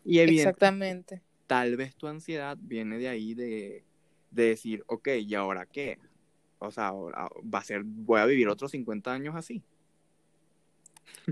Y 0.04 0.20
Exactamente. 0.20 1.22
Tal 1.48 1.76
vez 1.78 1.96
tu 1.96 2.08
ansiedad 2.08 2.58
viene 2.60 2.98
de 2.98 3.08
ahí 3.08 3.34
de, 3.34 3.84
de 4.32 4.44
decir, 4.44 4.84
ok, 4.88 5.10
¿y 5.20 5.36
ahora 5.36 5.66
qué? 5.66 6.00
O 6.60 6.72
sea, 6.72 6.92
va 6.92 7.60
a 7.60 7.64
ser, 7.64 7.84
voy 7.84 8.20
a 8.20 8.26
vivir 8.26 8.48
otros 8.48 8.72
50 8.72 9.12
años 9.12 9.36
así. 9.36 9.64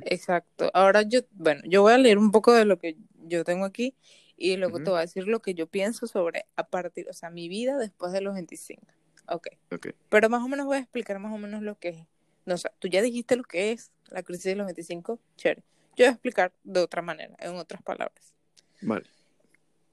Exacto. 0.05 0.69
Ahora 0.73 1.03
yo, 1.03 1.21
bueno, 1.31 1.61
yo 1.65 1.81
voy 1.81 1.93
a 1.93 1.97
leer 1.97 2.17
un 2.17 2.31
poco 2.31 2.53
de 2.53 2.65
lo 2.65 2.77
que 2.77 2.97
yo 3.25 3.43
tengo 3.43 3.65
aquí 3.65 3.95
y 4.37 4.57
luego 4.57 4.79
te 4.83 4.89
voy 4.89 4.97
a 4.97 5.01
decir 5.01 5.27
lo 5.27 5.41
que 5.41 5.53
yo 5.53 5.67
pienso 5.67 6.07
sobre 6.07 6.45
a 6.55 6.67
partir, 6.67 7.07
o 7.09 7.13
sea, 7.13 7.29
mi 7.29 7.47
vida 7.47 7.77
después 7.77 8.11
de 8.11 8.21
los 8.21 8.33
25. 8.33 8.81
Ok. 9.27 9.47
okay. 9.71 9.93
Pero 10.09 10.29
más 10.29 10.43
o 10.43 10.47
menos 10.47 10.65
voy 10.65 10.77
a 10.77 10.81
explicar 10.81 11.19
más 11.19 11.33
o 11.33 11.37
menos 11.37 11.61
lo 11.61 11.77
que 11.79 11.89
es. 11.89 12.07
No, 12.45 12.55
o 12.55 12.57
sea, 12.57 12.73
tú 12.79 12.89
ya 12.89 13.01
dijiste 13.01 13.37
lo 13.37 13.43
que 13.43 13.71
es 13.71 13.92
la 14.09 14.23
crisis 14.23 14.45
de 14.45 14.55
los 14.55 14.65
25, 14.65 15.19
chévere. 15.35 15.63
Yo 15.95 16.05
voy 16.05 16.05
a 16.05 16.11
explicar 16.11 16.53
de 16.63 16.79
otra 16.79 17.01
manera, 17.01 17.35
en 17.39 17.55
otras 17.55 17.81
palabras. 17.81 18.33
Vale. 18.81 19.05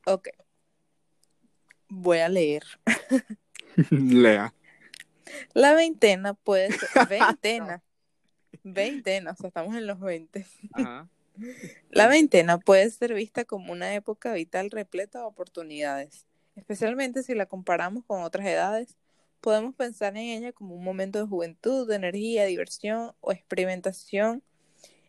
Ok. 0.06 0.28
Voy 1.88 2.18
a 2.18 2.28
leer. 2.28 2.64
Lea. 3.90 4.54
La 5.52 5.74
veintena 5.74 6.34
puede 6.34 6.72
ser. 6.72 6.88
Veintena. 7.08 7.82
Veintena, 8.62 9.32
o 9.32 9.36
sea, 9.36 9.48
estamos 9.48 9.76
en 9.76 9.86
los 9.86 10.00
20. 10.00 10.46
Ajá. 10.72 11.08
La 11.90 12.08
veintena 12.08 12.58
puede 12.58 12.90
ser 12.90 13.14
vista 13.14 13.44
como 13.44 13.72
una 13.72 13.94
época 13.94 14.32
vital 14.32 14.70
repleta 14.70 15.20
de 15.20 15.24
oportunidades, 15.24 16.26
especialmente 16.56 17.22
si 17.22 17.34
la 17.34 17.46
comparamos 17.46 18.04
con 18.04 18.22
otras 18.22 18.46
edades 18.46 18.96
podemos 19.40 19.74
pensar 19.74 20.16
en 20.16 20.24
ella 20.24 20.52
como 20.52 20.74
un 20.74 20.84
momento 20.84 21.18
de 21.18 21.26
juventud, 21.26 21.88
de 21.88 21.96
energía, 21.96 22.44
diversión 22.44 23.12
o 23.20 23.32
experimentación, 23.32 24.42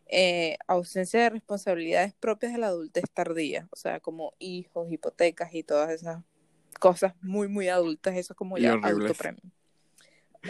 eh, 0.08 0.58
ausencia 0.68 1.22
de 1.22 1.30
responsabilidades 1.30 2.14
propias 2.14 2.52
de 2.54 2.60
la 2.60 2.68
adultez 2.68 3.06
tardía, 3.14 3.68
o 3.72 3.76
sea, 3.76 4.00
como 4.00 4.34
hijos, 4.40 4.92
hipotecas 4.92 5.54
y 5.54 5.64
todas 5.64 5.90
esas 5.90 6.24
cosas 6.80 7.14
muy, 7.22 7.48
muy 7.48 7.70
adultas, 7.70 8.16
eso 8.18 8.34
es 8.34 8.38
como 8.38 8.58
ya 8.58 8.74
adulto 8.74 9.14
premio. 9.14 9.42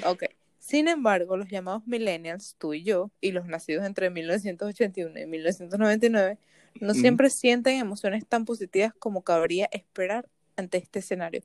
Ok. 0.06 0.24
Sin 0.58 0.88
embargo, 0.88 1.38
los 1.38 1.50
llamados 1.50 1.86
millennials, 1.88 2.56
tú 2.58 2.74
y 2.74 2.84
yo, 2.84 3.12
y 3.20 3.32
los 3.32 3.48
nacidos 3.48 3.86
entre 3.86 4.10
1981 4.10 5.20
y 5.20 5.26
1999, 5.26 6.38
no 6.80 6.94
siempre 6.94 7.30
sienten 7.30 7.80
emociones 7.80 8.26
tan 8.26 8.46
positivas 8.46 8.94
como 8.98 9.24
cabría 9.24 9.68
esperar 9.72 10.30
ante 10.56 10.78
este 10.78 11.00
escenario. 11.00 11.44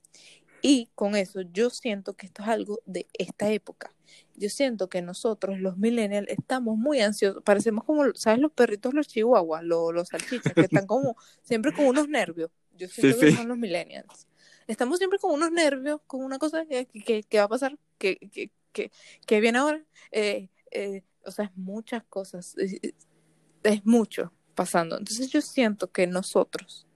Y 0.63 0.89
con 0.95 1.17
eso 1.17 1.43
yo 1.43 1.71
siento 1.71 2.15
que 2.15 2.27
esto 2.27 2.43
es 2.43 2.49
algo 2.49 2.81
de 2.87 3.07
esta 3.13 3.51
época. 3.51 3.93
Yo 4.35 4.51
siento 4.51 4.89
que 4.89 5.03
nosotros, 5.03 5.59
los 5.59 5.79
millennials, 5.79 6.29
estamos 6.29 6.77
muy 6.77 7.01
ansiosos. 7.01 7.43
Parecemos 7.43 7.85
como, 7.85 8.05
¿sabes? 8.15 8.41
Los 8.41 8.53
perritos, 8.53 8.95
los 8.95 9.09
chihuahuas, 9.09 9.65
los, 9.65 9.93
los 9.95 10.09
salchichas, 10.09 10.53
que 10.53 10.63
están 10.63 10.87
como 10.87 11.17
siempre 11.43 11.73
con 11.73 11.87
unos 11.87 12.09
nervios. 12.09 12.51
Yo 12.77 12.89
siento 12.89 13.19
que 13.19 13.33
son 13.33 13.49
los 13.49 13.59
millennials. 13.59 14.27
Estamos 14.67 14.99
siempre 14.99 15.19
con 15.19 15.33
unos 15.33 15.53
nervios, 15.53 16.01
con 16.07 16.23
una 16.25 16.39
cosa 16.39 16.67
que, 16.67 16.87
que, 16.87 17.39
va 17.39 17.45
a 17.45 17.49
pasar, 17.49 17.79
que, 17.99 18.17
que, 18.17 18.51
que, 18.73 18.91
que 19.27 19.41
viene 19.41 19.59
ahora. 19.59 19.83
Eh, 20.11 20.49
eh, 20.71 21.03
o 21.25 21.31
sea, 21.31 21.47
es 21.47 21.57
muchas 21.57 22.05
cosas. 22.05 22.55
es 22.59 23.87
mucho 23.87 24.33
pasando. 24.55 24.99
Entonces 24.99 25.31
yo 25.31 25.41
siento 25.41 25.93
que 25.93 26.09
nosotros, 26.09 26.87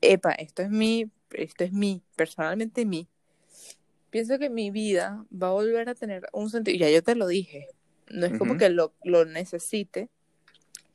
epa, 0.00 0.32
esto 0.32 0.62
es 0.62 0.70
mi 0.70 1.10
esto 1.36 1.64
es 1.64 1.72
mí, 1.72 2.02
personalmente 2.16 2.84
mí, 2.84 3.08
pienso 4.10 4.38
que 4.38 4.50
mi 4.50 4.70
vida 4.70 5.24
va 5.30 5.48
a 5.48 5.52
volver 5.52 5.88
a 5.88 5.94
tener 5.94 6.28
un 6.32 6.50
sentido, 6.50 6.78
ya 6.78 6.90
yo 6.90 7.02
te 7.02 7.14
lo 7.14 7.26
dije, 7.26 7.68
no 8.08 8.26
es 8.26 8.38
como 8.38 8.56
que 8.56 8.68
lo, 8.70 8.94
lo 9.02 9.24
necesite, 9.24 10.08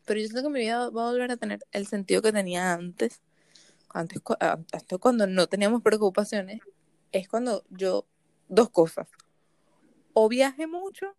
pero 0.05 0.19
yo 0.19 0.27
siento 0.27 0.43
que 0.43 0.53
mi 0.53 0.61
vida 0.61 0.89
va 0.89 1.07
a 1.07 1.11
volver 1.11 1.31
a 1.31 1.37
tener 1.37 1.59
el 1.71 1.87
sentido 1.87 2.21
que 2.21 2.31
tenía 2.31 2.73
antes, 2.73 3.21
antes 3.89 4.21
hasta 4.71 4.97
cuando 4.97 5.27
no 5.27 5.47
teníamos 5.47 5.81
preocupaciones, 5.81 6.61
es 7.11 7.27
cuando 7.27 7.63
yo, 7.69 8.05
dos 8.47 8.69
cosas, 8.69 9.07
o 10.13 10.29
viaje 10.29 10.67
mucho, 10.67 11.15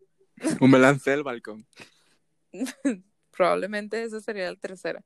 o 0.61 0.66
me 0.66 0.78
lancé 0.78 1.11
del 1.11 1.22
balcón. 1.22 1.66
Probablemente 3.30 4.02
esa 4.02 4.20
sería 4.20 4.50
la 4.50 4.56
tercera. 4.56 5.04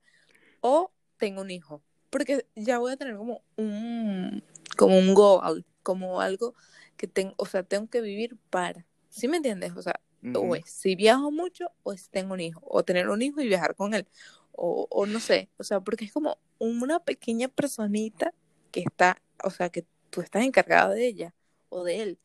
O 0.60 0.92
tengo 1.16 1.42
un 1.42 1.50
hijo 1.50 1.82
porque 2.14 2.46
ya 2.54 2.78
voy 2.78 2.92
a 2.92 2.96
tener 2.96 3.16
como 3.16 3.42
un, 3.56 4.40
como 4.76 4.96
un 4.96 5.14
goal, 5.14 5.64
como 5.82 6.20
algo 6.20 6.54
que 6.96 7.08
tengo, 7.08 7.34
o 7.38 7.44
sea, 7.44 7.64
tengo 7.64 7.88
que 7.88 8.00
vivir 8.00 8.36
para. 8.50 8.86
¿Sí 9.08 9.26
me 9.26 9.38
entiendes? 9.38 9.72
O 9.76 9.82
sea, 9.82 9.98
o 10.32 10.54
es 10.54 10.70
si 10.70 10.94
viajo 10.94 11.32
mucho 11.32 11.72
o 11.82 11.92
es 11.92 12.10
tengo 12.10 12.34
un 12.34 12.40
hijo, 12.40 12.62
o 12.66 12.84
tener 12.84 13.08
un 13.08 13.20
hijo 13.20 13.40
y 13.40 13.48
viajar 13.48 13.74
con 13.74 13.94
él, 13.94 14.06
o, 14.52 14.86
o 14.90 15.06
no 15.06 15.18
sé, 15.18 15.48
o 15.56 15.64
sea, 15.64 15.80
porque 15.80 16.04
es 16.04 16.12
como 16.12 16.38
una 16.60 17.00
pequeña 17.00 17.48
personita 17.48 18.32
que 18.70 18.84
está, 18.86 19.20
o 19.42 19.50
sea, 19.50 19.68
que 19.70 19.84
tú 20.10 20.20
estás 20.20 20.44
encargada 20.44 20.94
de 20.94 21.08
ella 21.08 21.34
o 21.68 21.82
de 21.82 22.00
él 22.00 22.18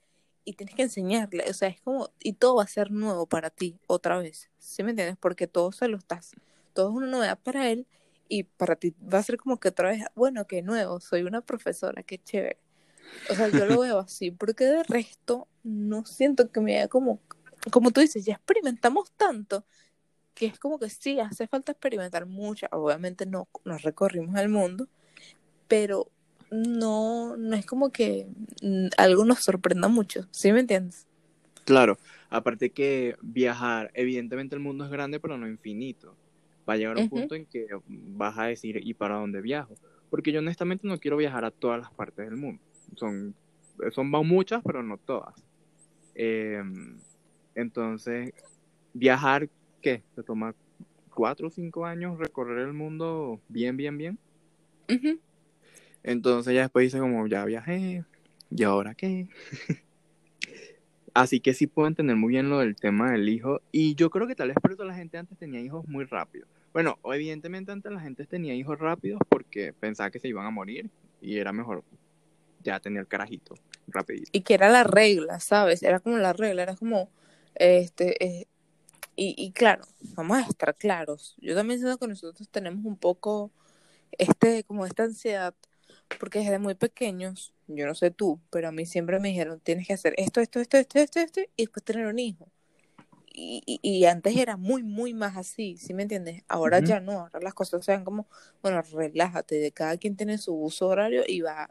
y 0.46 0.54
tienes 0.54 0.76
que 0.76 0.84
enseñarle, 0.84 1.46
o 1.50 1.54
sea, 1.54 1.68
es 1.68 1.82
como, 1.82 2.12
y 2.20 2.34
todo 2.34 2.58
va 2.58 2.64
a 2.64 2.68
ser 2.68 2.92
nuevo 2.92 3.26
para 3.26 3.50
ti 3.50 3.80
otra 3.88 4.20
vez, 4.20 4.52
¿sí 4.60 4.84
me 4.84 4.92
entiendes? 4.92 5.18
Porque 5.20 5.48
todo 5.48 5.72
se 5.72 5.88
lo 5.88 5.98
estás, 5.98 6.36
todo 6.74 6.90
es 6.90 6.96
una 6.96 7.08
novedad 7.08 7.40
para 7.42 7.72
él 7.72 7.88
y 8.30 8.44
para 8.44 8.76
ti 8.76 8.96
va 9.14 9.20
a 9.20 9.24
ser 9.24 9.38
como 9.38 9.60
que 9.60 9.70
otra 9.70 9.90
vez, 9.90 10.04
bueno, 10.16 10.48
qué 10.48 10.62
nuevo, 10.62 11.00
soy 11.02 11.24
una 11.24 11.42
profesora, 11.42 12.04
qué 12.04 12.20
chévere. 12.20 12.60
O 13.30 13.36
sea, 13.36 13.50
yo 13.50 13.66
lo 13.66 13.80
veo 13.82 14.00
así, 14.00 14.32
porque 14.32 14.66
de 14.66 14.84
resto 14.84 15.48
no 15.64 16.06
siento 16.06 16.52
que 16.52 16.62
me 16.62 16.78
haya 16.78 16.88
como, 16.88 17.20
como 17.72 17.92
tú 17.92 18.02
dices, 18.02 18.24
ya 18.24 18.36
experimentamos 18.36 19.12
tanto 19.18 19.66
que 20.36 20.46
es 20.46 20.58
como 20.60 20.80
que 20.80 20.90
sí, 20.90 21.20
hace 21.20 21.48
falta 21.48 21.74
experimentar 21.74 22.26
mucho. 22.26 22.68
Obviamente 22.72 23.26
no 23.26 23.50
nos 23.66 23.82
recorrimos 23.82 24.40
el 24.40 24.48
mundo, 24.48 24.88
pero 25.68 26.10
no, 26.50 27.36
no 27.36 27.56
es 27.58 27.66
como 27.66 27.92
que 27.92 28.28
mm, 28.62 28.88
algo 28.98 29.26
nos 29.26 29.40
sorprenda 29.44 29.90
mucho, 29.90 30.28
¿sí 30.32 30.54
me 30.54 30.62
entiendes? 30.62 31.08
Claro, 31.66 31.98
aparte 32.30 32.72
que 32.72 33.18
viajar, 33.22 33.92
evidentemente 33.94 34.56
el 34.56 34.62
mundo 34.62 34.86
es 34.86 34.92
grande, 34.92 35.20
pero 35.20 35.38
no 35.38 35.48
infinito. 35.48 36.16
Va 36.70 36.74
a 36.74 36.78
llegar 36.78 36.98
un 36.98 37.10
punto 37.10 37.34
en 37.34 37.48
que 37.48 37.68
vas 37.88 38.38
a 38.38 38.46
decir, 38.46 38.80
¿y 38.84 38.94
para 38.94 39.16
dónde 39.16 39.42
viajo? 39.42 39.74
Porque 40.12 40.32
yo 40.32 40.40
honestamente 40.40 40.88
no 40.88 41.00
quiero 41.00 41.18
viajar 41.18 41.44
a 41.44 41.52
todas 41.52 41.80
las 41.80 41.92
partes 41.92 42.26
del 42.26 42.38
mundo. 42.38 42.62
Son, 42.96 43.34
son 43.92 44.10
muchas, 44.10 44.62
pero 44.64 44.84
no 44.84 44.98
todas. 44.98 45.34
Eh, 46.14 46.62
entonces, 47.56 48.34
viajar, 48.94 49.50
¿qué? 49.82 50.04
¿Te 50.16 50.22
toma 50.22 50.54
cuatro 51.14 51.48
o 51.48 51.52
cinco 51.52 51.86
años 51.86 52.20
recorrer 52.20 52.60
el 52.60 52.74
mundo 52.74 53.40
bien, 53.50 53.76
bien, 53.76 53.98
bien? 53.98 54.20
Entonces 56.04 56.54
ya 56.54 56.62
después 56.62 56.84
dice 56.84 57.00
como, 57.00 57.26
ya 57.28 57.46
viajé, 57.46 58.04
¿y 58.52 58.64
ahora 58.64 58.94
qué? 58.94 59.28
Así 61.14 61.40
que 61.40 61.54
sí 61.54 61.68
puedo 61.68 61.88
entender 61.88 62.16
muy 62.16 62.30
bien 62.30 62.50
lo 62.50 62.60
del 62.60 62.76
tema 62.76 63.12
del 63.12 63.28
hijo. 63.30 63.62
Y 63.72 63.96
yo 63.96 64.10
creo 64.10 64.28
que 64.28 64.36
tal 64.36 64.50
vez 64.50 64.58
por 64.62 64.72
eso 64.72 64.86
la 64.86 64.96
gente 64.96 65.18
antes 65.18 65.38
tenía 65.38 65.60
hijos 65.60 65.88
muy 65.88 66.06
rápido. 66.06 66.48
Bueno, 66.74 67.00
evidentemente 67.06 67.72
antes 67.72 67.92
la 67.92 68.00
gente 68.00 68.26
tenía 68.26 68.54
hijos 68.54 68.80
rápidos 68.80 69.20
porque 69.28 69.74
pensaba 69.74 70.12
que 70.12 70.20
se 70.20 70.28
iban 70.28 70.46
a 70.46 70.52
morir 70.52 70.90
y 71.22 71.38
era 71.38 71.52
mejor 71.52 71.84
ya 72.64 72.80
tener 72.80 73.08
carajito 73.08 73.56
rapidito. 73.88 74.30
Y 74.34 74.42
que 74.42 74.54
era 74.54 74.70
la 74.70 74.84
regla, 74.84 75.40
¿sabes? 75.40 75.84
Era 75.84 76.00
como 76.00 76.18
la 76.18 76.34
regla, 76.34 76.64
era 76.64 76.76
como, 76.76 77.10
este, 77.56 78.24
eh, 78.24 78.48
y, 79.16 79.36
y 79.38 79.52
claro, 79.52 79.84
vamos 80.16 80.38
a 80.38 80.42
estar 80.42 80.76
claros. 80.76 81.36
Yo 81.40 81.56
también 81.56 81.80
siento 81.80 81.98
que 81.98 82.08
nosotros 82.08 82.48
tenemos 82.50 82.86
un 82.86 82.98
poco, 82.98 83.52
este, 84.12 84.64
como 84.64 84.86
esta 84.86 85.04
ansiedad, 85.04 85.56
porque 86.20 86.40
desde 86.40 86.60
muy 86.60 86.76
pequeños, 86.76 87.54
yo 87.68 87.86
no 87.86 87.96
sé 87.96 88.12
tú, 88.12 88.40
pero 88.50 88.68
a 88.70 88.72
mí 88.72 88.86
siempre 88.86 89.20
me 89.20 89.30
dijeron, 89.30 89.60
tienes 89.60 89.88
que 89.88 89.94
hacer 89.94 90.14
esto, 90.18 90.42
esto, 90.42 90.60
esto, 90.60 90.78
esto, 90.78 91.00
esto, 91.00 91.20
esto, 91.20 91.42
y 91.56 91.64
después 91.64 91.84
tener 91.84 92.08
un 92.08 92.20
hijo. 92.20 92.48
Y, 93.32 93.80
y, 93.82 94.06
antes 94.06 94.36
era 94.36 94.58
muy, 94.58 94.84
muy 94.84 95.14
más 95.14 95.38
así, 95.38 95.78
¿sí 95.78 95.94
me 95.94 96.04
entiendes? 96.04 96.44
Ahora 96.48 96.80
ya 96.80 97.00
no, 97.00 97.20
ahora 97.22 97.40
las 97.42 97.54
cosas 97.54 97.86
se 97.86 97.92
ven 97.92 98.04
como, 98.04 98.28
bueno, 98.62 98.82
relájate, 98.82 99.56
de 99.56 99.72
cada 99.72 99.98
quien 99.98 100.16
tiene 100.16 100.38
su 100.38 100.54
uso 100.56 100.88
horario 100.88 101.24
y 101.28 101.42
va 101.42 101.70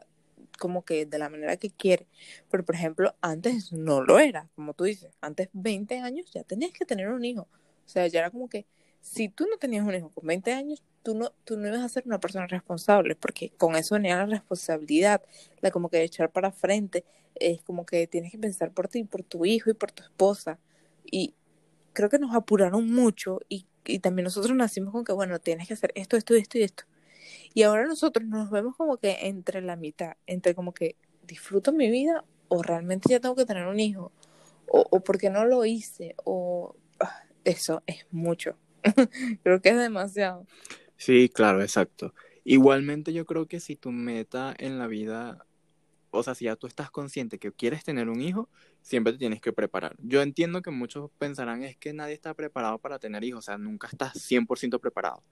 como 0.57 0.85
que 0.85 1.05
de 1.05 1.17
la 1.19 1.29
manera 1.29 1.57
que 1.57 1.69
quiere. 1.69 2.07
Pero, 2.49 2.63
por 2.65 2.75
ejemplo, 2.75 3.15
antes 3.21 3.73
no 3.73 4.01
lo 4.01 4.19
era, 4.19 4.49
como 4.55 4.73
tú 4.73 4.85
dices, 4.85 5.11
antes 5.21 5.49
20 5.53 5.99
años 5.99 6.31
ya 6.31 6.43
tenías 6.43 6.71
que 6.71 6.85
tener 6.85 7.09
un 7.09 7.25
hijo. 7.25 7.41
O 7.85 7.89
sea, 7.89 8.07
ya 8.07 8.19
era 8.19 8.29
como 8.31 8.49
que 8.49 8.65
si 9.01 9.29
tú 9.29 9.47
no 9.49 9.57
tenías 9.57 9.85
un 9.85 9.95
hijo 9.95 10.09
con 10.09 10.27
20 10.27 10.53
años, 10.53 10.83
tú 11.03 11.15
no, 11.15 11.31
tú 11.43 11.57
no 11.57 11.67
ibas 11.67 11.81
a 11.81 11.89
ser 11.89 12.03
una 12.05 12.19
persona 12.19 12.47
responsable, 12.47 13.15
porque 13.15 13.51
con 13.57 13.75
eso 13.75 13.95
venía 13.95 14.17
la 14.17 14.25
responsabilidad, 14.25 15.21
la 15.61 15.71
como 15.71 15.89
que 15.89 16.03
echar 16.03 16.31
para 16.31 16.51
frente, 16.51 17.05
es 17.35 17.61
como 17.63 17.85
que 17.85 18.07
tienes 18.07 18.31
que 18.31 18.37
pensar 18.37 18.71
por 18.71 18.87
ti, 18.87 19.03
por 19.03 19.23
tu 19.23 19.45
hijo 19.45 19.69
y 19.69 19.73
por 19.73 19.91
tu 19.91 20.03
esposa. 20.03 20.59
Y 21.11 21.33
creo 21.93 22.09
que 22.09 22.19
nos 22.19 22.35
apuraron 22.35 22.91
mucho 22.91 23.39
y, 23.49 23.65
y 23.85 23.99
también 23.99 24.25
nosotros 24.25 24.55
nacimos 24.55 24.91
con 24.91 25.03
que, 25.03 25.11
bueno, 25.13 25.39
tienes 25.39 25.67
que 25.67 25.73
hacer 25.73 25.91
esto, 25.95 26.17
esto, 26.17 26.35
esto 26.35 26.57
y 26.57 26.63
esto. 26.63 26.83
Y 27.53 27.63
ahora 27.63 27.85
nosotros 27.85 28.27
nos 28.27 28.49
vemos 28.49 28.75
como 28.75 28.97
que 28.97 29.27
entre 29.27 29.61
la 29.61 29.75
mitad, 29.75 30.13
entre 30.27 30.55
como 30.55 30.73
que 30.73 30.95
disfruto 31.27 31.71
mi 31.71 31.89
vida 31.89 32.23
o 32.47 32.63
realmente 32.63 33.09
ya 33.09 33.19
tengo 33.19 33.35
que 33.35 33.45
tener 33.45 33.67
un 33.67 33.79
hijo, 33.79 34.11
o, 34.67 34.85
o 34.89 34.99
porque 35.01 35.29
no 35.29 35.45
lo 35.45 35.65
hice, 35.65 36.15
o 36.23 36.75
ah, 36.99 37.23
eso 37.43 37.83
es 37.85 38.05
mucho. 38.11 38.57
Creo 39.43 39.61
que 39.61 39.69
es 39.69 39.77
demasiado. 39.77 40.45
Sí, 40.97 41.29
claro, 41.29 41.61
exacto. 41.61 42.13
Igualmente 42.43 43.13
yo 43.13 43.25
creo 43.25 43.47
que 43.47 43.59
si 43.59 43.75
tu 43.75 43.91
meta 43.91 44.55
en 44.57 44.79
la 44.79 44.87
vida, 44.87 45.45
o 46.11 46.23
sea, 46.23 46.35
si 46.35 46.45
ya 46.45 46.55
tú 46.55 46.67
estás 46.67 46.89
consciente 46.91 47.37
que 47.39 47.51
quieres 47.51 47.83
tener 47.83 48.09
un 48.09 48.21
hijo, 48.21 48.49
siempre 48.81 49.13
te 49.13 49.19
tienes 49.19 49.41
que 49.41 49.53
preparar. 49.53 49.95
Yo 49.99 50.21
entiendo 50.21 50.61
que 50.61 50.71
muchos 50.71 51.11
pensarán 51.17 51.63
es 51.63 51.77
que 51.77 51.93
nadie 51.93 52.13
está 52.13 52.33
preparado 52.33 52.77
para 52.79 52.99
tener 52.99 53.23
hijos, 53.23 53.39
o 53.39 53.41
sea, 53.43 53.57
nunca 53.57 53.87
estás 53.87 54.13
100% 54.17 54.79
preparado. 54.79 55.23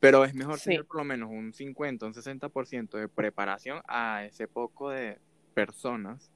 Pero 0.00 0.24
es 0.24 0.34
mejor 0.34 0.58
Sí. 0.58 0.64
tener 0.70 0.84
por 0.84 0.98
lo 0.98 1.04
menos 1.04 1.30
un 1.30 1.52
50, 1.52 2.04
un 2.06 2.12
60% 2.14 2.98
de 2.98 3.08
preparación 3.08 3.80
a 3.88 4.24
ese 4.24 4.46
poco 4.46 4.90
de 4.90 5.18
personas 5.54 6.30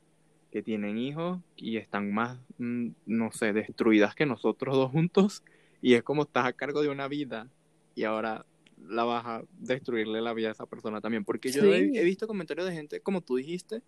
que 0.50 0.62
tienen 0.62 0.96
hijos 0.96 1.40
y 1.56 1.76
están 1.76 2.10
más, 2.10 2.38
mm, 2.56 2.88
no 3.04 3.30
sé, 3.32 3.52
destruidas 3.52 4.14
que 4.14 4.24
nosotros 4.24 4.74
dos 4.74 4.90
juntos. 4.90 5.42
Y 5.82 5.94
es 5.94 6.02
como 6.02 6.22
estás 6.22 6.46
a 6.46 6.54
cargo 6.54 6.80
de 6.80 6.88
una 6.88 7.08
vida 7.08 7.48
y 7.94 8.04
ahora 8.04 8.46
la 8.86 9.04
vas 9.04 9.24
a 9.26 9.42
destruirle 9.58 10.20
la 10.20 10.32
vida 10.32 10.48
a 10.48 10.52
esa 10.52 10.66
persona 10.66 11.00
también. 11.00 11.24
Porque 11.24 11.50
yo 11.50 11.62
he, 11.64 11.90
Sí. 11.90 11.98
he 11.98 12.04
visto 12.04 12.26
comentarios 12.26 12.66
de 12.66 12.74
gente, 12.74 13.00
como 13.00 13.20
tú 13.20 13.36
dijiste, 13.36 13.82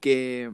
que 0.00 0.52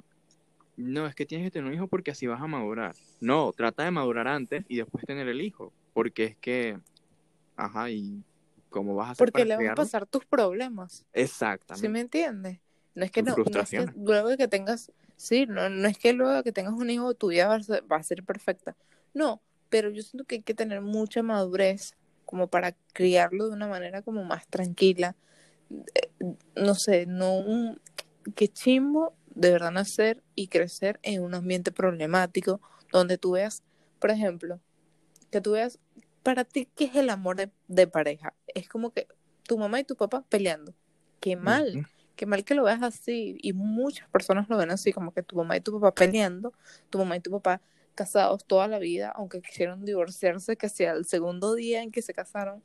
no, 0.76 1.06
es 1.06 1.14
que 1.14 1.26
tienes 1.26 1.46
que 1.46 1.50
tener 1.50 1.68
un 1.68 1.74
hijo 1.74 1.86
porque 1.86 2.10
así 2.10 2.26
vas 2.26 2.40
a 2.40 2.46
madurar. 2.46 2.94
No, 3.20 3.52
trata 3.52 3.84
de 3.84 3.90
madurar 3.90 4.28
antes 4.28 4.64
y 4.68 4.76
después 4.76 5.04
tener 5.04 5.28
el 5.28 5.40
hijo. 5.40 5.72
Porque 5.92 6.24
es 6.24 6.36
que, 6.36 6.78
ajá, 7.56 7.90
y 7.90 8.22
cómo 8.70 8.94
vas 8.94 9.08
a 9.08 9.10
hacer 9.12 9.18
Porque 9.18 9.44
le 9.44 9.56
van 9.56 9.68
a 9.68 9.74
pasar 9.74 10.06
tus 10.06 10.24
problemas. 10.24 10.92
¿Sí 10.92 11.04
Exactamente. 11.12 11.88
me 11.88 12.00
entiendes? 12.00 12.58
No 12.94 13.04
es 13.04 13.10
que 13.10 13.22
no, 13.22 13.26
no 13.26 13.30
es 13.32 13.36
que 13.36 13.42
frustraciones. 13.42 13.94
luego 13.96 14.28
de 14.28 14.36
que 14.36 14.48
tengas, 14.48 14.92
sí, 15.16 15.46
no, 15.46 15.68
no 15.68 15.88
es 15.88 15.96
que 15.98 16.12
luego 16.12 16.32
de 16.34 16.42
que 16.42 16.52
tengas 16.52 16.74
un 16.74 16.90
hijo 16.90 17.14
tu 17.14 17.28
vida 17.28 17.48
va 17.48 17.54
a 17.56 17.62
ser, 17.62 17.84
va 17.90 17.96
a 17.96 18.02
ser 18.02 18.22
perfecta. 18.22 18.76
No, 19.14 19.40
pero 19.68 19.90
yo 19.90 20.02
siento 20.02 20.24
que 20.24 20.36
hay 20.36 20.42
que 20.42 20.54
tener 20.54 20.80
mucha 20.82 21.22
madurez 21.22 21.94
como 22.32 22.46
para 22.46 22.72
criarlo 22.94 23.46
de 23.48 23.52
una 23.52 23.68
manera 23.68 24.00
como 24.00 24.24
más 24.24 24.48
tranquila. 24.48 25.16
Eh, 25.94 26.10
No 26.56 26.74
sé, 26.74 27.04
no 27.04 27.36
un 27.36 27.78
qué 28.34 28.48
chimbo 28.48 29.12
de 29.34 29.50
verdad 29.50 29.70
nacer 29.70 30.22
y 30.34 30.48
crecer 30.48 30.98
en 31.02 31.22
un 31.22 31.34
ambiente 31.34 31.72
problemático 31.72 32.62
donde 32.90 33.18
tú 33.18 33.32
veas, 33.32 33.62
por 34.00 34.10
ejemplo, 34.10 34.60
que 35.30 35.42
tú 35.42 35.52
veas 35.52 35.78
para 36.22 36.44
ti 36.44 36.70
qué 36.74 36.86
es 36.86 36.96
el 36.96 37.10
amor 37.10 37.36
de, 37.36 37.50
de 37.68 37.86
pareja. 37.86 38.32
Es 38.54 38.66
como 38.66 38.92
que 38.92 39.08
tu 39.42 39.58
mamá 39.58 39.80
y 39.80 39.84
tu 39.84 39.94
papá 39.94 40.24
peleando. 40.30 40.72
Qué 41.20 41.36
mal. 41.36 41.86
Qué 42.16 42.24
mal 42.24 42.44
que 42.44 42.54
lo 42.54 42.64
veas 42.64 42.82
así. 42.82 43.36
Y 43.42 43.52
muchas 43.52 44.08
personas 44.08 44.48
lo 44.48 44.56
ven 44.56 44.70
así, 44.70 44.90
como 44.94 45.12
que 45.12 45.22
tu 45.22 45.36
mamá 45.36 45.58
y 45.58 45.60
tu 45.60 45.78
papá 45.78 45.94
peleando, 45.94 46.54
tu 46.88 46.96
mamá 46.96 47.16
y 47.16 47.20
tu 47.20 47.30
papá 47.30 47.60
casados 47.94 48.44
toda 48.44 48.68
la 48.68 48.78
vida, 48.78 49.12
aunque 49.14 49.40
quisieron 49.40 49.84
divorciarse, 49.84 50.56
que 50.56 50.68
sea 50.68 50.92
el 50.92 51.04
segundo 51.04 51.54
día 51.54 51.82
en 51.82 51.90
que 51.90 52.02
se 52.02 52.14
casaron, 52.14 52.62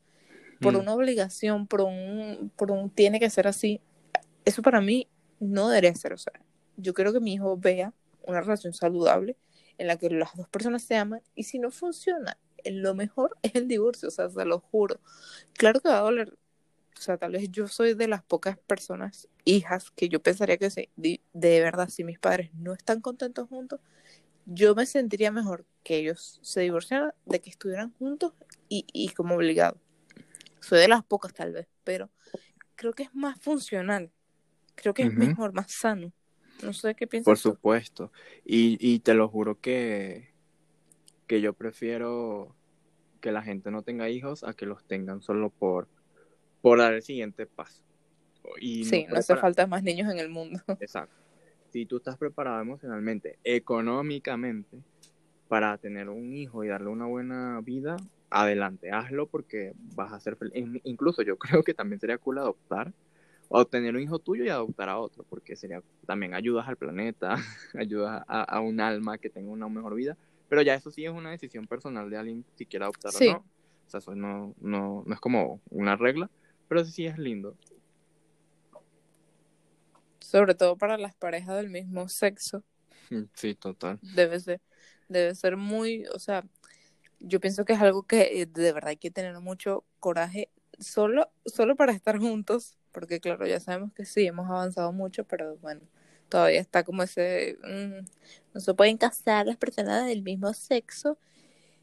por 0.59 0.73
Mm. 0.73 0.77
una 0.77 0.93
obligación, 0.93 1.67
por 1.67 1.81
un, 1.81 2.51
por 2.55 2.71
un 2.71 2.89
tiene 2.89 3.19
que 3.19 3.29
ser 3.29 3.47
así. 3.47 3.79
Eso 4.45 4.61
para 4.61 4.81
mí 4.81 5.07
no 5.39 5.69
debería 5.69 5.93
ser. 5.95 6.13
O 6.13 6.17
sea, 6.17 6.33
yo 6.77 6.93
quiero 6.93 7.13
que 7.13 7.19
mi 7.19 7.33
hijo 7.33 7.57
vea 7.57 7.93
una 8.23 8.41
relación 8.41 8.73
saludable 8.73 9.37
en 9.77 9.87
la 9.87 9.97
que 9.97 10.09
las 10.09 10.35
dos 10.35 10.47
personas 10.49 10.83
se 10.83 10.95
aman 10.95 11.21
y 11.35 11.43
si 11.43 11.59
no 11.59 11.69
funciona, 11.71 12.37
lo 12.65 12.95
mejor 12.95 13.37
es 13.41 13.55
el 13.55 13.67
divorcio, 13.67 14.07
o 14.07 14.11
sea, 14.11 14.29
se 14.29 14.45
lo 14.45 14.59
juro. 14.59 14.99
Claro 15.53 15.79
que 15.79 15.89
va 15.89 15.99
a 15.99 16.01
doler, 16.01 16.33
o 16.97 17.01
sea, 17.01 17.17
tal 17.17 17.33
vez 17.33 17.51
yo 17.51 17.67
soy 17.67 17.93
de 17.93 18.07
las 18.07 18.23
pocas 18.23 18.57
personas, 18.57 19.27
hijas, 19.45 19.91
que 19.91 20.09
yo 20.09 20.19
pensaría 20.19 20.57
que 20.57 20.69
sí, 20.71 20.89
de 20.95 21.61
verdad, 21.61 21.89
si 21.89 22.03
mis 22.03 22.19
padres 22.19 22.49
no 22.55 22.73
están 22.73 23.01
contentos 23.01 23.47
juntos, 23.47 23.79
yo 24.49 24.73
me 24.75 24.85
sentiría 24.85 25.29
mejor 25.31 25.65
que 25.83 25.97
ellos 25.97 26.39
se 26.41 26.61
divorciaran 26.61 27.11
de 27.25 27.41
que 27.41 27.49
estuvieran 27.49 27.91
juntos 27.99 28.33
y, 28.69 28.85
y 28.93 29.09
como 29.09 29.35
obligados. 29.35 29.79
Soy 30.61 30.79
de 30.79 30.87
las 30.87 31.03
pocas 31.03 31.33
tal 31.33 31.51
vez, 31.53 31.67
pero 31.83 32.09
creo 32.75 32.93
que 32.93 33.03
es 33.03 33.13
más 33.13 33.39
funcional, 33.39 34.09
creo 34.75 34.93
que 34.93 35.03
es 35.03 35.13
mejor, 35.13 35.53
más 35.53 35.71
sano. 35.71 36.11
No 36.63 36.73
sé 36.73 36.95
qué 36.95 37.07
piensas 37.07 37.25
Por 37.25 37.37
supuesto. 37.37 38.11
Y, 38.45 38.77
y 38.79 38.99
te 38.99 39.13
lo 39.13 39.27
juro 39.29 39.59
que, 39.59 40.29
que 41.27 41.41
yo 41.41 41.53
prefiero 41.53 42.55
que 43.21 43.31
la 43.31 43.43
gente 43.43 43.69
no 43.69 43.83
tenga 43.83 44.09
hijos 44.09 44.43
a 44.43 44.53
que 44.53 44.65
los 44.65 44.83
tengan 44.85 45.21
solo 45.21 45.49
por, 45.49 45.87
por 46.61 46.79
dar 46.79 46.93
el 46.93 47.01
siguiente 47.03 47.45
paso. 47.45 47.83
Y 48.61 48.85
Sí, 48.85 49.05
no 49.09 49.17
hace 49.17 49.33
para- 49.33 49.41
falta 49.41 49.67
más 49.67 49.83
niños 49.83 50.09
en 50.11 50.19
el 50.19 50.29
mundo. 50.29 50.61
Exacto. 50.79 51.15
Si 51.77 51.85
tú 51.85 51.97
estás 51.97 52.17
preparado 52.17 52.59
emocionalmente, 52.59 53.37
económicamente, 53.43 54.79
para 55.47 55.77
tener 55.77 56.09
un 56.09 56.33
hijo 56.33 56.63
y 56.63 56.69
darle 56.69 56.87
una 56.89 57.05
buena 57.05 57.61
vida, 57.61 57.97
adelante, 58.31 58.89
hazlo 58.91 59.27
porque 59.27 59.73
vas 59.95 60.11
a 60.11 60.19
ser 60.19 60.35
feliz. 60.37 60.55
In- 60.55 60.81
Incluso 60.85 61.21
yo 61.21 61.37
creo 61.61 61.63
que 61.63 61.75
también 61.75 61.99
sería 61.99 62.17
cool 62.17 62.39
adoptar 62.39 62.91
o 63.49 63.63
tener 63.65 63.95
un 63.95 64.01
hijo 64.01 64.17
tuyo 64.17 64.43
y 64.43 64.49
adoptar 64.49 64.89
a 64.89 64.97
otro, 64.97 65.23
porque 65.29 65.55
sería 65.55 65.83
también 66.07 66.33
ayudas 66.33 66.67
al 66.67 66.77
planeta, 66.77 67.35
ayudas 67.75 68.23
a, 68.27 68.41
a 68.41 68.59
un 68.59 68.79
alma 68.81 69.19
que 69.19 69.29
tenga 69.29 69.51
una 69.51 69.69
mejor 69.69 69.93
vida, 69.93 70.17
pero 70.49 70.63
ya 70.63 70.73
eso 70.73 70.89
sí 70.89 71.05
es 71.05 71.11
una 71.11 71.29
decisión 71.29 71.67
personal 71.67 72.09
de 72.09 72.17
alguien 72.17 72.43
si 72.55 72.65
quiere 72.65 72.85
adoptar 72.85 73.11
Sí. 73.11 73.27
o 73.29 73.33
no. 73.33 73.37
O 73.85 73.89
sea, 73.89 73.99
eso 73.99 74.15
no, 74.15 74.55
no, 74.59 75.03
no 75.05 75.13
es 75.13 75.19
como 75.19 75.61
una 75.69 75.95
regla, 75.95 76.27
pero 76.67 76.83
sí 76.83 77.05
es 77.05 77.19
lindo. 77.19 77.55
Sobre 80.27 80.55
todo 80.55 80.75
para 80.75 80.97
las 80.97 81.15
parejas 81.15 81.55
del 81.55 81.69
mismo 81.69 82.09
sexo. 82.09 82.61
Sí, 83.33 83.55
total. 83.55 83.97
Debe 84.01 84.37
ser, 84.41 84.59
debe 85.07 85.33
ser 85.35 85.55
muy, 85.55 86.05
o 86.13 86.19
sea, 86.19 86.43
yo 87.21 87.39
pienso 87.39 87.63
que 87.63 87.71
es 87.71 87.79
algo 87.79 88.03
que 88.03 88.41
eh, 88.41 88.45
de 88.45 88.73
verdad 88.73 88.89
hay 88.89 88.97
que 88.97 89.09
tener 89.09 89.39
mucho 89.39 89.85
coraje 90.01 90.49
solo, 90.79 91.31
solo 91.45 91.77
para 91.77 91.93
estar 91.93 92.19
juntos, 92.19 92.77
porque 92.91 93.21
claro, 93.21 93.47
ya 93.47 93.61
sabemos 93.61 93.93
que 93.93 94.03
sí, 94.03 94.27
hemos 94.27 94.49
avanzado 94.49 94.91
mucho, 94.91 95.23
pero 95.23 95.55
bueno, 95.59 95.79
todavía 96.27 96.59
está 96.59 96.83
como 96.83 97.03
ese, 97.03 97.57
mm, 97.63 98.05
no 98.53 98.59
se 98.59 98.73
pueden 98.73 98.97
casar 98.97 99.45
las 99.45 99.55
personas 99.55 100.07
del 100.07 100.23
mismo 100.23 100.53
sexo. 100.53 101.17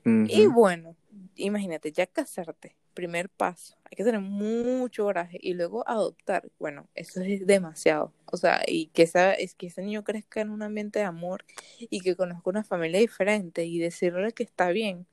Y 0.04 0.46
bueno, 0.48 0.96
imagínate, 1.34 1.92
ya 1.92 2.06
casarte, 2.06 2.76
primer 2.94 3.28
paso, 3.28 3.76
hay 3.84 3.96
que 3.96 4.04
tener 4.04 4.20
mucho 4.20 5.04
coraje 5.04 5.38
y 5.40 5.54
luego 5.54 5.86
adoptar, 5.88 6.50
bueno, 6.58 6.88
eso 6.94 7.20
es 7.20 7.46
demasiado, 7.46 8.12
o 8.26 8.36
sea, 8.36 8.62
y 8.66 8.86
que 8.86 9.02
esa, 9.02 9.34
es 9.34 9.54
que 9.54 9.66
ese 9.66 9.82
niño 9.82 10.04
crezca 10.04 10.40
en 10.40 10.50
un 10.50 10.62
ambiente 10.62 11.00
de 11.00 11.04
amor 11.04 11.44
y 11.78 12.00
que 12.00 12.16
conozca 12.16 12.50
una 12.50 12.64
familia 12.64 13.00
diferente 13.00 13.66
y 13.66 13.78
decirle 13.78 14.32
que 14.32 14.42
está 14.42 14.70
bien 14.70 15.06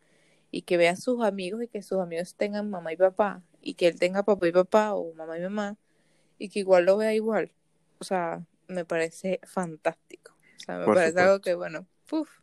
y 0.52 0.64
que 0.64 0.78
vea 0.78 0.92
a 0.92 0.96
sus 0.96 1.24
amigos 1.24 1.64
y 1.64 1.68
que 1.68 1.82
sus 1.82 2.00
amigos 2.00 2.36
tengan 2.36 2.70
mamá 2.70 2.94
y 2.94 2.98
papá 2.98 3.42
y 3.62 3.74
que 3.74 3.88
él 3.88 4.00
tenga 4.00 4.24
papá 4.24 4.48
y 4.48 4.52
papá 4.52 4.94
o 4.94 5.14
mamá 5.14 5.38
y 5.38 5.42
mamá 5.42 5.78
y 6.38 6.50
que 6.50 6.60
igual 6.60 6.86
lo 6.86 6.98
vea 6.98 7.14
igual, 7.14 7.52
o 8.00 8.04
sea, 8.04 8.46
me 8.68 8.86
parece 8.86 9.40
fantástico, 9.44 10.34
o 10.56 10.60
sea, 10.60 10.78
me 10.78 10.86
Por 10.86 10.96
parece 10.96 11.20
algo 11.20 11.42
que, 11.42 11.54
bueno, 11.54 11.86
puf, 12.08 12.41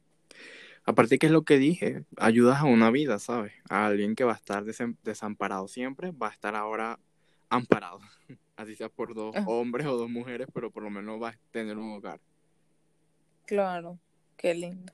Aparte 0.88 1.18
que 1.18 1.27
es 1.27 1.33
lo 1.33 1.42
que 1.42 1.59
dije, 1.59 2.05
ayudas 2.16 2.61
a 2.61 2.64
una 2.64 2.90
vida, 2.90 3.18
¿sabes? 3.18 3.53
A 3.68 3.85
alguien 3.87 4.14
que 4.16 4.24
va 4.24 4.33
a 4.33 4.37
estar 4.37 4.64
desamparado 4.64 5.68
siempre, 5.68 6.12
va 6.12 6.29
a 6.29 6.33
estar 6.33 6.55
ahora 6.57 6.98
amparado. 7.51 8.01
Así 8.57 8.74
sea 8.74 8.88
por 8.88 9.14
dos 9.14 9.37
Ah. 9.37 9.44
hombres 9.46 9.87
o 9.87 9.96
dos 9.98 10.09
mujeres, 10.09 10.48
pero 10.53 10.70
por 10.70 10.83
lo 10.83 10.88
menos 10.90 11.22
va 11.22 11.29
a 11.29 11.38
tener 11.51 11.77
un 11.77 11.92
hogar. 11.92 12.20
claro, 13.46 13.98
qué 14.37 14.55
lindo. 14.55 14.92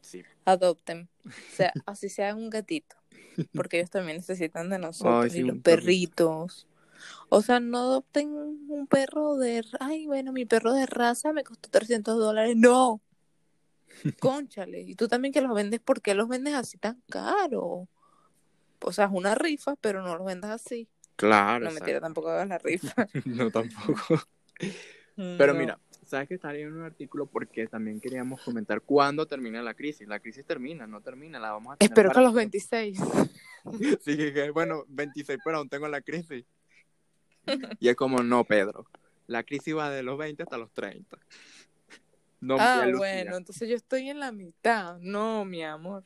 Sí. 0.00 0.22
adopten. 0.44 1.08
O 1.26 1.30
sea, 1.56 1.72
así 1.86 2.08
sea 2.08 2.34
un 2.34 2.50
gatito. 2.50 2.96
Porque 3.54 3.78
ellos 3.78 3.90
también 3.90 4.18
necesitan 4.18 4.68
de 4.70 4.78
nosotros. 4.80 5.24
Ay, 5.24 5.30
sí, 5.30 5.38
y 5.38 5.42
los 5.42 5.58
perritos. 5.58 6.66
O 7.28 7.40
sea, 7.42 7.60
no 7.60 7.78
adopten 7.78 8.28
un 8.32 8.86
perro 8.88 9.36
de... 9.36 9.64
Ay, 9.80 10.06
bueno, 10.06 10.32
mi 10.32 10.44
perro 10.44 10.72
de 10.72 10.86
raza 10.86 11.32
me 11.32 11.44
costó 11.44 11.68
300 11.70 12.16
dólares. 12.18 12.56
No. 12.56 13.00
Cónchale. 14.20 14.80
Y 14.80 14.94
tú 14.94 15.08
también 15.08 15.32
que 15.32 15.40
los 15.40 15.54
vendes, 15.54 15.80
¿por 15.80 16.00
qué 16.00 16.14
los 16.14 16.28
vendes 16.28 16.54
así 16.54 16.78
tan 16.78 17.02
caro? 17.08 17.88
O 18.80 18.92
sea, 18.92 19.06
es 19.06 19.10
una 19.12 19.34
rifa, 19.34 19.76
pero 19.76 20.02
no 20.02 20.16
los 20.16 20.26
vendas 20.26 20.50
así. 20.50 20.88
Claro, 21.16 21.64
No, 21.64 21.72
mentira, 21.72 22.00
tampoco 22.00 22.28
hagas 22.28 22.48
la 22.48 22.58
rifa. 22.58 22.94
No 23.24 23.50
tampoco. 23.50 24.20
Pero 25.16 25.54
mira, 25.54 25.78
¿sabes 26.04 26.28
que 26.28 26.34
está 26.34 26.52
leyendo 26.52 26.76
un 26.76 26.84
artículo? 26.84 27.26
Porque 27.26 27.66
también 27.66 28.00
queríamos 28.00 28.42
comentar 28.42 28.82
cuándo 28.82 29.26
termina 29.26 29.62
la 29.62 29.74
crisis. 29.74 30.06
La 30.06 30.20
crisis 30.20 30.44
termina, 30.44 30.86
no 30.86 31.00
termina, 31.00 31.38
la 31.38 31.52
vamos 31.52 31.74
a 31.74 31.76
tener 31.76 31.90
Espero 31.90 32.12
que 32.12 32.18
a 32.18 32.22
los 32.22 32.34
26. 32.34 32.98
Sí, 34.04 34.16
que, 34.16 34.50
bueno, 34.50 34.84
26, 34.86 35.40
pero 35.44 35.58
aún 35.58 35.68
tengo 35.68 35.88
la 35.88 36.00
crisis. 36.00 36.44
Y 37.80 37.88
es 37.88 37.96
como, 37.96 38.22
no, 38.22 38.44
Pedro. 38.44 38.86
La 39.26 39.42
crisis 39.42 39.74
va 39.74 39.90
de 39.90 40.04
los 40.04 40.16
20 40.16 40.44
hasta 40.44 40.56
los 40.56 40.70
30. 40.72 41.18
No, 42.40 42.56
Ah, 42.60 42.86
bueno, 42.96 43.36
entonces 43.36 43.68
yo 43.68 43.74
estoy 43.76 44.10
en 44.10 44.20
la 44.20 44.30
mitad. 44.30 44.98
No, 45.00 45.44
mi 45.44 45.62
amor. 45.64 46.04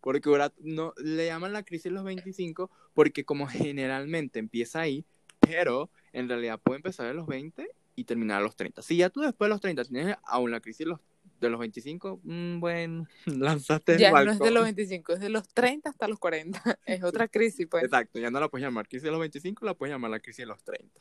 Porque 0.00 0.28
ahora 0.28 0.52
no, 0.60 0.92
le 0.98 1.26
llaman 1.26 1.52
la 1.52 1.62
crisis 1.62 1.90
los 1.90 2.04
25 2.04 2.70
porque 2.94 3.24
como 3.24 3.46
generalmente 3.46 4.38
empieza 4.38 4.80
ahí, 4.80 5.04
pero 5.40 5.90
en 6.12 6.28
realidad 6.28 6.60
puede 6.62 6.76
empezar 6.78 7.06
a 7.06 7.14
los 7.14 7.26
20 7.26 7.68
y 7.94 8.04
terminar 8.04 8.38
a 8.38 8.44
los 8.44 8.54
30. 8.54 8.82
Si 8.82 8.96
ya 8.98 9.08
tú 9.10 9.20
después 9.22 9.46
de 9.48 9.54
los 9.54 9.60
30 9.60 9.84
tienes 9.84 10.16
aún 10.24 10.50
la 10.50 10.60
crisis 10.60 10.80
de 10.80 10.90
los, 10.90 11.00
de 11.40 11.48
los 11.48 11.58
25, 11.58 12.20
mm, 12.22 12.60
bueno, 12.60 13.06
lanzaste 13.26 13.94
el 13.94 13.98
Ya 13.98 14.08
no 14.10 14.14
balcón. 14.14 14.34
es 14.34 14.38
de 14.40 14.50
los 14.50 14.62
25, 14.64 15.12
es 15.14 15.20
de 15.20 15.28
los 15.30 15.48
30 15.48 15.88
hasta 15.90 16.06
los 16.06 16.18
40. 16.18 16.62
Es 16.86 17.02
otra 17.02 17.28
crisis, 17.28 17.66
pues. 17.70 17.82
Exacto, 17.84 18.18
ya 18.18 18.30
no 18.30 18.38
la 18.40 18.48
puedes 18.48 18.64
llamar 18.64 18.86
crisis 18.88 19.04
de 19.04 19.10
los 19.10 19.20
25, 19.20 19.64
la 19.64 19.72
puedes 19.74 19.92
llamar 19.94 20.10
la 20.10 20.20
crisis 20.20 20.42
de 20.42 20.46
los 20.46 20.62
30. 20.62 21.00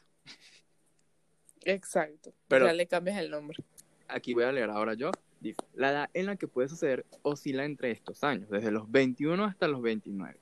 Exacto. 1.66 2.34
Pero- 2.48 2.66
ya 2.68 2.74
le 2.74 2.88
cambias 2.88 3.18
el 3.18 3.30
nombre. 3.32 3.58
Aquí 4.08 4.34
voy 4.34 4.44
a 4.44 4.52
leer 4.52 4.70
ahora 4.70 4.94
yo. 4.94 5.12
La 5.74 5.92
edad 5.92 6.10
en 6.14 6.26
la 6.26 6.36
que 6.36 6.48
puede 6.48 6.70
suceder 6.70 7.06
oscila 7.22 7.66
entre 7.66 7.92
estos 7.92 8.24
años, 8.24 8.50
desde 8.50 8.72
los 8.72 8.90
21 8.92 9.44
hasta 9.44 9.68
los 9.68 9.82
29. 9.82 10.40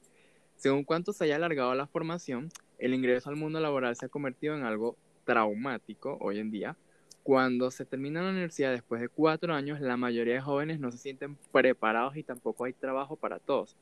Según 0.55 0.83
cuánto 0.83 1.11
se 1.11 1.25
haya 1.25 1.35
alargado 1.35 1.75
la 1.75 1.87
formación, 1.87 2.49
el 2.77 2.93
ingreso 2.93 3.29
al 3.29 3.35
mundo 3.35 3.59
laboral 3.59 3.95
se 3.95 4.05
ha 4.05 4.09
convertido 4.09 4.55
en 4.55 4.63
algo 4.63 4.95
traumático 5.25 6.17
hoy 6.21 6.39
en 6.39 6.51
día. 6.51 6.77
Cuando 7.23 7.71
se 7.71 7.85
termina 7.85 8.21
la 8.21 8.29
universidad 8.29 8.71
después 8.71 9.01
de 9.01 9.09
cuatro 9.09 9.53
años, 9.53 9.79
la 9.81 9.97
mayoría 9.97 10.35
de 10.35 10.41
jóvenes 10.41 10.79
no 10.79 10.91
se 10.91 10.97
sienten 10.97 11.37
preparados 11.51 12.15
y 12.17 12.23
tampoco 12.23 12.65
hay 12.65 12.73
trabajo 12.73 13.15
para 13.15 13.39
todos. 13.39 13.77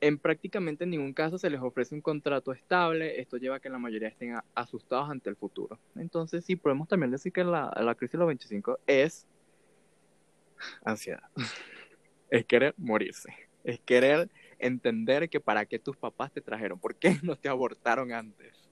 En 0.00 0.18
prácticamente 0.18 0.86
ningún 0.86 1.12
caso 1.12 1.38
se 1.38 1.50
les 1.50 1.60
ofrece 1.60 1.94
un 1.94 2.00
contrato 2.00 2.52
estable. 2.52 3.20
Esto 3.20 3.36
lleva 3.36 3.56
a 3.56 3.60
que 3.60 3.68
la 3.68 3.78
mayoría 3.78 4.08
estén 4.08 4.38
asustados 4.54 5.10
ante 5.10 5.28
el 5.28 5.36
futuro. 5.36 5.78
Entonces, 5.96 6.44
sí, 6.44 6.56
podemos 6.56 6.88
también 6.88 7.10
decir 7.10 7.32
que 7.32 7.42
la, 7.42 7.72
la 7.80 7.94
crisis 7.94 8.12
de 8.12 8.18
los 8.18 8.28
25 8.28 8.78
es 8.86 9.26
ansiedad. 10.84 11.22
Es 12.30 12.44
querer 12.44 12.74
morirse. 12.76 13.32
Es 13.64 13.80
querer 13.80 14.28
entender 14.58 15.30
que 15.30 15.40
para 15.40 15.64
qué 15.64 15.78
tus 15.78 15.96
papás 15.96 16.30
te 16.30 16.42
trajeron. 16.42 16.78
¿Por 16.78 16.94
qué 16.94 17.16
no 17.22 17.36
te 17.36 17.48
abortaron 17.48 18.12
antes? 18.12 18.68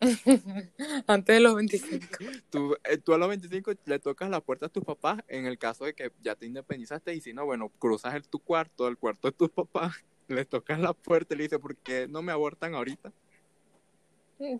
Antes 1.06 1.36
de 1.36 1.40
los 1.40 1.54
25. 1.54 2.06
Tú, 2.50 2.76
eh, 2.84 2.98
tú 2.98 3.14
a 3.14 3.18
los 3.18 3.28
25 3.28 3.72
le 3.84 3.98
tocas 4.00 4.28
la 4.30 4.40
puerta 4.40 4.66
a 4.66 4.68
tus 4.68 4.84
papás 4.84 5.22
en 5.28 5.46
el 5.46 5.58
caso 5.58 5.84
de 5.84 5.94
que 5.94 6.10
ya 6.20 6.34
te 6.34 6.46
independizaste 6.46 7.14
y 7.14 7.20
si 7.20 7.32
no, 7.32 7.44
bueno, 7.44 7.68
cruzas 7.78 8.14
el, 8.14 8.26
tu 8.26 8.40
cuarto, 8.40 8.88
el 8.88 8.98
cuarto 8.98 9.28
de 9.28 9.32
tus 9.32 9.50
papás, 9.50 10.04
le 10.28 10.44
tocas 10.44 10.80
la 10.80 10.92
puerta 10.92 11.34
y 11.34 11.38
le 11.38 11.44
dices, 11.44 11.58
¿por 11.58 11.76
qué 11.76 12.06
no 12.08 12.22
me 12.22 12.32
abortan 12.32 12.74
ahorita? 12.74 13.12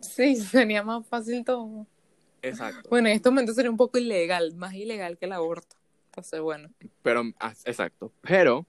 Sí, 0.00 0.36
sería 0.36 0.82
más 0.82 1.06
fácil 1.06 1.44
todo. 1.44 1.86
Exacto. 2.40 2.88
Bueno, 2.88 3.08
en 3.08 3.14
este 3.14 3.30
momento 3.30 3.54
sería 3.54 3.70
un 3.70 3.76
poco 3.76 3.98
ilegal, 3.98 4.54
más 4.54 4.74
ilegal 4.74 5.18
que 5.18 5.26
el 5.26 5.32
aborto. 5.32 5.76
Entonces, 6.06 6.40
bueno. 6.40 6.70
Pero, 7.02 7.22
ah, 7.40 7.54
exacto. 7.64 8.12
Pero, 8.20 8.66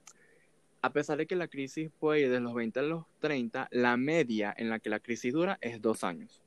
a 0.80 0.90
pesar 0.92 1.18
de 1.18 1.26
que 1.26 1.36
la 1.36 1.48
crisis 1.48 1.90
puede 1.98 2.22
ir 2.22 2.30
de 2.30 2.40
los 2.40 2.54
20 2.54 2.80
a 2.80 2.82
los 2.82 3.04
30, 3.20 3.68
la 3.70 3.96
media 3.96 4.54
en 4.56 4.70
la 4.70 4.78
que 4.78 4.90
la 4.90 5.00
crisis 5.00 5.32
dura 5.32 5.58
es 5.60 5.80
dos 5.80 6.04
años. 6.04 6.40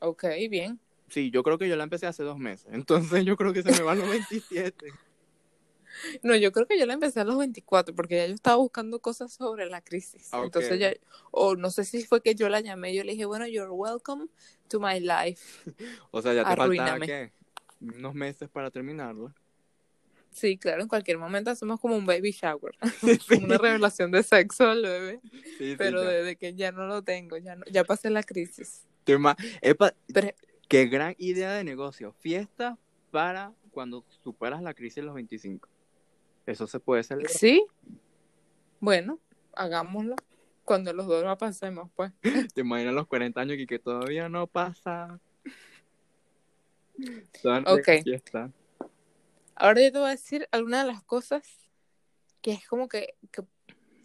Ok, 0.00 0.24
bien. 0.50 0.78
Sí, 1.08 1.30
yo 1.30 1.42
creo 1.42 1.58
que 1.58 1.68
yo 1.68 1.76
la 1.76 1.84
empecé 1.84 2.06
hace 2.06 2.22
dos 2.22 2.38
meses. 2.38 2.66
Entonces 2.72 3.24
yo 3.24 3.36
creo 3.36 3.52
que 3.52 3.62
se 3.62 3.72
me 3.72 3.82
van 3.82 3.98
los 3.98 4.08
27. 4.30 4.92
No, 6.22 6.34
yo 6.36 6.52
creo 6.52 6.66
que 6.66 6.78
yo 6.78 6.86
la 6.86 6.94
empecé 6.94 7.20
a 7.20 7.24
los 7.24 7.38
24 7.38 7.94
porque 7.94 8.16
ya 8.16 8.26
yo 8.26 8.34
estaba 8.34 8.56
buscando 8.56 9.00
cosas 9.00 9.32
sobre 9.32 9.66
la 9.66 9.80
crisis. 9.80 10.30
Entonces 10.32 10.78
ya, 10.78 10.92
o 11.30 11.56
no 11.56 11.70
sé 11.70 11.84
si 11.84 12.04
fue 12.04 12.20
que 12.20 12.34
yo 12.34 12.48
la 12.48 12.60
llamé, 12.60 12.94
yo 12.94 13.04
le 13.04 13.12
dije, 13.12 13.24
bueno, 13.24 13.46
you're 13.46 13.70
welcome 13.70 14.26
to 14.68 14.80
my 14.80 15.00
life. 15.00 15.42
O 16.10 16.22
sea, 16.22 16.32
ya 16.32 16.44
te 16.44 16.56
faltaba. 16.56 17.00
¿qué? 17.00 17.32
Unos 17.80 18.14
meses 18.14 18.48
para 18.48 18.70
terminarla. 18.70 19.34
Sí, 20.34 20.58
claro, 20.58 20.82
en 20.82 20.88
cualquier 20.88 21.18
momento 21.18 21.50
hacemos 21.50 21.78
como 21.80 21.96
un 21.96 22.06
baby 22.06 22.32
shower, 22.32 22.74
Sí, 23.28 23.40
una 23.40 23.56
revelación 23.56 24.10
de 24.10 24.22
sexo 24.24 24.68
al 24.68 24.82
bebé, 24.82 25.20
sí, 25.58 25.76
pero 25.78 26.02
desde 26.02 26.34
que 26.34 26.54
ya 26.54 26.72
no 26.72 26.86
lo 26.86 27.02
tengo, 27.02 27.36
ya 27.36 27.54
no, 27.54 27.64
ya 27.70 27.84
pasé 27.84 28.10
la 28.10 28.24
crisis. 28.24 28.84
Epa, 29.60 29.94
Pero, 30.12 30.28
qué 30.68 30.86
gran 30.86 31.14
idea 31.18 31.52
de 31.52 31.62
negocio. 31.62 32.14
Fiesta 32.20 32.78
para 33.10 33.52
cuando 33.70 34.04
superas 34.24 34.62
la 34.62 34.74
crisis 34.74 34.96
de 34.96 35.02
los 35.02 35.14
25. 35.14 35.68
Eso 36.46 36.66
se 36.66 36.80
puede 36.80 37.02
celebrar. 37.02 37.32
sí, 37.32 37.64
bueno, 38.80 39.18
hagámoslo 39.54 40.16
cuando 40.64 40.92
los 40.92 41.06
dos 41.06 41.24
la 41.24 41.36
pasemos, 41.36 41.90
pues. 41.94 42.12
Te 42.54 42.60
imaginas 42.60 42.94
los 42.94 43.06
40 43.06 43.40
años 43.40 43.58
y 43.58 43.66
que 43.66 43.78
todavía 43.78 44.28
no 44.28 44.46
pasa. 44.46 45.20
Todas 47.42 47.64
Ok. 47.66 48.02
fiesta. 48.02 48.50
Ahora 49.56 49.82
yo 49.82 49.92
te 49.92 49.98
voy 49.98 50.08
a 50.08 50.10
decir 50.10 50.48
algunas 50.50 50.86
de 50.86 50.92
las 50.92 51.02
cosas 51.02 51.42
que 52.42 52.52
es 52.52 52.66
como 52.66 52.88
que, 52.88 53.14
que 53.30 53.42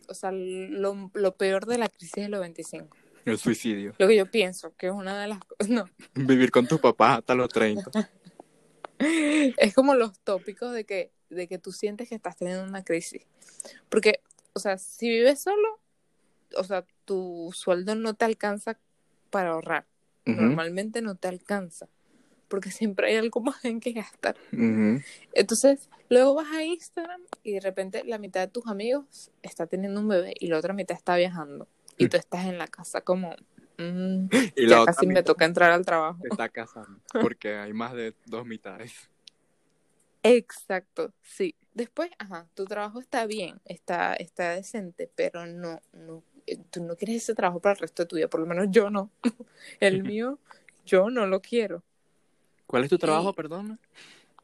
o 0.07 0.13
sea, 0.13 0.31
lo, 0.31 1.11
lo 1.13 1.35
peor 1.35 1.65
de 1.65 1.77
la 1.77 1.89
crisis 1.89 2.23
de 2.23 2.29
los 2.29 2.39
25. 2.39 2.95
El 3.25 3.37
suicidio. 3.37 3.93
Lo 3.97 4.07
que 4.07 4.15
yo 4.15 4.25
pienso 4.29 4.75
que 4.75 4.87
es 4.87 4.93
una 4.93 5.19
de 5.21 5.27
las 5.27 5.39
cosas, 5.39 5.69
no, 5.69 5.89
Vivir 6.15 6.51
con 6.51 6.67
tus 6.67 6.79
papás 6.79 7.19
hasta 7.19 7.35
los 7.35 7.49
30. 7.49 7.91
es 8.99 9.73
como 9.73 9.95
los 9.95 10.19
tópicos 10.19 10.73
de 10.73 10.85
que, 10.85 11.11
de 11.29 11.47
que 11.47 11.57
tú 11.57 11.71
sientes 11.71 12.09
que 12.09 12.15
estás 12.15 12.37
teniendo 12.37 12.63
una 12.63 12.83
crisis. 12.83 13.23
Porque, 13.89 14.21
o 14.53 14.59
sea, 14.59 14.77
si 14.77 15.09
vives 15.09 15.41
solo, 15.41 15.79
o 16.55 16.63
sea, 16.63 16.85
tu 17.05 17.51
sueldo 17.53 17.95
no 17.95 18.13
te 18.13 18.25
alcanza 18.25 18.77
para 19.29 19.51
ahorrar. 19.51 19.85
Normalmente 20.25 21.01
no 21.01 21.15
te 21.15 21.27
alcanza. 21.27 21.87
Porque 22.49 22.69
siempre 22.69 23.07
hay 23.07 23.15
algo 23.15 23.41
más 23.41 23.63
en 23.65 23.79
que 23.79 23.93
gastar. 23.93 24.35
Entonces, 25.33 25.89
luego 26.09 26.35
vas 26.35 26.51
a 26.53 26.63
Instagram 26.63 27.21
y 27.43 27.53
de 27.53 27.59
repente 27.61 28.03
la 28.03 28.17
mitad 28.17 28.41
de 28.41 28.47
tus 28.47 28.67
amigos 28.67 29.31
está 29.41 29.65
teniendo 29.65 29.99
un 29.99 30.07
bebé 30.07 30.35
y 30.39 30.47
la 30.47 30.57
otra 30.57 30.73
mitad 30.73 30.95
está 30.95 31.15
viajando. 31.15 31.67
Y 31.97 32.07
tú 32.07 32.17
estás 32.17 32.45
en 32.45 32.57
la 32.57 32.67
casa 32.67 33.01
como, 33.01 33.35
mm, 33.77 34.29
Y 34.55 34.65
la 34.65 34.69
ya 34.69 34.81
otra 34.81 34.93
casi 34.93 35.07
me 35.07 35.23
toca 35.23 35.45
entrar 35.45 35.71
al 35.71 35.85
trabajo. 35.85 36.19
se 36.21 36.29
está 36.29 36.49
casando, 36.49 36.99
porque 37.21 37.55
hay 37.55 37.73
más 37.73 37.93
de 37.93 38.13
dos 38.25 38.45
mitades. 38.45 39.08
Exacto, 40.23 41.13
sí. 41.21 41.55
Después, 41.73 42.11
ajá, 42.17 42.47
tu 42.55 42.65
trabajo 42.65 42.99
está 42.99 43.25
bien, 43.25 43.61
está, 43.65 44.13
está 44.15 44.51
decente, 44.55 45.09
pero 45.15 45.45
no, 45.45 45.79
no, 45.93 46.23
eh, 46.45 46.57
tú 46.71 46.83
no 46.83 46.95
quieres 46.95 47.17
ese 47.17 47.35
trabajo 47.35 47.59
para 47.61 47.73
el 47.73 47.79
resto 47.79 48.03
de 48.03 48.07
tu 48.07 48.15
vida, 48.17 48.27
por 48.27 48.41
lo 48.41 48.45
menos 48.45 48.67
yo 48.69 48.89
no. 48.89 49.11
El 49.79 50.03
mío, 50.03 50.39
yo 50.85 51.09
no 51.09 51.25
lo 51.25 51.41
quiero. 51.41 51.83
¿Cuál 52.65 52.83
es 52.83 52.89
tu 52.89 52.97
trabajo, 52.97 53.29
Y- 53.29 53.33
perdona? 53.33 53.79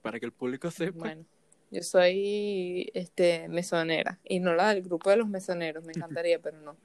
Para 0.02 0.20
que 0.20 0.26
el 0.26 0.32
público 0.32 0.72
sepa. 0.72 1.00
Bueno, 1.00 1.26
yo 1.72 1.82
soy 1.84 2.90
este 2.94 3.48
mesonera 3.50 4.20
y 4.24 4.40
no 4.40 4.54
la 4.54 4.74
del 4.74 4.84
grupo 4.84 5.10
de 5.10 5.18
los 5.18 5.28
mesoneros, 5.28 5.84
me 5.84 5.92
encantaría, 5.94 6.40
pero 6.40 6.58
no. 6.62 6.78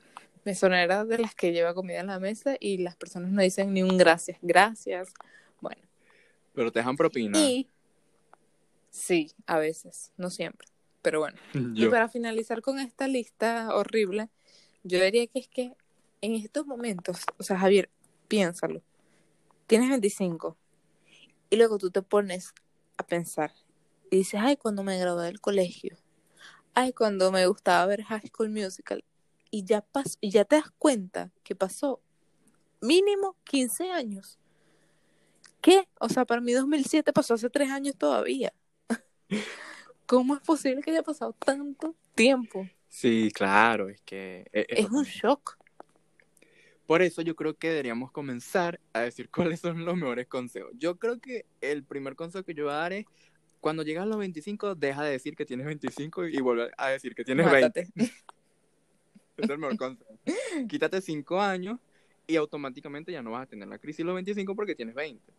Mesonera 0.45 1.05
de 1.05 1.19
las 1.19 1.35
que 1.35 1.53
lleva 1.53 1.75
comida 1.75 2.01
en 2.01 2.07
la 2.07 2.19
mesa 2.19 2.57
y 2.59 2.79
las 2.79 2.97
personas 2.97 3.31
no 3.31 3.43
dicen 3.43 3.75
ni 3.75 3.83
un 3.83 3.99
gracias, 3.99 4.39
gracias. 4.41 5.13
Bueno, 5.61 5.83
Pero 6.55 6.73
te 6.73 6.79
dejan 6.81 6.97
propina. 6.97 7.39
y 7.39 7.69
sí, 8.91 9.33
a 9.47 9.59
veces, 9.59 10.13
no 10.17 10.31
siempre, 10.31 10.69
pero 11.03 11.21
bueno. 11.21 11.39
Y 11.75 11.87
para 11.87 12.09
finalizar 12.09 12.61
con 12.63 12.79
esta 12.79 13.09
lista 13.09 13.75
horrible, 13.75 14.29
yo 14.83 15.03
diría 15.03 15.27
que 15.27 15.41
es 15.41 15.49
que 15.49 15.75
en 16.21 16.35
estos 16.35 16.67
momentos, 16.67 17.25
o 17.39 17.43
sea, 17.43 17.59
Javier, 17.59 17.91
piénsalo, 18.29 18.83
tienes 19.67 19.89
25 19.89 20.57
y 21.51 21.57
luego 21.57 21.79
tú 21.79 21.91
te 21.91 22.03
pones 22.03 22.53
a 22.97 23.07
pensar 23.07 23.53
y 24.11 24.19
dices, 24.19 24.41
ay, 24.43 24.57
cuando 24.57 24.83
me 24.83 24.99
gradué 24.99 25.27
del 25.27 25.41
colegio, 25.41 25.97
ay, 26.75 26.93
cuando 26.93 27.33
me 27.33 27.47
gustaba 27.47 27.87
ver 27.87 28.03
High 28.05 28.29
School 28.29 28.51
Musical, 28.51 29.05
y 29.51 29.65
ya, 29.65 29.81
pas 29.81 30.17
y 30.21 30.31
ya 30.31 30.45
te 30.45 30.57
das 30.57 30.71
cuenta 30.79 31.33
que 31.43 31.55
pasó 31.55 32.01
mínimo 32.81 33.37
15 33.45 33.91
años. 33.91 34.39
¿Qué? 35.61 35.89
O 35.99 36.09
sea, 36.09 36.25
para 36.25 36.41
mí 36.41 36.53
2007 36.53 37.13
pasó 37.13 37.35
hace 37.35 37.51
3 37.51 37.71
años 37.71 37.97
todavía. 37.97 38.53
¿Cómo 40.07 40.35
es 40.35 40.41
posible 40.41 40.83
que 40.83 40.91
haya 40.91 41.03
pasado 41.03 41.35
tanto 41.35 41.95
tiempo? 42.15 42.69
Sí, 42.89 43.31
claro, 43.33 43.89
es 43.89 44.01
que... 44.03 44.47
e- 44.53 44.67
Es 44.69 44.91
un 44.91 45.05
shock. 45.05 45.57
Por 46.87 47.03
eso 47.03 47.23
yo 47.23 47.37
creo 47.37 47.57
que 47.57 47.69
deberíamos 47.69 48.11
comenzar 48.11 48.81
a 48.93 49.01
decir 49.01 49.31
cuáles 49.55 49.61
son 49.61 49.85
los 49.85 49.97
mejores 49.97 50.27
consejos. 50.27 50.73
Yo 50.77 50.99
creo 50.99 51.21
que 51.21 51.47
el 51.61 51.85
primer 51.85 52.17
consejo 52.17 52.45
que 52.45 52.55
yo 52.55 52.65
voy 52.65 52.73
a 52.73 52.77
dar 52.77 52.93
es, 52.93 53.07
cuando 53.61 53.85
llegas 53.85 54.03
a 54.03 54.07
los 54.07 54.19
25, 54.19 54.75
deja 54.75 55.05
de 55.05 55.13
decir 55.13 55.37
que 55.37 55.47
tienes 55.47 55.67
25 55.67 56.27
y 56.27 56.41
vuelve 56.41 56.71
a 56.77 56.89
decir 56.89 57.15
que 57.15 57.25
tienes 57.25 57.49
20. 57.51 57.85
Mátate. 57.85 57.93
Es 59.37 59.49
el 59.49 59.59
mejor 59.59 59.77
consejo. 59.79 60.19
Quítate 60.69 61.01
5 61.01 61.41
años 61.41 61.79
y 62.27 62.37
automáticamente 62.37 63.11
ya 63.13 63.23
no 63.23 63.31
vas 63.31 63.45
a 63.45 63.47
tener 63.47 63.69
la 63.69 63.79
crisis 63.79 64.05
los 64.05 64.15
25 64.15 64.55
porque 64.55 64.75
tienes 64.75 64.95
20. 64.95 65.33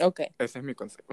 Ok, 0.00 0.20
Ese 0.38 0.58
es 0.58 0.64
mi 0.64 0.74
consejo. 0.74 1.08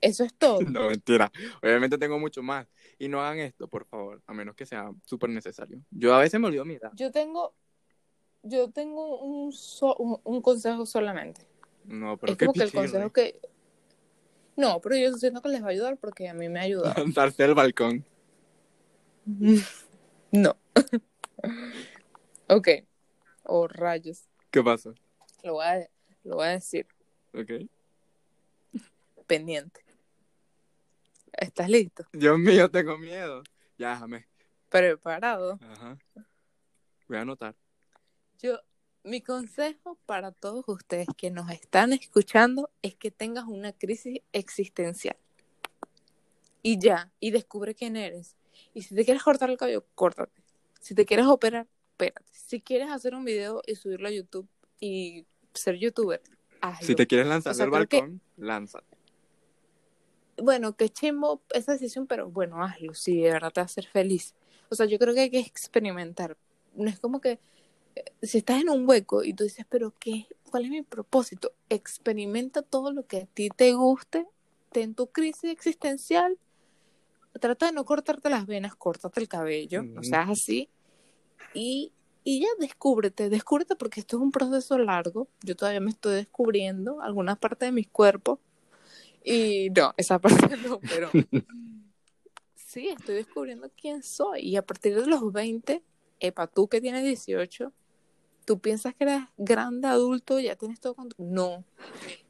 Eso 0.00 0.24
es 0.24 0.34
todo. 0.34 0.60
No, 0.62 0.88
mentira. 0.88 1.30
Obviamente 1.62 1.98
tengo 1.98 2.18
mucho 2.18 2.42
más. 2.42 2.66
Y 2.98 3.08
no 3.08 3.20
hagan 3.22 3.38
esto, 3.40 3.68
por 3.68 3.86
favor, 3.86 4.22
a 4.26 4.32
menos 4.34 4.54
que 4.54 4.66
sea 4.66 4.90
súper 5.04 5.30
necesario. 5.30 5.80
Yo 5.90 6.14
a 6.14 6.20
veces 6.20 6.40
me 6.40 6.46
olvido 6.46 6.64
mi 6.64 6.74
edad. 6.74 6.92
Yo 6.94 7.10
tengo, 7.10 7.54
yo 8.42 8.70
tengo 8.70 9.20
un, 9.20 9.52
so- 9.52 9.96
un, 9.96 10.20
un 10.24 10.42
consejo 10.42 10.86
solamente. 10.86 11.46
No, 11.84 12.16
pero 12.16 12.32
es 12.32 12.38
como 12.38 12.52
que 12.52 12.62
el 12.62 12.72
consejo 12.72 13.12
que... 13.12 13.40
No, 14.56 14.80
pero 14.80 14.96
yo 14.96 15.12
siento 15.14 15.40
que 15.40 15.48
les 15.48 15.62
va 15.62 15.68
a 15.68 15.70
ayudar 15.70 15.96
porque 15.96 16.28
a 16.28 16.34
mí 16.34 16.48
me 16.48 16.60
ha 16.60 16.62
ayudado. 16.64 16.94
Lanzarse 17.04 17.42
del 17.42 17.54
balcón. 17.54 18.04
No. 20.32 20.56
ok. 22.48 22.68
Oh, 23.44 23.66
rayos. 23.66 24.28
¿Qué 24.52 24.62
pasa? 24.62 24.94
Lo 25.42 25.54
voy 25.54 25.64
a, 25.66 25.90
lo 26.22 26.36
voy 26.36 26.46
a 26.46 26.50
decir. 26.50 26.86
Ok. 27.34 27.68
Pendiente. 29.26 29.80
¿Estás 31.32 31.68
listo? 31.68 32.04
Dios 32.12 32.38
mío, 32.38 32.70
tengo 32.70 32.98
miedo. 32.98 33.42
Ya, 33.78 33.90
déjame. 33.92 34.26
Preparado. 34.68 35.58
Ajá. 35.62 35.98
Voy 37.08 37.18
a 37.18 37.22
anotar. 37.22 37.54
Yo, 38.40 38.58
mi 39.04 39.20
consejo 39.20 39.98
para 40.06 40.32
todos 40.32 40.64
ustedes 40.68 41.08
que 41.16 41.30
nos 41.30 41.50
están 41.50 41.92
escuchando 41.92 42.70
es 42.82 42.94
que 42.94 43.10
tengas 43.10 43.44
una 43.46 43.72
crisis 43.72 44.20
existencial. 44.32 45.16
Y 46.62 46.78
ya, 46.78 47.10
y 47.20 47.30
descubre 47.30 47.74
quién 47.74 47.96
eres. 47.96 48.36
Y 48.74 48.82
si 48.82 48.94
te 48.94 49.04
quieres 49.04 49.22
cortar 49.22 49.50
el 49.50 49.56
cabello, 49.56 49.84
córtate. 49.94 50.42
Si 50.80 50.94
te 50.94 51.06
quieres 51.06 51.26
operar, 51.26 51.66
opérate. 51.94 52.24
Si 52.32 52.60
quieres 52.60 52.90
hacer 52.90 53.14
un 53.14 53.24
video 53.24 53.62
y 53.66 53.74
subirlo 53.76 54.08
a 54.08 54.10
YouTube 54.10 54.48
y 54.78 55.26
ser 55.54 55.76
youtuber, 55.76 56.22
hazlo. 56.60 56.86
Si 56.86 56.94
te 56.94 57.06
quieres 57.06 57.26
lanzar 57.26 57.52
O 57.52 57.54
sea, 57.54 57.64
del 57.66 57.72
creo 57.74 57.86
que- 57.88 58.00
balcón, 58.00 58.20
lánzate. 58.36 58.96
Bueno, 60.42 60.76
que 60.76 60.88
chimbo 60.88 61.42
esa 61.52 61.72
decisión, 61.72 62.06
pero 62.06 62.28
bueno, 62.30 62.62
hazlo, 62.62 62.94
si 62.94 63.20
de 63.20 63.32
verdad 63.32 63.52
te 63.52 63.60
va 63.60 63.64
a 63.64 63.66
hacer 63.66 63.86
feliz. 63.86 64.34
O 64.68 64.74
sea, 64.74 64.86
yo 64.86 64.98
creo 64.98 65.14
que 65.14 65.20
hay 65.20 65.30
que 65.30 65.40
experimentar. 65.40 66.36
No 66.74 66.88
es 66.88 66.98
como 66.98 67.20
que 67.20 67.38
eh, 67.96 68.04
si 68.22 68.38
estás 68.38 68.60
en 68.60 68.70
un 68.70 68.88
hueco 68.88 69.24
y 69.24 69.34
tú 69.34 69.44
dices, 69.44 69.66
pero 69.68 69.92
¿qué? 69.98 70.26
¿Cuál 70.50 70.64
es 70.64 70.70
mi 70.70 70.82
propósito? 70.82 71.52
Experimenta 71.68 72.62
todo 72.62 72.92
lo 72.92 73.06
que 73.06 73.18
a 73.18 73.26
ti 73.26 73.48
te 73.50 73.72
guste, 73.74 74.26
ten 74.72 74.94
tu 74.94 75.08
crisis 75.08 75.50
existencial, 75.50 76.38
trata 77.40 77.66
de 77.66 77.72
no 77.72 77.84
cortarte 77.84 78.30
las 78.30 78.46
venas, 78.46 78.74
córtate 78.74 79.20
el 79.20 79.28
cabello, 79.28 79.82
no 79.82 80.00
Ujú. 80.00 80.04
seas 80.04 80.30
así, 80.30 80.68
y, 81.54 81.92
y 82.24 82.40
ya 82.40 82.48
descúbrete, 82.58 83.28
descúbrete 83.28 83.76
porque 83.76 84.00
esto 84.00 84.16
es 84.16 84.22
un 84.22 84.32
proceso 84.32 84.78
largo, 84.78 85.28
yo 85.42 85.56
todavía 85.56 85.80
me 85.80 85.90
estoy 85.90 86.14
descubriendo 86.14 87.00
alguna 87.00 87.36
parte 87.36 87.66
de 87.66 87.72
mi 87.72 87.84
cuerpo, 87.84 88.40
y 89.24 89.70
no, 89.70 89.94
esa 89.96 90.18
parte 90.18 90.56
no, 90.64 90.80
pero 90.80 91.10
sí, 92.54 92.88
estoy 92.88 93.16
descubriendo 93.16 93.70
quién 93.80 94.02
soy, 94.02 94.40
y 94.40 94.56
a 94.56 94.62
partir 94.62 94.94
de 94.94 95.06
los 95.06 95.32
20, 95.32 95.82
epa, 96.20 96.46
tú 96.46 96.68
que 96.68 96.80
tienes 96.80 97.04
18, 97.04 97.72
tú 98.44 98.58
piensas 98.58 98.94
que 98.94 99.04
eres 99.04 99.22
grande, 99.36 99.88
adulto, 99.88 100.40
ya 100.40 100.56
tienes 100.56 100.80
todo 100.80 100.94
con... 100.94 101.08
No, 101.18 101.64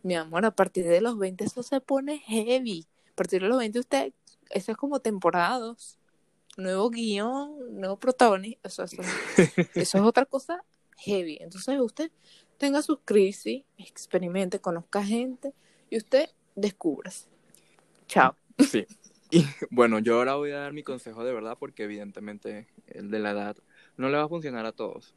mi 0.02 0.14
amor, 0.14 0.44
a 0.44 0.50
partir 0.50 0.86
de 0.86 1.00
los 1.00 1.18
20 1.18 1.44
eso 1.44 1.62
se 1.62 1.80
pone 1.80 2.18
heavy. 2.18 2.86
A 3.12 3.14
partir 3.14 3.42
de 3.42 3.48
los 3.48 3.58
20 3.58 3.78
usted, 3.78 4.12
eso 4.50 4.72
es 4.72 4.76
como 4.76 5.00
temporadas, 5.00 5.98
nuevo 6.56 6.90
guion, 6.90 7.80
nuevo 7.80 7.96
protagonista, 7.96 8.68
eso, 8.68 8.84
eso, 8.84 9.02
eso 9.74 9.98
es 9.98 10.04
otra 10.04 10.26
cosa 10.26 10.64
heavy. 10.98 11.38
Entonces 11.40 11.78
usted 11.80 12.10
tenga 12.58 12.82
sus 12.82 12.98
crisis, 13.04 13.64
experimente, 13.78 14.60
conozca 14.60 15.02
gente 15.02 15.54
y 15.88 15.96
usted 15.96 16.28
descúbrase. 16.60 17.28
Chao. 18.06 18.34
Sí. 18.58 18.86
Y 19.30 19.44
bueno, 19.70 20.00
yo 20.00 20.16
ahora 20.16 20.34
voy 20.34 20.50
a 20.50 20.58
dar 20.58 20.72
mi 20.72 20.82
consejo 20.82 21.24
de 21.24 21.32
verdad 21.32 21.56
porque 21.58 21.84
evidentemente 21.84 22.66
el 22.88 23.10
de 23.10 23.20
la 23.20 23.30
edad 23.30 23.56
no 23.96 24.08
le 24.08 24.16
va 24.16 24.24
a 24.24 24.28
funcionar 24.28 24.66
a 24.66 24.72
todos. 24.72 25.14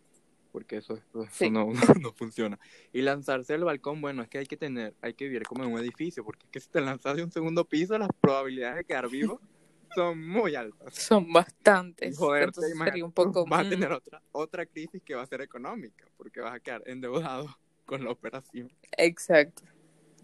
Porque 0.52 0.78
eso, 0.78 0.94
eso 0.98 1.26
Sí. 1.32 1.50
no, 1.50 1.68
no 2.00 2.14
funciona. 2.14 2.60
Y 2.92 3.02
lanzarse 3.02 3.54
del 3.54 3.64
balcón, 3.64 4.02
bueno, 4.02 4.22
es 4.22 4.30
que 4.30 4.38
hay 4.38 4.46
que 4.46 4.56
tener, 4.56 4.94
hay 5.02 5.16
que 5.16 5.26
vivir 5.26 5.44
como 5.44 5.64
en 5.64 5.72
un 5.74 5.80
edificio, 5.80 6.24
porque 6.24 6.46
es 6.46 6.52
que 6.52 6.60
si 6.60 6.70
te 6.70 6.80
lanzas 6.80 7.16
de 7.16 7.24
un 7.24 7.32
segundo 7.32 7.66
piso, 7.66 7.98
las 7.98 8.10
probabilidades 8.22 8.78
de 8.78 8.84
quedar 8.86 9.10
vivo 9.10 9.42
son 9.96 10.28
muy 10.28 10.54
altas. 10.56 10.94
Son 10.94 11.34
bastantes. 11.34 12.16
joderte, 12.16 12.62
sería 12.62 13.04
un 13.04 13.12
poco... 13.12 13.48
vas 13.48 13.62
a 13.62 13.64
mm, 13.64 13.70
tener 13.70 13.92
otra, 13.92 14.22
otra 14.32 14.66
crisis 14.68 15.02
que 15.04 15.16
va 15.16 15.24
a 15.24 15.26
ser 15.28 15.42
económica, 15.42 16.06
porque 16.18 16.40
vas 16.40 16.54
a 16.54 16.60
quedar 16.60 16.84
endeudado 16.86 17.48
con 17.86 18.04
la 18.04 18.12
operación. 18.12 18.72
Exacto. 18.98 19.64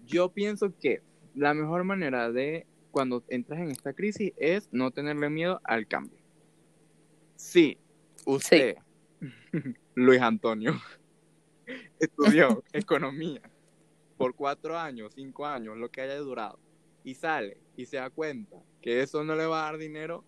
Yo 0.06 0.32
pienso 0.32 0.72
que 0.80 1.02
la 1.36 1.54
mejor 1.54 1.84
manera 1.84 2.32
de 2.32 2.66
cuando 2.92 3.24
entras 3.30 3.60
en 3.60 3.72
esta 3.72 3.94
crisis 3.94 4.34
es 4.38 4.70
no 4.72 4.92
tenerle 4.92 5.30
miedo 5.30 5.62
al 5.64 5.88
cambio. 5.88 6.20
Sí, 7.36 7.78
usted, 8.26 8.78
Luis 9.96 10.22
Antonio, 10.22 10.74
estudió 12.00 12.64
economía 12.74 13.42
por 14.18 14.36
cuatro 14.36 14.78
años, 14.78 15.14
cinco 15.16 15.46
años, 15.46 15.78
lo 15.78 15.90
que 15.90 16.02
haya 16.02 16.18
durado, 16.18 16.60
y 17.04 17.16
sale 17.16 17.58
y 17.78 17.86
se 17.86 17.98
da 17.98 18.10
cuenta 18.10 18.58
que 18.82 19.02
eso 19.02 19.24
no 19.24 19.36
le 19.36 19.46
va 19.46 19.62
a 19.62 19.72
dar 19.72 19.78
dinero, 19.80 20.26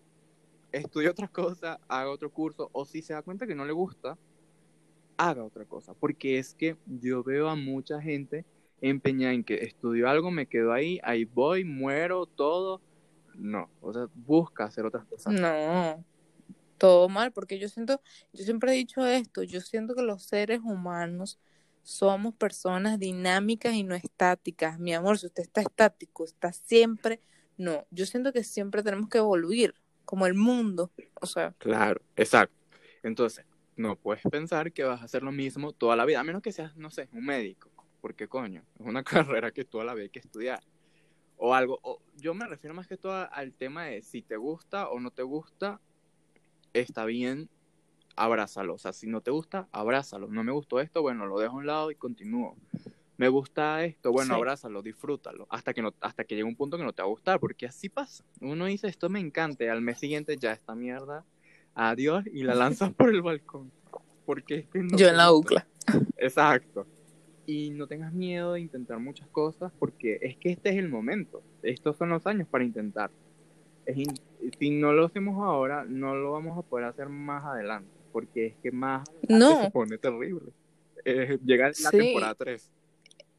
estudie 0.72 1.08
otra 1.08 1.28
cosa, 1.28 1.78
haga 1.88 2.10
otro 2.10 2.30
curso, 2.30 2.70
o 2.72 2.86
si 2.86 3.02
se 3.02 3.12
da 3.12 3.22
cuenta 3.22 3.46
que 3.46 3.54
no 3.54 3.64
le 3.64 3.72
gusta, 3.72 4.16
haga 5.16 5.44
otra 5.44 5.64
cosa. 5.64 5.94
Porque 5.94 6.38
es 6.38 6.54
que 6.54 6.76
yo 6.86 7.22
veo 7.22 7.48
a 7.48 7.56
mucha 7.56 8.00
gente 8.00 8.44
empeñada 8.82 9.32
en 9.32 9.44
que 9.44 9.54
estudio 9.54 10.08
algo, 10.08 10.30
me 10.30 10.46
quedo 10.46 10.72
ahí, 10.72 11.00
ahí 11.02 11.24
voy, 11.24 11.64
muero, 11.64 12.26
todo. 12.26 12.82
No, 13.34 13.70
o 13.80 13.92
sea, 13.92 14.08
busca 14.14 14.64
hacer 14.64 14.84
otras 14.84 15.06
cosas. 15.06 15.32
No, 15.32 16.04
todo 16.76 17.08
mal, 17.08 17.32
porque 17.32 17.58
yo 17.58 17.68
siento, 17.68 18.00
yo 18.32 18.44
siempre 18.44 18.72
he 18.72 18.76
dicho 18.76 19.06
esto, 19.06 19.42
yo 19.42 19.60
siento 19.60 19.94
que 19.94 20.02
los 20.02 20.24
seres 20.24 20.60
humanos 20.60 21.38
somos 21.82 22.34
personas 22.34 22.98
dinámicas 22.98 23.74
y 23.74 23.84
no 23.84 23.94
estáticas. 23.94 24.78
Mi 24.78 24.92
amor, 24.92 25.18
si 25.18 25.26
usted 25.26 25.42
está 25.42 25.62
estático, 25.62 26.24
está 26.24 26.52
siempre, 26.52 27.20
no, 27.56 27.86
yo 27.90 28.04
siento 28.04 28.32
que 28.32 28.44
siempre 28.44 28.82
tenemos 28.82 29.08
que 29.08 29.18
evoluir, 29.18 29.74
como 30.04 30.26
el 30.26 30.34
mundo, 30.34 30.90
o 31.20 31.26
sea. 31.26 31.54
Claro, 31.58 32.02
exacto. 32.16 32.54
Entonces, 33.02 33.44
no 33.76 33.96
puedes 33.96 34.22
pensar 34.30 34.72
que 34.72 34.84
vas 34.84 35.00
a 35.00 35.04
hacer 35.04 35.22
lo 35.22 35.32
mismo 35.32 35.72
toda 35.72 35.96
la 35.96 36.04
vida, 36.04 36.20
a 36.20 36.24
menos 36.24 36.42
que 36.42 36.52
seas, 36.52 36.76
no 36.76 36.90
sé, 36.90 37.08
un 37.12 37.24
médico, 37.24 37.70
porque 38.02 38.28
coño, 38.28 38.62
es 38.78 38.86
una 38.86 39.02
carrera 39.40 39.50
que 39.52 39.64
toda 39.64 39.84
la 39.84 39.94
vida 39.94 40.02
hay 40.02 40.10
que 40.10 40.18
estudiar. 40.18 40.60
O 41.38 41.54
algo, 41.54 41.78
o, 41.82 42.00
yo 42.18 42.34
me 42.34 42.46
refiero 42.46 42.74
más 42.74 42.86
que 42.86 42.98
todo 42.98 43.26
al 43.32 43.54
tema 43.54 43.86
de 43.86 44.02
si 44.02 44.20
te 44.20 44.36
gusta 44.36 44.90
o 44.90 45.00
no 45.00 45.10
te 45.10 45.22
gusta, 45.22 45.80
está 46.74 47.06
bien, 47.06 47.48
abrázalo. 48.14 48.74
O 48.74 48.78
sea, 48.78 48.92
si 48.92 49.06
no 49.06 49.22
te 49.22 49.30
gusta, 49.30 49.66
abrázalo. 49.72 50.28
No 50.28 50.44
me 50.44 50.52
gustó 50.52 50.80
esto, 50.80 51.00
bueno, 51.00 51.26
lo 51.26 51.38
dejo 51.38 51.54
a 51.54 51.58
un 51.58 51.66
lado 51.66 51.90
y 51.90 51.94
continúo. 51.94 52.56
Me 53.16 53.28
gusta 53.28 53.84
esto, 53.84 54.10
bueno, 54.12 54.34
Sí. 54.34 54.38
abrázalo, 54.38 54.82
disfrútalo, 54.82 55.46
hasta 55.48 55.72
que 55.74 55.82
no, 55.82 55.94
hasta 56.00 56.24
que 56.24 56.34
llegue 56.34 56.44
un 56.44 56.56
punto 56.56 56.76
que 56.76 56.84
no 56.84 56.92
te 56.92 57.02
va 57.02 57.06
a 57.06 57.10
gustar, 57.10 57.38
porque 57.40 57.66
así 57.66 57.88
pasa. 57.88 58.24
Uno 58.40 58.66
dice 58.66 58.88
esto 58.88 59.08
me 59.08 59.20
encanta, 59.20 59.64
y 59.64 59.68
al 59.68 59.80
mes 59.80 59.98
siguiente 59.98 60.36
ya 60.36 60.52
esta 60.52 60.74
mierda, 60.74 61.24
adiós, 61.74 62.24
y 62.32 62.42
la 62.42 62.54
lanzas 62.88 62.92
por 62.92 63.10
el 63.10 63.22
balcón. 63.22 63.70
Porque 64.26 64.54
es 64.56 64.66
que 64.68 64.78
no 64.80 64.96
yo 64.96 65.08
en 65.08 65.16
la 65.16 65.28
gusta. 65.30 65.66
UCLA. 65.88 66.06
Exacto. 66.18 66.86
Y 67.46 67.70
no 67.70 67.86
tengas 67.86 68.12
miedo 68.12 68.52
de 68.52 68.60
intentar 68.60 68.98
muchas 68.98 69.28
cosas 69.28 69.72
porque 69.78 70.18
es 70.22 70.36
que 70.36 70.50
este 70.50 70.70
es 70.70 70.76
el 70.76 70.88
momento. 70.88 71.42
Estos 71.62 71.96
son 71.96 72.10
los 72.10 72.26
años 72.26 72.46
para 72.48 72.64
intentar. 72.64 73.10
Es 73.86 73.96
in- 73.96 74.14
Si 74.58 74.70
no 74.70 74.92
lo 74.92 75.06
hacemos 75.06 75.42
ahora, 75.42 75.84
no 75.84 76.14
lo 76.14 76.32
vamos 76.32 76.56
a 76.58 76.62
poder 76.62 76.86
hacer 76.86 77.08
más 77.08 77.44
adelante. 77.44 77.90
Porque 78.12 78.46
es 78.46 78.54
que 78.56 78.70
más 78.70 79.08
No. 79.28 79.64
se 79.64 79.70
pone 79.70 79.98
terrible. 79.98 80.52
Eh, 81.04 81.38
llega 81.44 81.68
la 81.68 81.74
Sí. 81.90 81.96
temporada 81.98 82.34
3. 82.34 82.70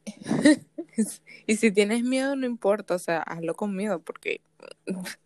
y 1.47 1.55
si 1.55 1.71
tienes 1.71 2.03
miedo, 2.03 2.35
no 2.35 2.45
importa, 2.45 2.95
o 2.95 2.99
sea, 2.99 3.21
hazlo 3.21 3.55
con 3.55 3.75
miedo, 3.75 3.99
porque 4.01 4.41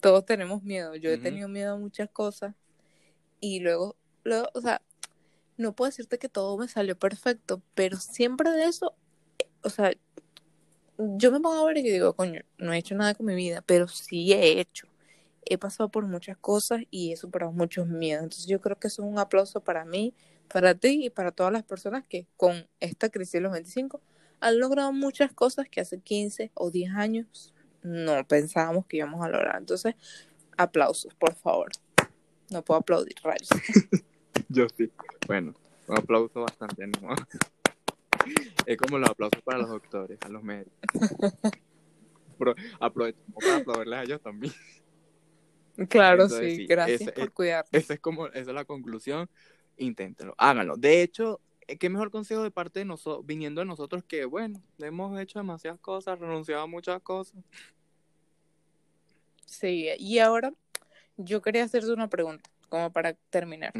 todos 0.00 0.24
tenemos 0.26 0.62
miedo. 0.62 0.96
Yo 0.96 1.10
he 1.10 1.14
Ujú. 1.14 1.22
tenido 1.22 1.48
miedo 1.48 1.74
a 1.74 1.78
muchas 1.78 2.08
cosas 2.10 2.54
y 3.40 3.60
luego, 3.60 3.96
luego, 4.24 4.48
o 4.54 4.60
sea, 4.60 4.80
no 5.56 5.74
puedo 5.74 5.90
decirte 5.90 6.18
que 6.18 6.28
todo 6.28 6.58
me 6.58 6.68
salió 6.68 6.98
perfecto, 6.98 7.62
pero 7.74 7.98
siempre 7.98 8.50
de 8.50 8.64
eso, 8.64 8.94
o 9.62 9.70
sea, 9.70 9.92
yo 10.98 11.32
me 11.32 11.40
pongo 11.40 11.62
a 11.62 11.66
ver 11.66 11.78
y 11.78 11.82
digo, 11.82 12.14
coño, 12.14 12.42
no 12.58 12.72
he 12.72 12.78
hecho 12.78 12.94
nada 12.94 13.14
con 13.14 13.26
mi 13.26 13.34
vida, 13.34 13.62
pero 13.66 13.88
sí 13.88 14.32
he 14.32 14.60
hecho. 14.60 14.86
He 15.44 15.58
pasado 15.58 15.90
por 15.90 16.06
muchas 16.06 16.36
cosas 16.38 16.82
y 16.90 17.12
he 17.12 17.16
superado 17.16 17.52
muchos 17.52 17.86
miedos. 17.86 18.22
Entonces 18.24 18.46
yo 18.46 18.60
creo 18.60 18.78
que 18.78 18.88
eso 18.88 19.02
es 19.02 19.08
un 19.08 19.18
aplauso 19.18 19.60
para 19.60 19.84
mí, 19.84 20.14
para 20.48 20.74
ti 20.74 21.06
y 21.06 21.10
para 21.10 21.32
todas 21.32 21.52
las 21.52 21.64
personas 21.64 22.04
que 22.08 22.26
con 22.36 22.66
esta 22.80 23.08
crisis 23.10 23.32
de 23.32 23.40
los 23.40 23.52
25 23.52 24.00
han 24.40 24.58
logrado 24.58 24.92
muchas 24.92 25.32
cosas 25.32 25.68
que 25.68 25.80
hace 25.80 26.00
15 26.00 26.50
o 26.54 26.70
10 26.70 26.92
años 26.92 27.52
no 27.82 28.26
pensábamos 28.26 28.86
que 28.86 28.98
íbamos 28.98 29.24
a 29.24 29.28
lograr. 29.28 29.56
Entonces, 29.58 29.94
aplausos, 30.56 31.14
por 31.14 31.34
favor. 31.34 31.70
No 32.50 32.62
puedo 32.62 32.80
aplaudir, 32.80 33.14
rayos. 33.22 33.48
Yo 34.48 34.66
sí. 34.76 34.90
Bueno, 35.26 35.54
un 35.86 35.98
aplauso 35.98 36.42
bastante 36.42 36.84
animado. 36.84 37.16
Es 38.66 38.78
como 38.78 38.98
los 38.98 39.10
aplausos 39.10 39.42
para 39.42 39.58
los 39.58 39.68
doctores, 39.68 40.18
a 40.22 40.28
los 40.28 40.42
médicos. 40.42 40.72
Pero 42.38 42.54
aprovechamos 42.80 43.44
para 43.44 43.56
aplaudirles 43.56 43.98
a 43.98 44.02
ellos 44.04 44.20
también. 44.22 44.52
Claro, 45.88 46.28
sí, 46.28 46.56
sí, 46.56 46.66
gracias 46.66 47.02
ese- 47.02 47.12
por 47.12 47.32
cuidar. 47.32 47.66
Esa 47.70 47.94
es 47.94 48.00
como, 48.00 48.26
esa 48.28 48.38
es 48.38 48.46
la 48.54 48.64
conclusión. 48.64 49.28
Inténtenlo, 49.76 50.34
háganlo. 50.38 50.76
De 50.76 51.02
hecho, 51.02 51.40
eh, 51.66 51.76
qué 51.76 51.90
mejor 51.90 52.10
consejo 52.10 52.42
de 52.42 52.50
parte 52.50 52.78
de 52.78 52.84
nosotros, 52.86 53.26
viniendo 53.26 53.60
de 53.60 53.66
nosotros 53.66 54.02
que, 54.04 54.24
bueno, 54.24 54.62
hemos 54.78 55.20
hecho 55.20 55.38
demasiadas 55.40 55.78
cosas, 55.80 56.18
renunciado 56.18 56.62
a 56.62 56.66
muchas 56.66 57.02
cosas. 57.02 57.42
Sí, 59.46 59.88
y 59.98 60.18
ahora 60.20 60.52
yo 61.16 61.42
quería 61.42 61.64
hacerte 61.64 61.92
una 61.92 62.08
pregunta, 62.08 62.48
como 62.68 62.90
para 62.92 63.12
terminar. 63.30 63.72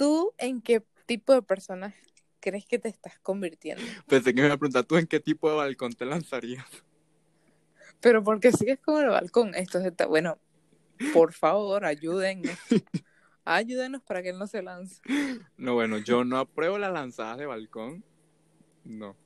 ¿Tú 0.00 0.32
en 0.38 0.62
qué 0.62 0.82
tipo 1.04 1.34
de 1.34 1.42
persona 1.42 1.94
crees 2.40 2.64
que 2.64 2.78
te 2.78 2.88
estás 2.88 3.18
convirtiendo? 3.18 3.84
Pensé 4.08 4.32
que 4.32 4.40
me 4.40 4.46
iba 4.46 4.54
a 4.54 4.56
preguntar, 4.56 4.84
¿tú 4.84 4.96
en 4.96 5.06
qué 5.06 5.20
tipo 5.20 5.50
de 5.50 5.56
balcón 5.56 5.92
te 5.92 6.06
lanzarías? 6.06 6.64
Pero 8.00 8.24
porque 8.24 8.50
sigues 8.50 8.80
con 8.80 9.04
el 9.04 9.10
balcón, 9.10 9.54
esto 9.54 9.78
está 9.78 10.06
bueno. 10.06 10.38
Por 11.12 11.34
favor, 11.34 11.84
ayúdennos. 11.84 12.56
Ayúdenos 13.44 14.02
para 14.02 14.22
que 14.22 14.30
él 14.30 14.38
no 14.38 14.46
se 14.46 14.62
lance. 14.62 15.02
No, 15.58 15.74
bueno, 15.74 15.98
yo 15.98 16.24
no 16.24 16.38
apruebo 16.38 16.78
las 16.78 16.94
lanzadas 16.94 17.36
de 17.36 17.44
balcón. 17.44 18.02
No. 18.84 19.18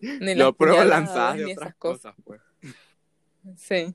Ni 0.00 0.34
Yo 0.34 0.34
las 0.34 0.48
apruebo 0.48 0.82
lanzadas 0.82 1.36
de 1.36 1.52
otras 1.52 1.74
cosas. 1.74 2.14
cosas, 2.14 2.24
pues. 2.24 2.40
Sí. 3.58 3.94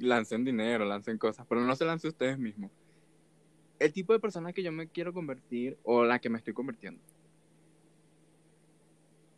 Lancen 0.00 0.44
dinero, 0.44 0.84
lancen 0.84 1.18
cosas, 1.18 1.46
pero 1.48 1.60
no 1.60 1.76
se 1.76 1.84
lance 1.84 2.08
ustedes 2.08 2.36
mismos. 2.36 2.72
El 3.78 3.92
tipo 3.92 4.12
de 4.12 4.20
persona 4.20 4.52
que 4.52 4.62
yo 4.62 4.72
me 4.72 4.88
quiero 4.88 5.12
convertir 5.12 5.78
o 5.82 6.04
la 6.04 6.18
que 6.18 6.28
me 6.30 6.38
estoy 6.38 6.54
convirtiendo. 6.54 7.00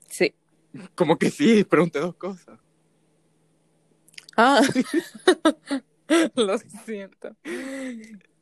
Sí. 0.09 0.35
Como 0.95 1.19
que 1.19 1.31
sí, 1.31 1.65
pregunté 1.65 1.99
dos 2.01 2.15
cosas. 2.15 2.59
Ah, 4.37 4.61
lo 6.37 6.59
siento. 6.85 7.35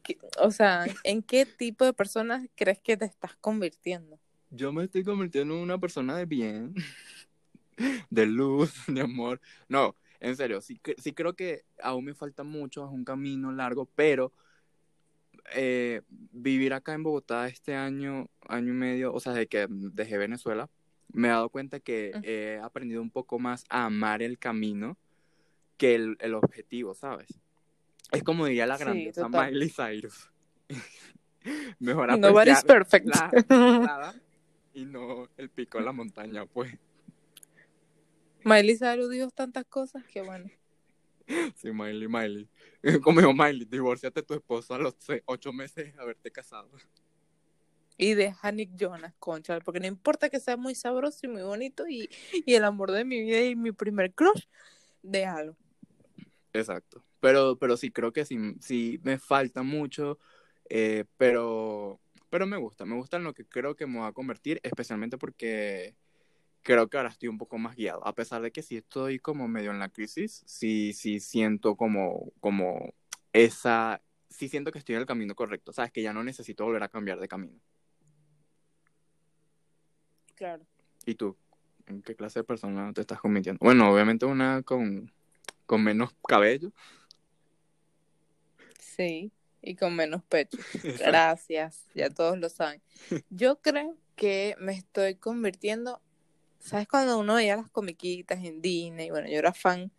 ¿Qué- 0.03 0.19
O 0.39 0.51
sea, 0.51 0.87
¿en 1.05 1.23
qué 1.23 1.47
tipo 1.47 1.85
de 1.85 1.93
personas 1.93 2.47
crees 2.57 2.81
que 2.81 2.97
te 2.97 3.05
estás 3.05 3.37
convirtiendo? 3.37 4.19
Yo 4.51 4.73
me 4.73 4.85
estoy 4.85 5.05
convirtiendo 5.05 5.55
en 5.55 5.61
una 5.61 5.79
persona 5.79 6.17
de 6.17 6.27
bien, 6.27 6.75
de 8.11 8.27
luz, 8.27 8.73
de 8.89 9.01
amor. 9.01 9.41
No, 9.69 9.97
en 10.21 10.37
serio, 10.37 10.61
sí, 10.61 10.81
sí 10.99 11.13
creo 11.13 11.35
que 11.35 11.65
aún 11.83 12.05
me 12.05 12.15
falta 12.15 12.43
mucho, 12.43 12.85
es 12.85 12.91
un 12.93 13.05
camino 13.05 13.53
largo, 13.53 13.89
pero 13.95 14.33
eh, 15.55 16.03
vivir 16.33 16.73
acá 16.75 16.95
en 16.95 17.03
Bogotá 17.03 17.47
este 17.49 17.75
año, 17.75 18.29
año 18.49 18.71
y 18.73 18.77
medio, 18.77 19.13
o 19.13 19.21
sea, 19.21 19.33
desde 19.33 19.47
que 19.47 19.67
dejé 19.69 20.19
Venezuela, 20.19 20.69
me 21.13 21.29
he 21.29 21.31
dado 21.31 21.49
cuenta 21.51 21.81
que 21.81 22.13
he 22.23 22.59
aprendido 22.63 23.03
un 23.03 23.11
poco 23.11 23.39
más 23.39 23.65
a 23.69 23.85
amar 23.87 24.23
el 24.23 24.39
camino 24.39 24.97
que 25.77 25.95
el, 25.95 26.17
el 26.21 26.35
objetivo, 26.35 26.95
¿sabes? 26.95 27.29
Es 28.13 28.23
como 28.23 28.47
diría 28.47 28.67
la 28.67 28.77
Sí, 28.79 28.85
grandeza 28.85 29.23
total. 29.23 29.53
Miley 29.53 29.71
Cyrus. 29.71 30.31
Mejor 31.79 32.19
Nobody's 32.19 32.59
apreciar 32.59 32.67
perfect. 32.67 33.07
la 33.07 33.31
escalada 33.37 34.15
y 34.73 34.85
no 34.87 35.29
el 35.37 35.51
pico 35.51 35.79
de 35.79 35.85
la 35.85 35.93
montaña, 35.93 36.47
pues. 36.47 36.77
Miley 38.45 38.77
Cyrus 38.77 39.11
dijo 39.11 39.31
tantas 39.31 39.65
cosas 39.67 40.05
que 40.07 40.23
bueno. 40.23 40.51
Sí, 41.57 41.73
Miley, 41.73 42.09
Miley. 42.09 42.49
Como 43.03 43.21
dijo 43.21 43.33
Miley, 43.33 43.65
divórciate 43.65 44.21
de 44.21 44.27
tu 44.27 44.35
esposo 44.35 44.75
a 44.75 44.79
los 44.79 44.95
ocho 45.27 45.53
meses 45.53 45.95
de 45.95 46.01
haberte 46.01 46.31
casado. 46.31 46.71
Y 47.97 48.15
deja 48.15 48.49
a 48.49 48.53
Nick 48.53 48.71
Jonas, 48.77 49.15
concha, 49.19 49.61
porque 49.61 49.81
no 49.81 49.87
importa 49.87 50.29
que 50.29 50.41
sea 50.41 50.57
muy 50.57 50.75
sabroso 50.75 51.21
y 51.23 51.29
muy 51.29 51.43
bonito 51.43 51.87
y, 51.89 52.11
y 52.33 52.55
el 52.55 52.65
amor 52.65 52.91
de 52.91 53.05
mi 53.05 53.23
vida 53.23 53.43
y 53.43 53.55
mi 53.55 53.71
primer 53.71 54.13
crush, 54.13 54.45
déjalo. 55.03 55.57
Exacto. 56.53 57.05
Pero, 57.21 57.57
pero 57.57 57.77
sí, 57.77 57.91
creo 57.91 58.13
que 58.13 58.25
sí, 58.25 58.37
sí 58.61 59.01
me 59.03 59.19
falta 59.19 59.63
mucho, 59.63 60.19
eh, 60.69 61.05
pero, 61.17 62.01
pero 62.31 62.47
me 62.47 62.57
gusta, 62.57 62.85
me 62.85 62.97
gusta 62.97 63.17
en 63.17 63.25
lo 63.25 63.33
que 63.33 63.47
creo 63.47 63.77
que 63.77 63.87
me 63.87 64.01
va 64.01 64.09
a 64.09 64.13
convertir, 64.13 64.61
especialmente 64.63 65.17
porque 65.17 65.97
creo 66.65 66.89
que 66.89 66.97
ahora 66.97 67.11
estoy 67.11 67.29
un 67.29 67.39
poco 67.39 67.59
más 67.59 67.77
guiado, 67.77 68.05
a 68.05 68.15
pesar 68.15 68.43
de 68.43 68.51
que 68.51 68.63
sí 68.63 68.79
estoy 68.79 69.21
como 69.21 69.47
medio 69.47 69.71
en 69.71 69.79
la 69.79 69.91
crisis, 69.91 70.43
sí, 70.47 70.93
sí 70.95 71.21
siento 71.21 71.77
como, 71.77 72.33
como 72.41 72.95
esa, 73.33 74.03
sí 74.31 74.49
siento 74.49 74.73
que 74.73 74.79
estoy 74.79 74.97
en 74.97 75.03
el 75.03 75.07
camino 75.07 75.35
correcto, 75.37 75.73
sabes, 75.73 75.93
que 75.93 76.03
ya 76.03 76.13
no 76.13 76.25
necesito 76.25 76.65
volver 76.65 76.83
a 76.83 76.89
cambiar 76.89 77.21
de 77.21 77.29
camino. 77.29 77.61
Claro. 80.35 80.67
¿Y 81.07 81.15
tú? 81.15 81.37
¿En 81.87 82.03
qué 82.03 82.17
clase 82.17 82.41
de 82.41 82.45
persona 82.45 82.93
te 82.95 83.03
estás 83.03 83.21
convirtiendo? 83.21 83.59
Bueno, 83.63 83.93
obviamente 83.93 84.25
una 84.25 84.63
con, 84.63 85.13
con 85.67 85.85
menos 85.85 86.15
cabello. 86.27 86.73
Sí, 88.79 89.31
y 89.61 89.75
con 89.75 89.95
menos 89.95 90.23
pecho. 90.25 90.59
Gracias, 90.99 91.85
ya 91.95 92.09
todos 92.09 92.39
lo 92.39 92.49
saben. 92.49 92.81
Yo 93.29 93.61
creo 93.61 93.99
que 94.17 94.57
me 94.59 94.73
estoy 94.73 95.17
convirtiendo, 95.17 96.01
¿sabes? 96.65 96.89
Cuando 96.89 97.19
uno 97.19 97.35
veía 97.35 97.57
las 97.57 97.69
comiquitas 97.69 98.43
en 98.43 98.63
Disney, 98.63 99.11
bueno, 99.11 99.29
yo 99.29 99.39
era 99.39 99.53
fan, 99.53 99.93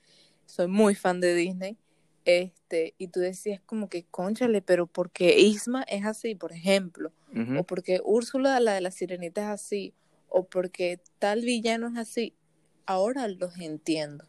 soy 0.45 0.68
muy 0.68 0.95
fan 0.95 1.22
de 1.22 1.36
Disney, 1.36 1.78
Este, 2.26 2.95
y 2.97 3.09
tú 3.09 3.20
decías 3.20 3.61
como 3.68 3.88
que, 3.88 4.03
conchale, 4.05 4.63
pero 4.63 4.88
porque 4.88 5.39
Isma 5.39 5.84
es 5.84 6.05
así, 6.05 6.34
por 6.34 6.51
ejemplo, 6.51 7.13
o 7.59 7.63
porque 7.63 8.01
Úrsula, 8.03 8.59
la 8.59 8.74
de 8.74 8.82
la 8.82 8.89
sirenita, 8.89 9.41
es 9.41 9.47
así, 9.61 9.93
o 10.28 10.47
porque 10.47 10.99
tal 11.20 11.41
villano 11.41 11.88
es 11.88 11.97
así, 11.97 12.34
ahora 12.88 13.28
los 13.28 13.55
entiendo. 13.59 14.26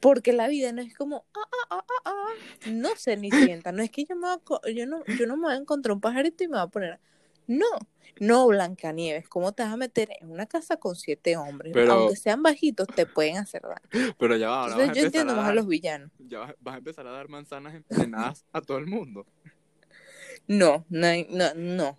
Porque 0.00 0.32
la 0.32 0.48
vida 0.48 0.72
no 0.72 0.80
es 0.80 0.94
como, 0.96 1.26
ah, 1.34 1.48
ah, 1.52 1.66
ah, 1.70 1.84
ah, 1.86 2.00
ah, 2.06 2.70
no 2.70 2.96
sé 2.96 3.18
ni 3.18 3.30
sienta, 3.30 3.72
no 3.72 3.82
es 3.82 3.90
que 3.90 4.06
yo, 4.06 4.16
me 4.16 4.28
voy 4.28 4.58
a 4.64 4.70
yo, 4.70 4.86
no, 4.86 5.04
yo 5.18 5.26
no 5.26 5.36
me 5.36 5.48
voy 5.48 5.54
a 5.54 5.58
encontrar 5.58 5.92
un 5.92 6.00
pajarito 6.00 6.44
y 6.44 6.48
me 6.48 6.56
voy 6.56 6.64
a 6.64 6.68
poner, 6.68 6.98
no, 7.46 7.66
no, 8.20 8.46
Blancanieves, 8.46 9.28
¿cómo 9.28 9.52
te 9.52 9.62
vas 9.62 9.72
a 9.72 9.76
meter 9.76 10.10
en 10.20 10.30
una 10.30 10.46
casa 10.46 10.76
con 10.76 10.96
siete 10.96 11.36
hombres? 11.36 11.72
Pero- 11.74 11.92
Aunque 11.92 12.16
sean 12.16 12.42
bajitos, 12.42 12.86
te 12.88 13.06
pueden 13.06 13.36
hacer 13.38 13.62
daño. 13.62 13.90
Pero 14.18 14.36
ya 14.36 14.48
va, 14.50 14.60
ahora 14.62 14.72
Entonces 14.74 14.88
vas 14.88 14.96
a 14.96 15.00
yo 15.00 15.06
empezar 15.06 15.06
entiendo 15.06 15.32
a 15.32 15.36
más 15.36 15.44
a 15.44 15.46
dar- 15.48 15.56
los 15.56 15.66
villanos. 15.66 16.10
ya 16.18 16.38
vas, 16.40 16.54
vas 16.60 16.74
a 16.74 16.78
empezar 16.78 17.06
a 17.06 17.10
dar 17.10 17.28
manzanas 17.28 17.74
envenenadas 17.74 18.44
a 18.52 18.60
todo 18.60 18.78
el 18.78 18.86
mundo. 18.86 19.26
No, 20.46 20.84
no, 20.88 21.08
no, 21.30 21.54
no. 21.54 21.98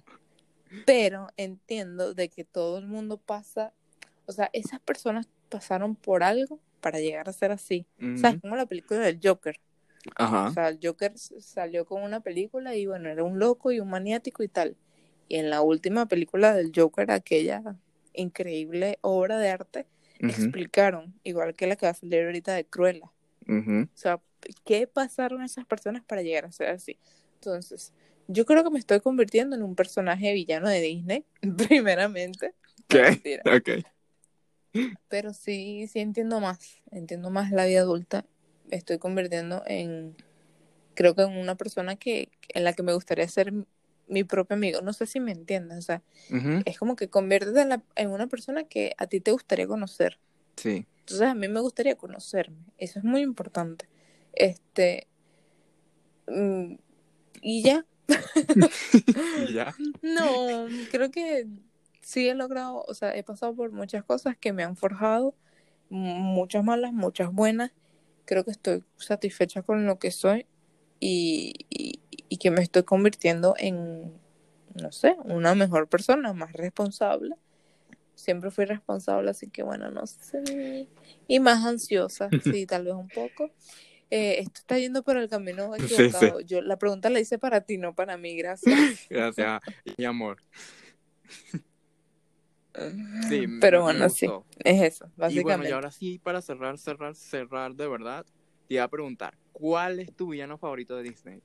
Pero 0.85 1.27
entiendo 1.37 2.13
de 2.13 2.29
que 2.29 2.43
todo 2.43 2.77
el 2.77 2.87
mundo 2.87 3.17
pasa, 3.17 3.73
o 4.25 4.31
sea, 4.31 4.49
esas 4.53 4.79
personas 4.79 5.27
pasaron 5.49 5.95
por 5.95 6.23
algo 6.23 6.59
para 6.81 6.99
llegar 6.99 7.29
a 7.29 7.33
ser 7.33 7.51
así. 7.51 7.85
O 7.99 8.17
sea, 8.17 8.29
es 8.29 8.35
Ujú. 8.35 8.41
como 8.41 8.55
la 8.55 8.65
película 8.65 8.99
del 8.99 9.19
Joker. 9.23 9.59
O 10.07 10.11
Ajá. 10.23 10.51
sea, 10.51 10.67
el 10.69 10.79
Joker 10.83 11.13
salió 11.17 11.85
con 11.85 12.03
una 12.03 12.19
película 12.19 12.75
y 12.75 12.85
bueno, 12.85 13.09
era 13.09 13.23
un 13.23 13.39
loco 13.39 13.71
y 13.71 13.79
un 13.79 13.89
maniático 13.89 14.43
y 14.43 14.47
tal. 14.47 14.75
Y 15.28 15.38
en 15.38 15.49
la 15.49 15.61
última 15.61 16.07
película 16.07 16.53
del 16.53 16.71
Joker, 16.76 17.11
aquella 17.11 17.76
increíble 18.13 18.99
obra 19.01 19.38
de 19.39 19.49
arte, 19.49 19.86
explicaron, 20.19 21.13
igual 21.23 21.55
que 21.55 21.67
la 21.67 21.76
que 21.76 21.86
va 21.86 21.91
a 21.91 21.95
salir 21.95 22.23
ahorita 22.23 22.53
de 22.53 22.65
Cruella. 22.65 23.11
O 23.47 23.88
sea, 23.93 24.19
¿qué 24.63 24.88
pasaron 24.88 25.43
esas 25.43 25.65
personas 25.65 26.03
para 26.03 26.21
llegar 26.21 26.45
a 26.45 26.51
ser 26.51 26.69
así? 26.69 26.97
Entonces, 27.36 27.93
yo 28.28 28.45
creo 28.45 28.63
que 28.63 28.69
me 28.69 28.80
estoy 28.80 29.01
convirtiendo 29.01 29.55
en 29.55 29.63
un 29.63 29.76
personaje 29.76 30.34
villano 30.34 30.69
de 30.69 30.82
Disney, 30.82 31.26
primeramente. 31.67 32.53
¿Qué? 32.88 33.84
Pero 35.07 35.34
sí, 35.34 35.88
sí 35.88 35.99
entiendo 35.99 36.39
más. 36.39 36.82
Entiendo 36.91 37.30
más 37.30 37.51
la 37.51 37.65
vida 37.65 37.82
adulta. 37.82 38.26
Me 38.69 38.78
estoy 38.78 38.97
convirtiendo 38.97 39.63
en, 39.67 40.15
creo 40.95 41.15
que 41.15 41.21
en 41.21 41.38
una 41.38 41.55
persona 41.55 41.95
que, 41.95 42.30
en 42.49 42.63
la 42.63 42.73
que 42.73 42.84
me 42.84 42.93
gustaría 42.93 43.28
ser 43.28 43.53
mi 44.08 44.24
propio 44.24 44.56
amigo. 44.56 44.82
No 44.82 44.93
sé 44.93 45.06
si 45.08 45.20
me 45.20 45.32
entiendes. 45.32 45.78
O 45.80 45.82
sea, 45.82 46.03
Ujú, 46.30 46.62
es 46.66 46.78
como 46.80 46.95
que 46.95 47.10
conviértete 47.10 47.62
en, 47.62 47.70
la- 47.70 47.84
en 47.95 48.10
una 48.12 48.28
persona 48.28 48.66
que 48.66 48.93
a 48.97 49.08
ti 49.08 49.22
te 49.22 49.32
gustaría 49.32 49.68
conocer. 49.68 50.20
Sí. 50.58 50.86
Entonces 51.01 51.28
a 51.28 51.36
mí 51.36 51.47
me 51.47 51.60
gustaría 51.62 51.95
conocerme. 51.95 52.58
Eso 52.78 52.99
es 52.99 53.06
muy 53.06 53.22
importante. 53.22 53.88
Este. 54.34 55.08
mm, 56.28 56.76
y 57.41 57.64
ya. 57.64 57.86
Y 59.49 59.53
ya. 59.53 59.76
No, 60.01 60.68
creo 60.91 61.12
que 61.12 61.47
sí 62.01 62.28
he 62.28 62.36
logrado, 62.36 62.84
o 62.88 62.93
sea, 62.93 63.16
he 63.16 63.24
pasado 63.24 63.56
por 63.56 63.72
muchas 63.72 64.03
cosas 64.03 64.38
que 64.38 64.53
me 64.53 64.64
han 64.64 64.76
forjado, 64.76 65.36
muchas 65.89 66.64
malas, 66.64 66.93
muchas 66.93 67.32
buenas. 67.34 67.72
Creo 68.26 68.43
que 68.43 68.51
estoy 68.51 68.84
satisfecha 68.97 69.62
con 69.64 69.86
lo 69.86 69.99
que 69.99 70.12
soy 70.12 70.45
y, 70.99 71.66
y, 71.70 71.94
y 72.30 72.38
que 72.38 72.51
me 72.51 72.61
estoy 72.61 72.84
convirtiendo 72.84 73.55
en, 73.57 74.13
no 74.76 74.91
sé, 74.91 75.15
una 75.23 75.55
mejor 75.55 75.88
persona, 75.88 76.34
más 76.34 76.51
responsable. 76.53 77.36
Siempre 78.15 78.49
fui 78.51 78.65
responsable, 78.65 79.30
así 79.30 79.49
que 79.49 79.61
bueno, 79.63 79.91
no 79.91 80.05
sé. 80.07 80.88
Y 81.28 81.39
más 81.39 81.65
ansiosa, 81.65 82.30
sí, 82.43 82.65
tal 82.65 82.86
vez 82.86 82.93
un 82.93 83.09
poco. 83.09 83.51
Eh, 84.11 84.39
esto 84.39 84.59
está 84.59 84.78
yendo 84.78 85.03
por 85.03 85.17
el 85.17 85.28
camino 85.30 85.76
Sí, 85.76 85.88
sí. 85.88 85.95
equivocado. 85.95 86.39
Yo 86.41 86.61
la 86.61 86.78
pregunta 86.78 87.09
la 87.09 87.19
hice 87.19 87.38
para 87.39 87.61
ti, 87.61 87.78
no 87.78 87.93
para 87.95 88.17
mí, 88.17 88.36
gracias. 88.38 88.78
Gracias. 89.09 89.61
Y 89.97 90.05
amor. 90.05 90.38
Sí, 93.30 93.47
me- 93.47 93.59
Pero 93.61 93.80
me 93.80 93.84
bueno, 93.84 94.09
sí, 94.09 94.30
es 94.63 94.82
eso, 94.82 95.05
Y 95.05 95.09
bueno, 95.09 95.17
básicamente. 95.17 95.69
y 95.69 95.71
ahora 95.71 95.91
sí, 95.91 96.19
para 96.19 96.41
cerrar, 96.41 96.78
cerrar, 96.78 97.15
cerrar 97.15 97.73
de 97.73 97.88
verdad, 97.88 98.26
te 98.67 98.73
iba 98.76 98.84
a 98.84 98.88
preguntar, 98.89 99.38
¿cuál 99.53 99.99
es 99.99 100.13
tu 100.13 100.28
villano 100.30 100.57
favorito 100.57 100.95
de 100.97 101.03
Disney? 101.03 101.41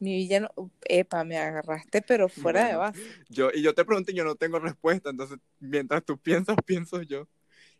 Mi 0.00 0.14
villano, 0.14 0.48
epa, 0.88 1.24
me 1.24 1.36
agarraste, 1.38 2.02
pero 2.02 2.28
fuera 2.28 2.68
de 2.68 2.76
base. 2.76 3.02
Yo, 3.28 3.50
y 3.52 3.62
yo 3.62 3.74
te 3.74 3.84
pregunto 3.84 4.12
y 4.12 4.14
yo 4.14 4.24
no 4.24 4.36
tengo 4.36 4.58
respuesta, 4.60 5.10
entonces 5.10 5.38
mientras 5.58 6.04
tú 6.04 6.18
piensas, 6.18 6.56
pienso 6.66 7.02
yo. 7.02 7.26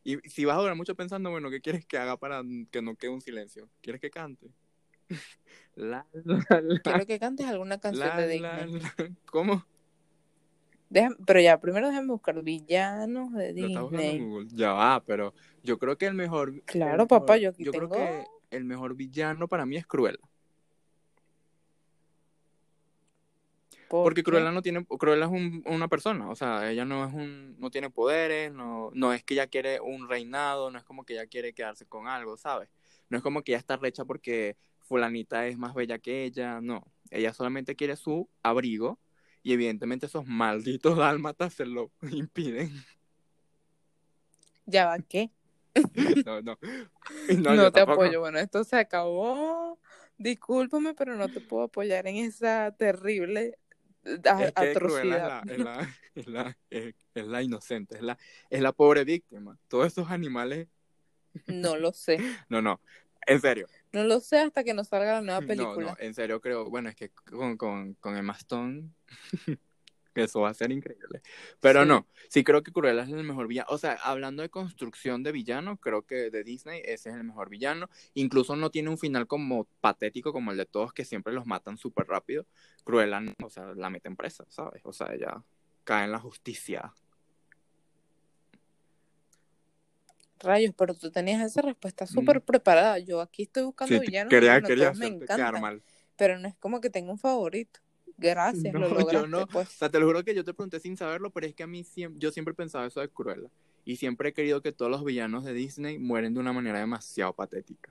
Y 0.05 0.17
si 0.29 0.45
vas 0.45 0.57
a 0.57 0.61
durar 0.61 0.77
mucho 0.77 0.95
pensando, 0.95 1.31
bueno, 1.31 1.51
¿qué 1.51 1.61
quieres 1.61 1.85
que 1.87 1.99
haga 1.99 2.17
para 2.17 2.43
que 2.71 2.83
no 2.83 2.97
quede 2.97 3.11
un 3.11 3.21
silencio? 3.21 3.69
¿Quieres 3.81 4.01
que 4.01 4.11
cante? 4.11 4.51
La, 5.75 6.05
la, 6.13 6.61
la, 6.61 6.81
Quiero 6.81 7.07
que 7.07 7.21
cantes 7.21 7.47
alguna 7.47 7.79
canción 7.79 8.17
de 8.17 8.27
Disney. 8.27 8.81
¿Cómo? 9.27 9.65
Déjame- 10.91 11.17
pero 11.27 11.41
ya, 11.41 11.61
primero 11.61 11.89
déjame 11.89 12.09
buscar 12.09 12.43
villanos 12.43 13.33
de 13.33 13.53
Disney. 13.53 14.19
Google. 14.19 14.49
Ya 14.53 14.73
va, 14.73 15.03
pero 15.05 15.35
yo 15.63 15.79
creo 15.79 15.97
que 15.97 16.07
el 16.07 16.15
mejor. 16.15 16.51
el 16.51 16.63
Claro, 16.63 17.07
papá, 17.07 17.37
yo 17.37 17.51
aquí 17.51 17.65
Yo 17.65 17.73
creo 17.73 17.91
que 17.91 18.25
el 18.51 18.65
mejor 18.65 18.95
villano 18.97 19.47
para 19.49 19.67
mí 19.67 19.77
es 19.77 19.87
Cruella. 19.87 20.19
¿Por 23.89 24.05
Porque 24.05 24.23
qué? 24.23 24.25
Cruella 24.25 24.51
no 24.53 24.63
tiene, 24.63 24.85
Cruella 24.87 25.25
es 25.27 25.31
un- 25.31 25.63
una 25.67 25.89
persona, 25.89 26.31
o 26.31 26.37
sea, 26.37 26.71
ella 26.71 26.85
no 26.85 27.05
es 27.07 27.13
un, 27.15 27.59
no 27.59 27.71
tiene 27.71 27.91
poderes, 27.91 28.53
no, 28.53 28.91
no 28.95 29.13
es 29.13 29.25
que 29.25 29.35
ella 29.35 29.47
quiere 29.49 29.81
un 29.81 30.09
reinado, 30.09 30.71
no 30.71 30.79
es 30.79 30.85
como 30.85 31.05
que 31.05 31.15
ella 31.15 31.27
quiere 31.27 31.53
quedarse 31.55 31.87
con 31.87 32.07
algo, 32.09 32.37
¿sabes? 32.37 32.69
No 33.11 33.17
es 33.19 33.23
como 33.23 33.43
que 33.43 33.53
ella 33.53 33.59
está 33.59 33.77
recha 33.77 34.05
porque 34.05 34.57
fulanita 34.81 35.47
es 35.47 35.59
más 35.59 35.75
bella 35.75 35.99
que 35.99 36.25
ella, 36.25 36.61
no. 36.61 36.85
Ella 37.11 37.33
solamente 37.35 37.77
quiere 37.77 37.97
su 37.97 38.29
abrigo 38.43 38.99
y 39.43 39.53
evidentemente 39.53 40.07
esos 40.07 40.27
malditos 40.27 40.97
dálmatas 40.97 41.55
se 41.55 41.67
lo 41.67 41.91
impiden. 42.11 42.71
Ya 44.67 44.87
va, 44.87 44.99
¿qué? 44.99 45.31
No, 46.27 46.41
no. 46.43 46.59
No, 47.29 47.73
te 47.73 47.81
tampoco. 47.81 48.03
apoyo. 48.03 48.21
Bueno, 48.21 48.39
esto 48.39 48.65
se 48.65 48.77
acabó. 48.77 49.79
Discúlpame, 50.19 50.95
pero 50.95 51.17
no 51.17 51.29
te 51.31 51.41
puedo 51.41 51.65
apoyar 51.65 52.07
en 52.07 52.17
esa 52.17 52.73
terrible 52.77 53.59
Es 54.05 54.23
que 54.23 54.45
atrocidad. 54.55 55.43
es 55.49 55.59
la, 55.59 55.75
es 55.75 55.87
la, 55.87 55.89
es 56.15 56.27
la, 56.27 56.59
es- 56.71 56.95
es 57.15 57.27
la 57.27 57.43
inocente, 57.43 57.97
es 57.97 58.03
la, 58.03 58.17
es 58.51 58.61
la 58.63 58.73
pobre 58.73 59.05
víctima. 59.05 59.59
Todos 59.69 59.87
esos 59.89 60.11
animales, 60.11 60.69
No 61.47 61.77
lo 61.77 61.93
sé. 61.93 62.19
no, 62.49 62.63
no, 62.63 62.81
en 63.27 63.41
serio. 63.41 63.67
No 63.93 64.05
lo 64.05 64.21
sé 64.21 64.39
hasta 64.39 64.65
que 64.65 64.75
nos 64.75 64.89
salga 64.89 65.15
la 65.15 65.21
nueva 65.23 65.41
No, 65.41 65.47
película. 65.47 65.93
no, 65.93 65.97
en 65.99 66.15
serio 66.15 66.41
creo, 66.41 66.69
bueno, 66.71 66.89
es 66.89 66.95
que 66.97 67.11
con, 67.11 67.57
con, 67.57 67.95
con 67.95 68.17
Emma 68.17 68.35
Stone, 68.35 68.91
eso 70.25 70.41
va 70.41 70.51
a 70.51 70.55
ser 70.55 70.71
increíble. 70.73 71.23
Pero 71.61 71.83
Sí. 71.83 71.89
no, 71.89 72.07
sí 72.29 72.45
creo 72.45 72.63
que 72.63 72.73
Cruella 72.73 73.03
es 73.03 73.09
el 73.11 73.25
mejor 73.25 73.47
villano. 73.49 73.69
O 73.71 73.79
sea, 73.79 73.93
hablando 74.03 74.43
de 74.43 74.49
construcción 74.51 75.23
de 75.23 75.33
villano, 75.33 75.77
creo 75.77 76.03
que 76.03 76.31
de 76.31 76.45
Disney 76.45 76.81
ese 76.85 77.11
es 77.11 77.17
el 77.17 77.25
mejor 77.25 77.49
villano. 77.49 77.89
Incluso 78.15 78.57
no 78.57 78.71
tiene 78.71 78.91
un 78.91 78.99
final 78.99 79.27
como 79.27 79.65
patético 79.81 80.33
como 80.33 80.51
el 80.53 80.57
de 80.57 80.67
todos, 80.67 80.93
que 80.93 81.05
siempre 81.05 81.33
los 81.33 81.47
matan 81.47 81.79
súper 81.79 82.07
rápido. 82.07 82.47
Cruella, 82.85 83.21
o 83.45 83.51
sea, 83.51 83.73
la 83.75 83.91
meten 83.91 84.17
presa, 84.17 84.45
¿sabes? 84.49 84.81
O 84.85 84.93
sea, 84.93 85.13
ella 85.15 85.43
cae 85.85 86.05
en 86.05 86.13
la 86.13 86.19
justicia. 86.21 86.93
Rayos, 90.41 90.73
pero 90.77 90.95
tú 90.95 91.11
tenías 91.11 91.43
esa 91.43 91.63
respuesta 91.63 92.07
súper 92.07 92.41
preparada. 92.41 92.99
Yo 93.01 93.21
aquí 93.21 93.43
estoy 93.43 93.65
buscando 93.65 93.97
Mm. 93.97 93.99
Sí, 93.99 94.07
villanos 94.07 94.31
quería, 94.31 94.61
quería 94.63 94.93
me 94.93 95.07
encantan. 95.07 95.61
mal. 95.61 95.83
Pero 96.17 96.39
no 96.39 96.47
es 96.49 96.55
como 96.57 96.81
que 96.81 96.91
tengo 96.91 97.11
un 97.11 97.19
favorito. 97.19 97.81
Gracias, 98.19 98.75
No, 98.75 98.81
lo 98.81 98.89
yo 99.13 99.27
no. 99.27 99.47
pues. 99.47 99.69
O 99.69 99.71
sea, 99.79 99.89
te 99.89 99.99
lo 100.01 100.07
juro 100.07 100.25
que 100.25 100.35
yo 100.35 100.45
te 100.45 100.53
pregunté 100.53 100.81
sin 100.81 100.97
saberlo, 100.97 101.31
pero 101.31 101.47
es 101.47 101.55
que 101.55 101.63
a 101.63 101.67
mí 101.67 101.85
siempre, 101.85 102.19
yo 102.21 102.31
siempre 102.33 102.53
pensaba 102.53 102.87
eso 102.87 103.01
de 103.01 103.09
Cruella. 103.09 103.49
Y 103.85 103.97
siempre 103.97 104.31
he 104.31 104.33
querido 104.35 104.61
que 104.61 104.73
todos 104.73 104.91
los 104.91 105.05
villanos 105.05 105.45
de 105.45 105.55
Disney 105.55 105.99
mueren 105.99 106.35
de 106.35 106.41
una 106.41 106.53
manera 106.53 106.81
demasiado 106.81 107.33
patética. 107.33 107.91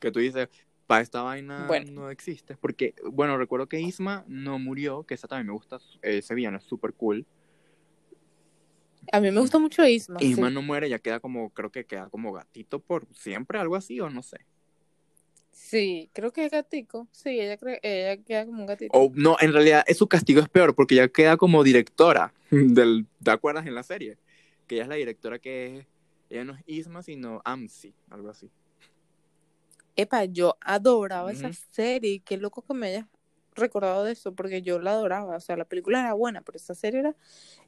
Que 0.00 0.10
tú 0.10 0.18
dices, 0.18 0.48
para 0.86 1.02
esta 1.02 1.22
vaina 1.22 1.66
Bueno. 1.68 1.92
no 1.92 2.10
existe. 2.10 2.56
Porque, 2.56 2.94
bueno, 3.04 3.36
recuerdo 3.38 3.68
que 3.68 3.80
Isma 3.80 4.24
no 4.26 4.58
murió, 4.58 5.04
que 5.04 5.14
esa 5.14 5.28
también 5.28 5.46
me 5.48 5.52
gusta, 5.52 5.78
ese 6.02 6.34
villano 6.34 6.56
es 6.58 6.64
súper 6.64 6.94
cool. 6.94 7.26
A 9.12 9.20
mí 9.20 9.30
me 9.30 9.40
gusta 9.40 9.58
mucho 9.58 9.86
Isma. 9.86 10.18
sí. 10.18 10.26
Isma 10.32 10.50
no 10.50 10.62
muere, 10.62 10.88
ya 10.88 10.98
queda 10.98 11.20
como, 11.20 11.50
creo 11.50 11.70
que 11.70 11.84
queda 11.84 12.08
como 12.08 12.32
gatito 12.32 12.80
por 12.80 13.06
siempre, 13.14 13.58
algo 13.58 13.76
así, 13.76 14.00
o 14.00 14.10
no 14.10 14.22
sé. 14.22 14.38
Sí, 15.60 16.10
creo 16.14 16.32
que 16.32 16.46
es 16.46 16.50
gatico. 16.50 17.06
Sí, 17.12 17.38
ella, 17.38 17.56
cree, 17.58 17.78
ella 17.82 18.16
queda 18.24 18.46
como 18.46 18.62
un 18.62 18.66
gatito. 18.66 18.98
O 18.98 19.12
no, 19.14 19.36
en 19.40 19.52
realidad 19.52 19.84
su 19.94 20.08
castigo 20.08 20.40
es 20.40 20.48
peor 20.48 20.74
porque 20.74 20.94
ella 20.94 21.08
queda 21.08 21.36
como 21.36 21.62
directora 21.62 22.32
del, 22.50 23.06
¿te 23.22 23.30
acuerdas 23.30 23.66
en 23.66 23.74
la 23.74 23.82
serie? 23.82 24.16
Que 24.66 24.76
ella 24.76 24.84
es 24.84 24.88
la 24.88 24.94
directora 24.96 25.38
que 25.38 25.78
es, 25.78 25.86
ella 26.30 26.44
no 26.44 26.54
es 26.54 26.62
Isma, 26.66 27.02
sino 27.02 27.42
Amsi, 27.44 27.94
algo 28.08 28.30
así. 28.30 28.50
Epa, 29.96 30.24
yo 30.24 30.56
adoraba 30.60 31.30
esa 31.30 31.52
serie. 31.52 32.22
Qué 32.24 32.38
loco 32.38 32.62
que 32.62 32.72
me 32.72 32.88
hayas 32.88 33.06
recordado 33.54 34.04
de 34.04 34.12
eso, 34.12 34.34
porque 34.34 34.62
yo 34.62 34.80
la 34.80 34.92
adoraba. 34.92 35.36
O 35.36 35.40
sea, 35.40 35.56
la 35.56 35.66
película 35.66 36.00
era 36.00 36.14
buena, 36.14 36.40
pero 36.40 36.56
esa 36.56 36.74
serie 36.74 37.00
era, 37.00 37.14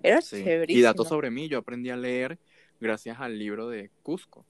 era 0.02 0.22
Sí. 0.22 0.42
Y 0.66 0.80
datos 0.80 1.08
sobre 1.08 1.30
mí, 1.30 1.46
yo 1.48 1.58
aprendí 1.58 1.90
a 1.90 1.96
leer 1.96 2.38
gracias 2.80 3.20
al 3.20 3.38
libro 3.38 3.68
de 3.68 3.90
Cusco. 4.02 4.46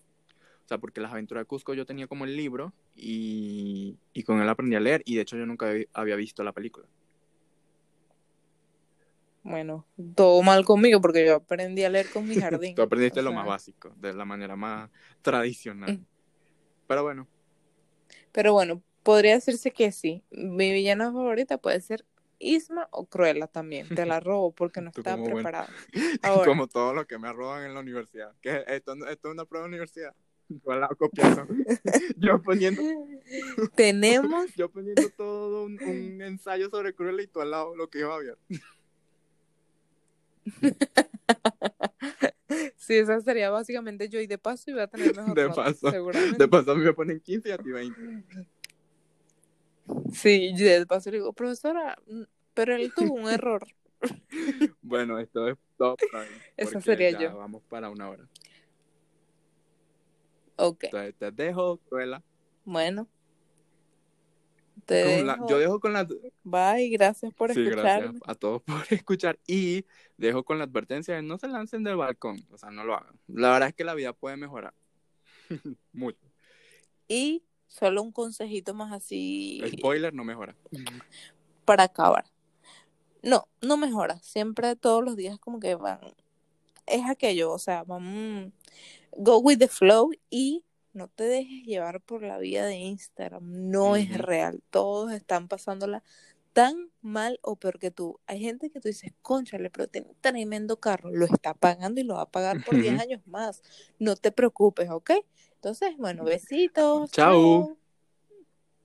Sea, 0.73 0.79
porque 0.79 1.01
Las 1.01 1.13
aventuras 1.13 1.43
de 1.43 1.47
Cusco 1.47 1.75
yo 1.75 1.87
tenía 1.87 2.07
como 2.07 2.25
el 2.25 2.37
libro 2.37 2.73
y, 2.95 3.97
y 4.13 4.23
con 4.23 4.41
él 4.41 4.49
aprendí 4.49 4.77
a 4.77 4.81
leer 4.81 5.03
y 5.05 5.17
de 5.17 5.23
hecho 5.23 5.37
yo 5.37 5.47
nunca 5.47 5.73
había- 5.93 6.17
visto 6.17 6.43
la 6.43 6.53
película. 6.53 6.87
Bueno, 9.45 9.85
todo 10.15 10.41
mal 10.43 10.65
conmigo 10.65 11.01
porque 11.01 11.27
yo 11.27 11.37
aprendí 11.37 11.83
a 11.83 11.91
leer 11.91 12.09
con 12.11 12.27
mi 12.29 12.35
jardín. 12.41 12.75
Tú 12.75 12.83
aprendiste 12.83 13.21
O 13.21 13.23
lo 13.25 13.31
sea, 13.31 13.39
más 13.41 13.47
básico, 13.47 13.93
de 13.97 14.13
la 14.15 14.25
manera 14.25 14.57
más 14.57 14.91
tradicional. 15.21 15.99
Mm. 15.99 16.07
Pero 16.87 17.03
bueno, 17.03 17.27
Pero 18.33 18.53
bueno, 18.53 18.83
podría 19.03 19.35
decirse 19.35 19.73
que 19.73 19.91
sí. 19.93 20.23
Mi 20.31 20.73
villana 20.73 21.13
favorita 21.13 21.59
puede 21.59 21.81
ser 21.81 22.05
Isma 22.39 22.89
o 22.91 23.07
Cruella 23.07 23.47
también. 23.47 23.89
Te 23.89 24.07
la 24.07 24.21
robo 24.21 24.53
porque 24.53 24.81
no 24.81 24.91
estaba 24.97 25.23
preparada. 25.23 25.69
Como 26.45 26.67
todo 26.69 26.93
lo 26.95 27.07
que 27.07 27.19
me 27.19 27.33
roban 27.33 27.65
en 27.65 27.75
la 27.75 27.81
universidad. 27.81 28.35
Que 28.41 28.65
esto, 28.69 28.95
esto 29.07 29.29
es 29.29 29.33
una 29.35 29.45
prueba 29.45 29.65
de 29.67 29.71
universidad. 29.71 30.15
Yo 30.49 30.97
copiando. 30.99 31.47
yo 32.17 32.43
poniendo, 32.43 32.83
tenemos 33.75 34.53
yo 34.57 34.71
poniendo 34.71 35.09
todo 35.17 35.65
un, 35.65 35.83
un 35.83 36.23
ensayo 36.23 36.69
sobre 36.69 36.95
Cruella 36.95 37.23
y 37.23 37.27
tú 37.27 37.41
al 37.41 37.51
lado 37.51 37.75
lo 37.77 37.89
que 37.89 38.01
iba 38.01 38.15
a 38.15 38.19
ver. 38.19 38.39
Sí, 42.77 42.97
esa 42.97 43.21
sería 43.21 43.49
básicamente 43.51 44.09
yo 44.09 44.21
y 44.21 44.27
de 44.27 44.39
paso 44.39 44.71
iba 44.71 44.83
a 44.83 44.87
tener 44.89 45.17
mejor 45.17 45.35
De 45.35 45.49
paso. 45.49 45.91
seguramente. 45.91 46.37
De 46.37 46.49
paso 46.49 46.73
a 46.73 46.75
mí 46.75 46.83
me 46.83 46.93
ponen 46.93 47.21
15 47.21 47.49
y 47.49 47.53
a 47.53 47.59
ti 47.59 47.71
20. 47.71 48.01
Sí, 50.13 50.53
y 50.53 50.57
de 50.57 50.87
paso 50.87 51.11
le 51.11 51.19
digo, 51.19 51.33
profesora, 51.33 51.97
mm, 52.07 52.23
pero 52.55 52.75
él 52.77 52.93
tuvo 52.95 53.15
un 53.15 53.29
error. 53.29 53.67
Bueno, 54.83 55.19
esto 55.19 55.49
es 55.49 55.57
top. 55.77 55.99
Esa 56.57 56.81
sería 56.81 57.11
yo. 57.19 57.37
Vamos 57.37 57.63
para 57.69 57.89
una 57.89 58.11
hora. 58.11 58.29
Ok, 60.65 60.85
Entonces 60.85 61.15
te 61.19 61.31
dejo, 61.33 61.79
Cruella. 61.89 62.23
bueno. 62.65 63.09
Te 64.87 65.23
la- 65.23 65.35
dejo. 65.35 65.49
yo 65.49 65.59
dejo 65.59 65.81
con 65.81 65.93
la. 65.93 66.07
Bye, 66.45 66.89
gracias 66.91 67.33
por 67.35 67.53
Sí, 67.53 67.61
escucharme. 67.63 68.03
gracias 68.13 68.23
a 68.27 68.35
todos 68.35 68.63
por 68.67 68.85
escuchar. 68.93 69.39
Y 69.47 69.85
dejo 70.17 70.45
con 70.45 70.59
la 70.59 70.65
advertencia 70.65 71.15
de 71.15 71.23
no 71.23 71.39
se 71.39 71.49
lancen 71.49 71.85
del 71.85 71.97
balcón. 71.97 72.45
O 72.51 72.59
sea, 72.59 72.71
no 72.71 72.85
lo 72.85 72.95
hagan. 72.95 73.19
La 73.29 73.53
verdad 73.53 73.69
es 73.69 73.75
que 73.75 73.85
la 73.85 73.95
vida 73.95 74.13
puede 74.13 74.37
mejorar. 74.37 74.75
Mucho. 75.93 76.19
Y 77.09 77.45
solo 77.69 78.03
un 78.03 78.13
consejito 78.13 78.75
más 78.75 78.93
así 78.93 79.63
Spoiler, 79.79 80.13
no 80.15 80.25
mejora. 80.25 80.55
para 81.65 81.85
acabar. 81.85 82.25
No, 83.23 83.47
no 83.61 83.77
mejora. 83.77 84.19
Siempre 84.21 84.75
todos 84.75 85.05
los 85.05 85.17
días 85.17 85.39
como 85.39 85.61
que 85.61 85.75
van. 85.77 86.01
Es 86.87 87.03
aquello, 87.09 87.53
o 87.53 87.59
sea, 87.59 87.85
vamos. 87.85 88.51
Go 89.17 89.39
with 89.39 89.59
the 89.59 89.69
flow 89.69 90.11
y 90.31 90.65
no 90.93 91.09
te 91.09 91.25
dejes 91.25 91.65
llevar 91.65 92.01
por 92.01 92.23
la 92.23 92.39
vida 92.39 92.67
de 92.67 92.77
Instagram. 92.77 93.71
No 93.71 93.97
es 93.97 94.17
real. 94.17 94.63
Todos 94.71 95.13
están 95.13 95.49
pasándola 95.49 96.03
tan 96.53 96.91
mal 97.01 97.39
o 97.43 97.57
peor 97.57 97.79
que 97.79 97.91
tú. 97.91 98.21
Hay 98.27 98.41
gente 98.41 98.71
que 98.71 98.81
tú 98.81 98.89
dices, 98.89 99.13
conchale, 99.23 99.71
pero 99.71 99.87
tiene 99.89 100.15
tremendo 100.21 100.79
carro. 100.79 101.11
Lo 101.11 101.25
está 101.25 101.55
pagando 101.55 102.01
y 102.01 102.05
lo 102.05 102.15
va 102.15 102.23
a 102.23 102.31
pagar 102.31 102.63
por 102.63 102.77
10 102.77 102.95
Ujú. 102.95 103.03
años 103.03 103.27
más. 103.27 103.63
No 103.99 104.17
te 104.17 104.33
preocupes, 104.33 104.91
¿ok? 104.91 105.13
Entonces, 105.55 105.97
bueno, 105.97 106.25
besitos. 106.25 107.11
Chao. 107.11 107.77
chao. 107.77 107.79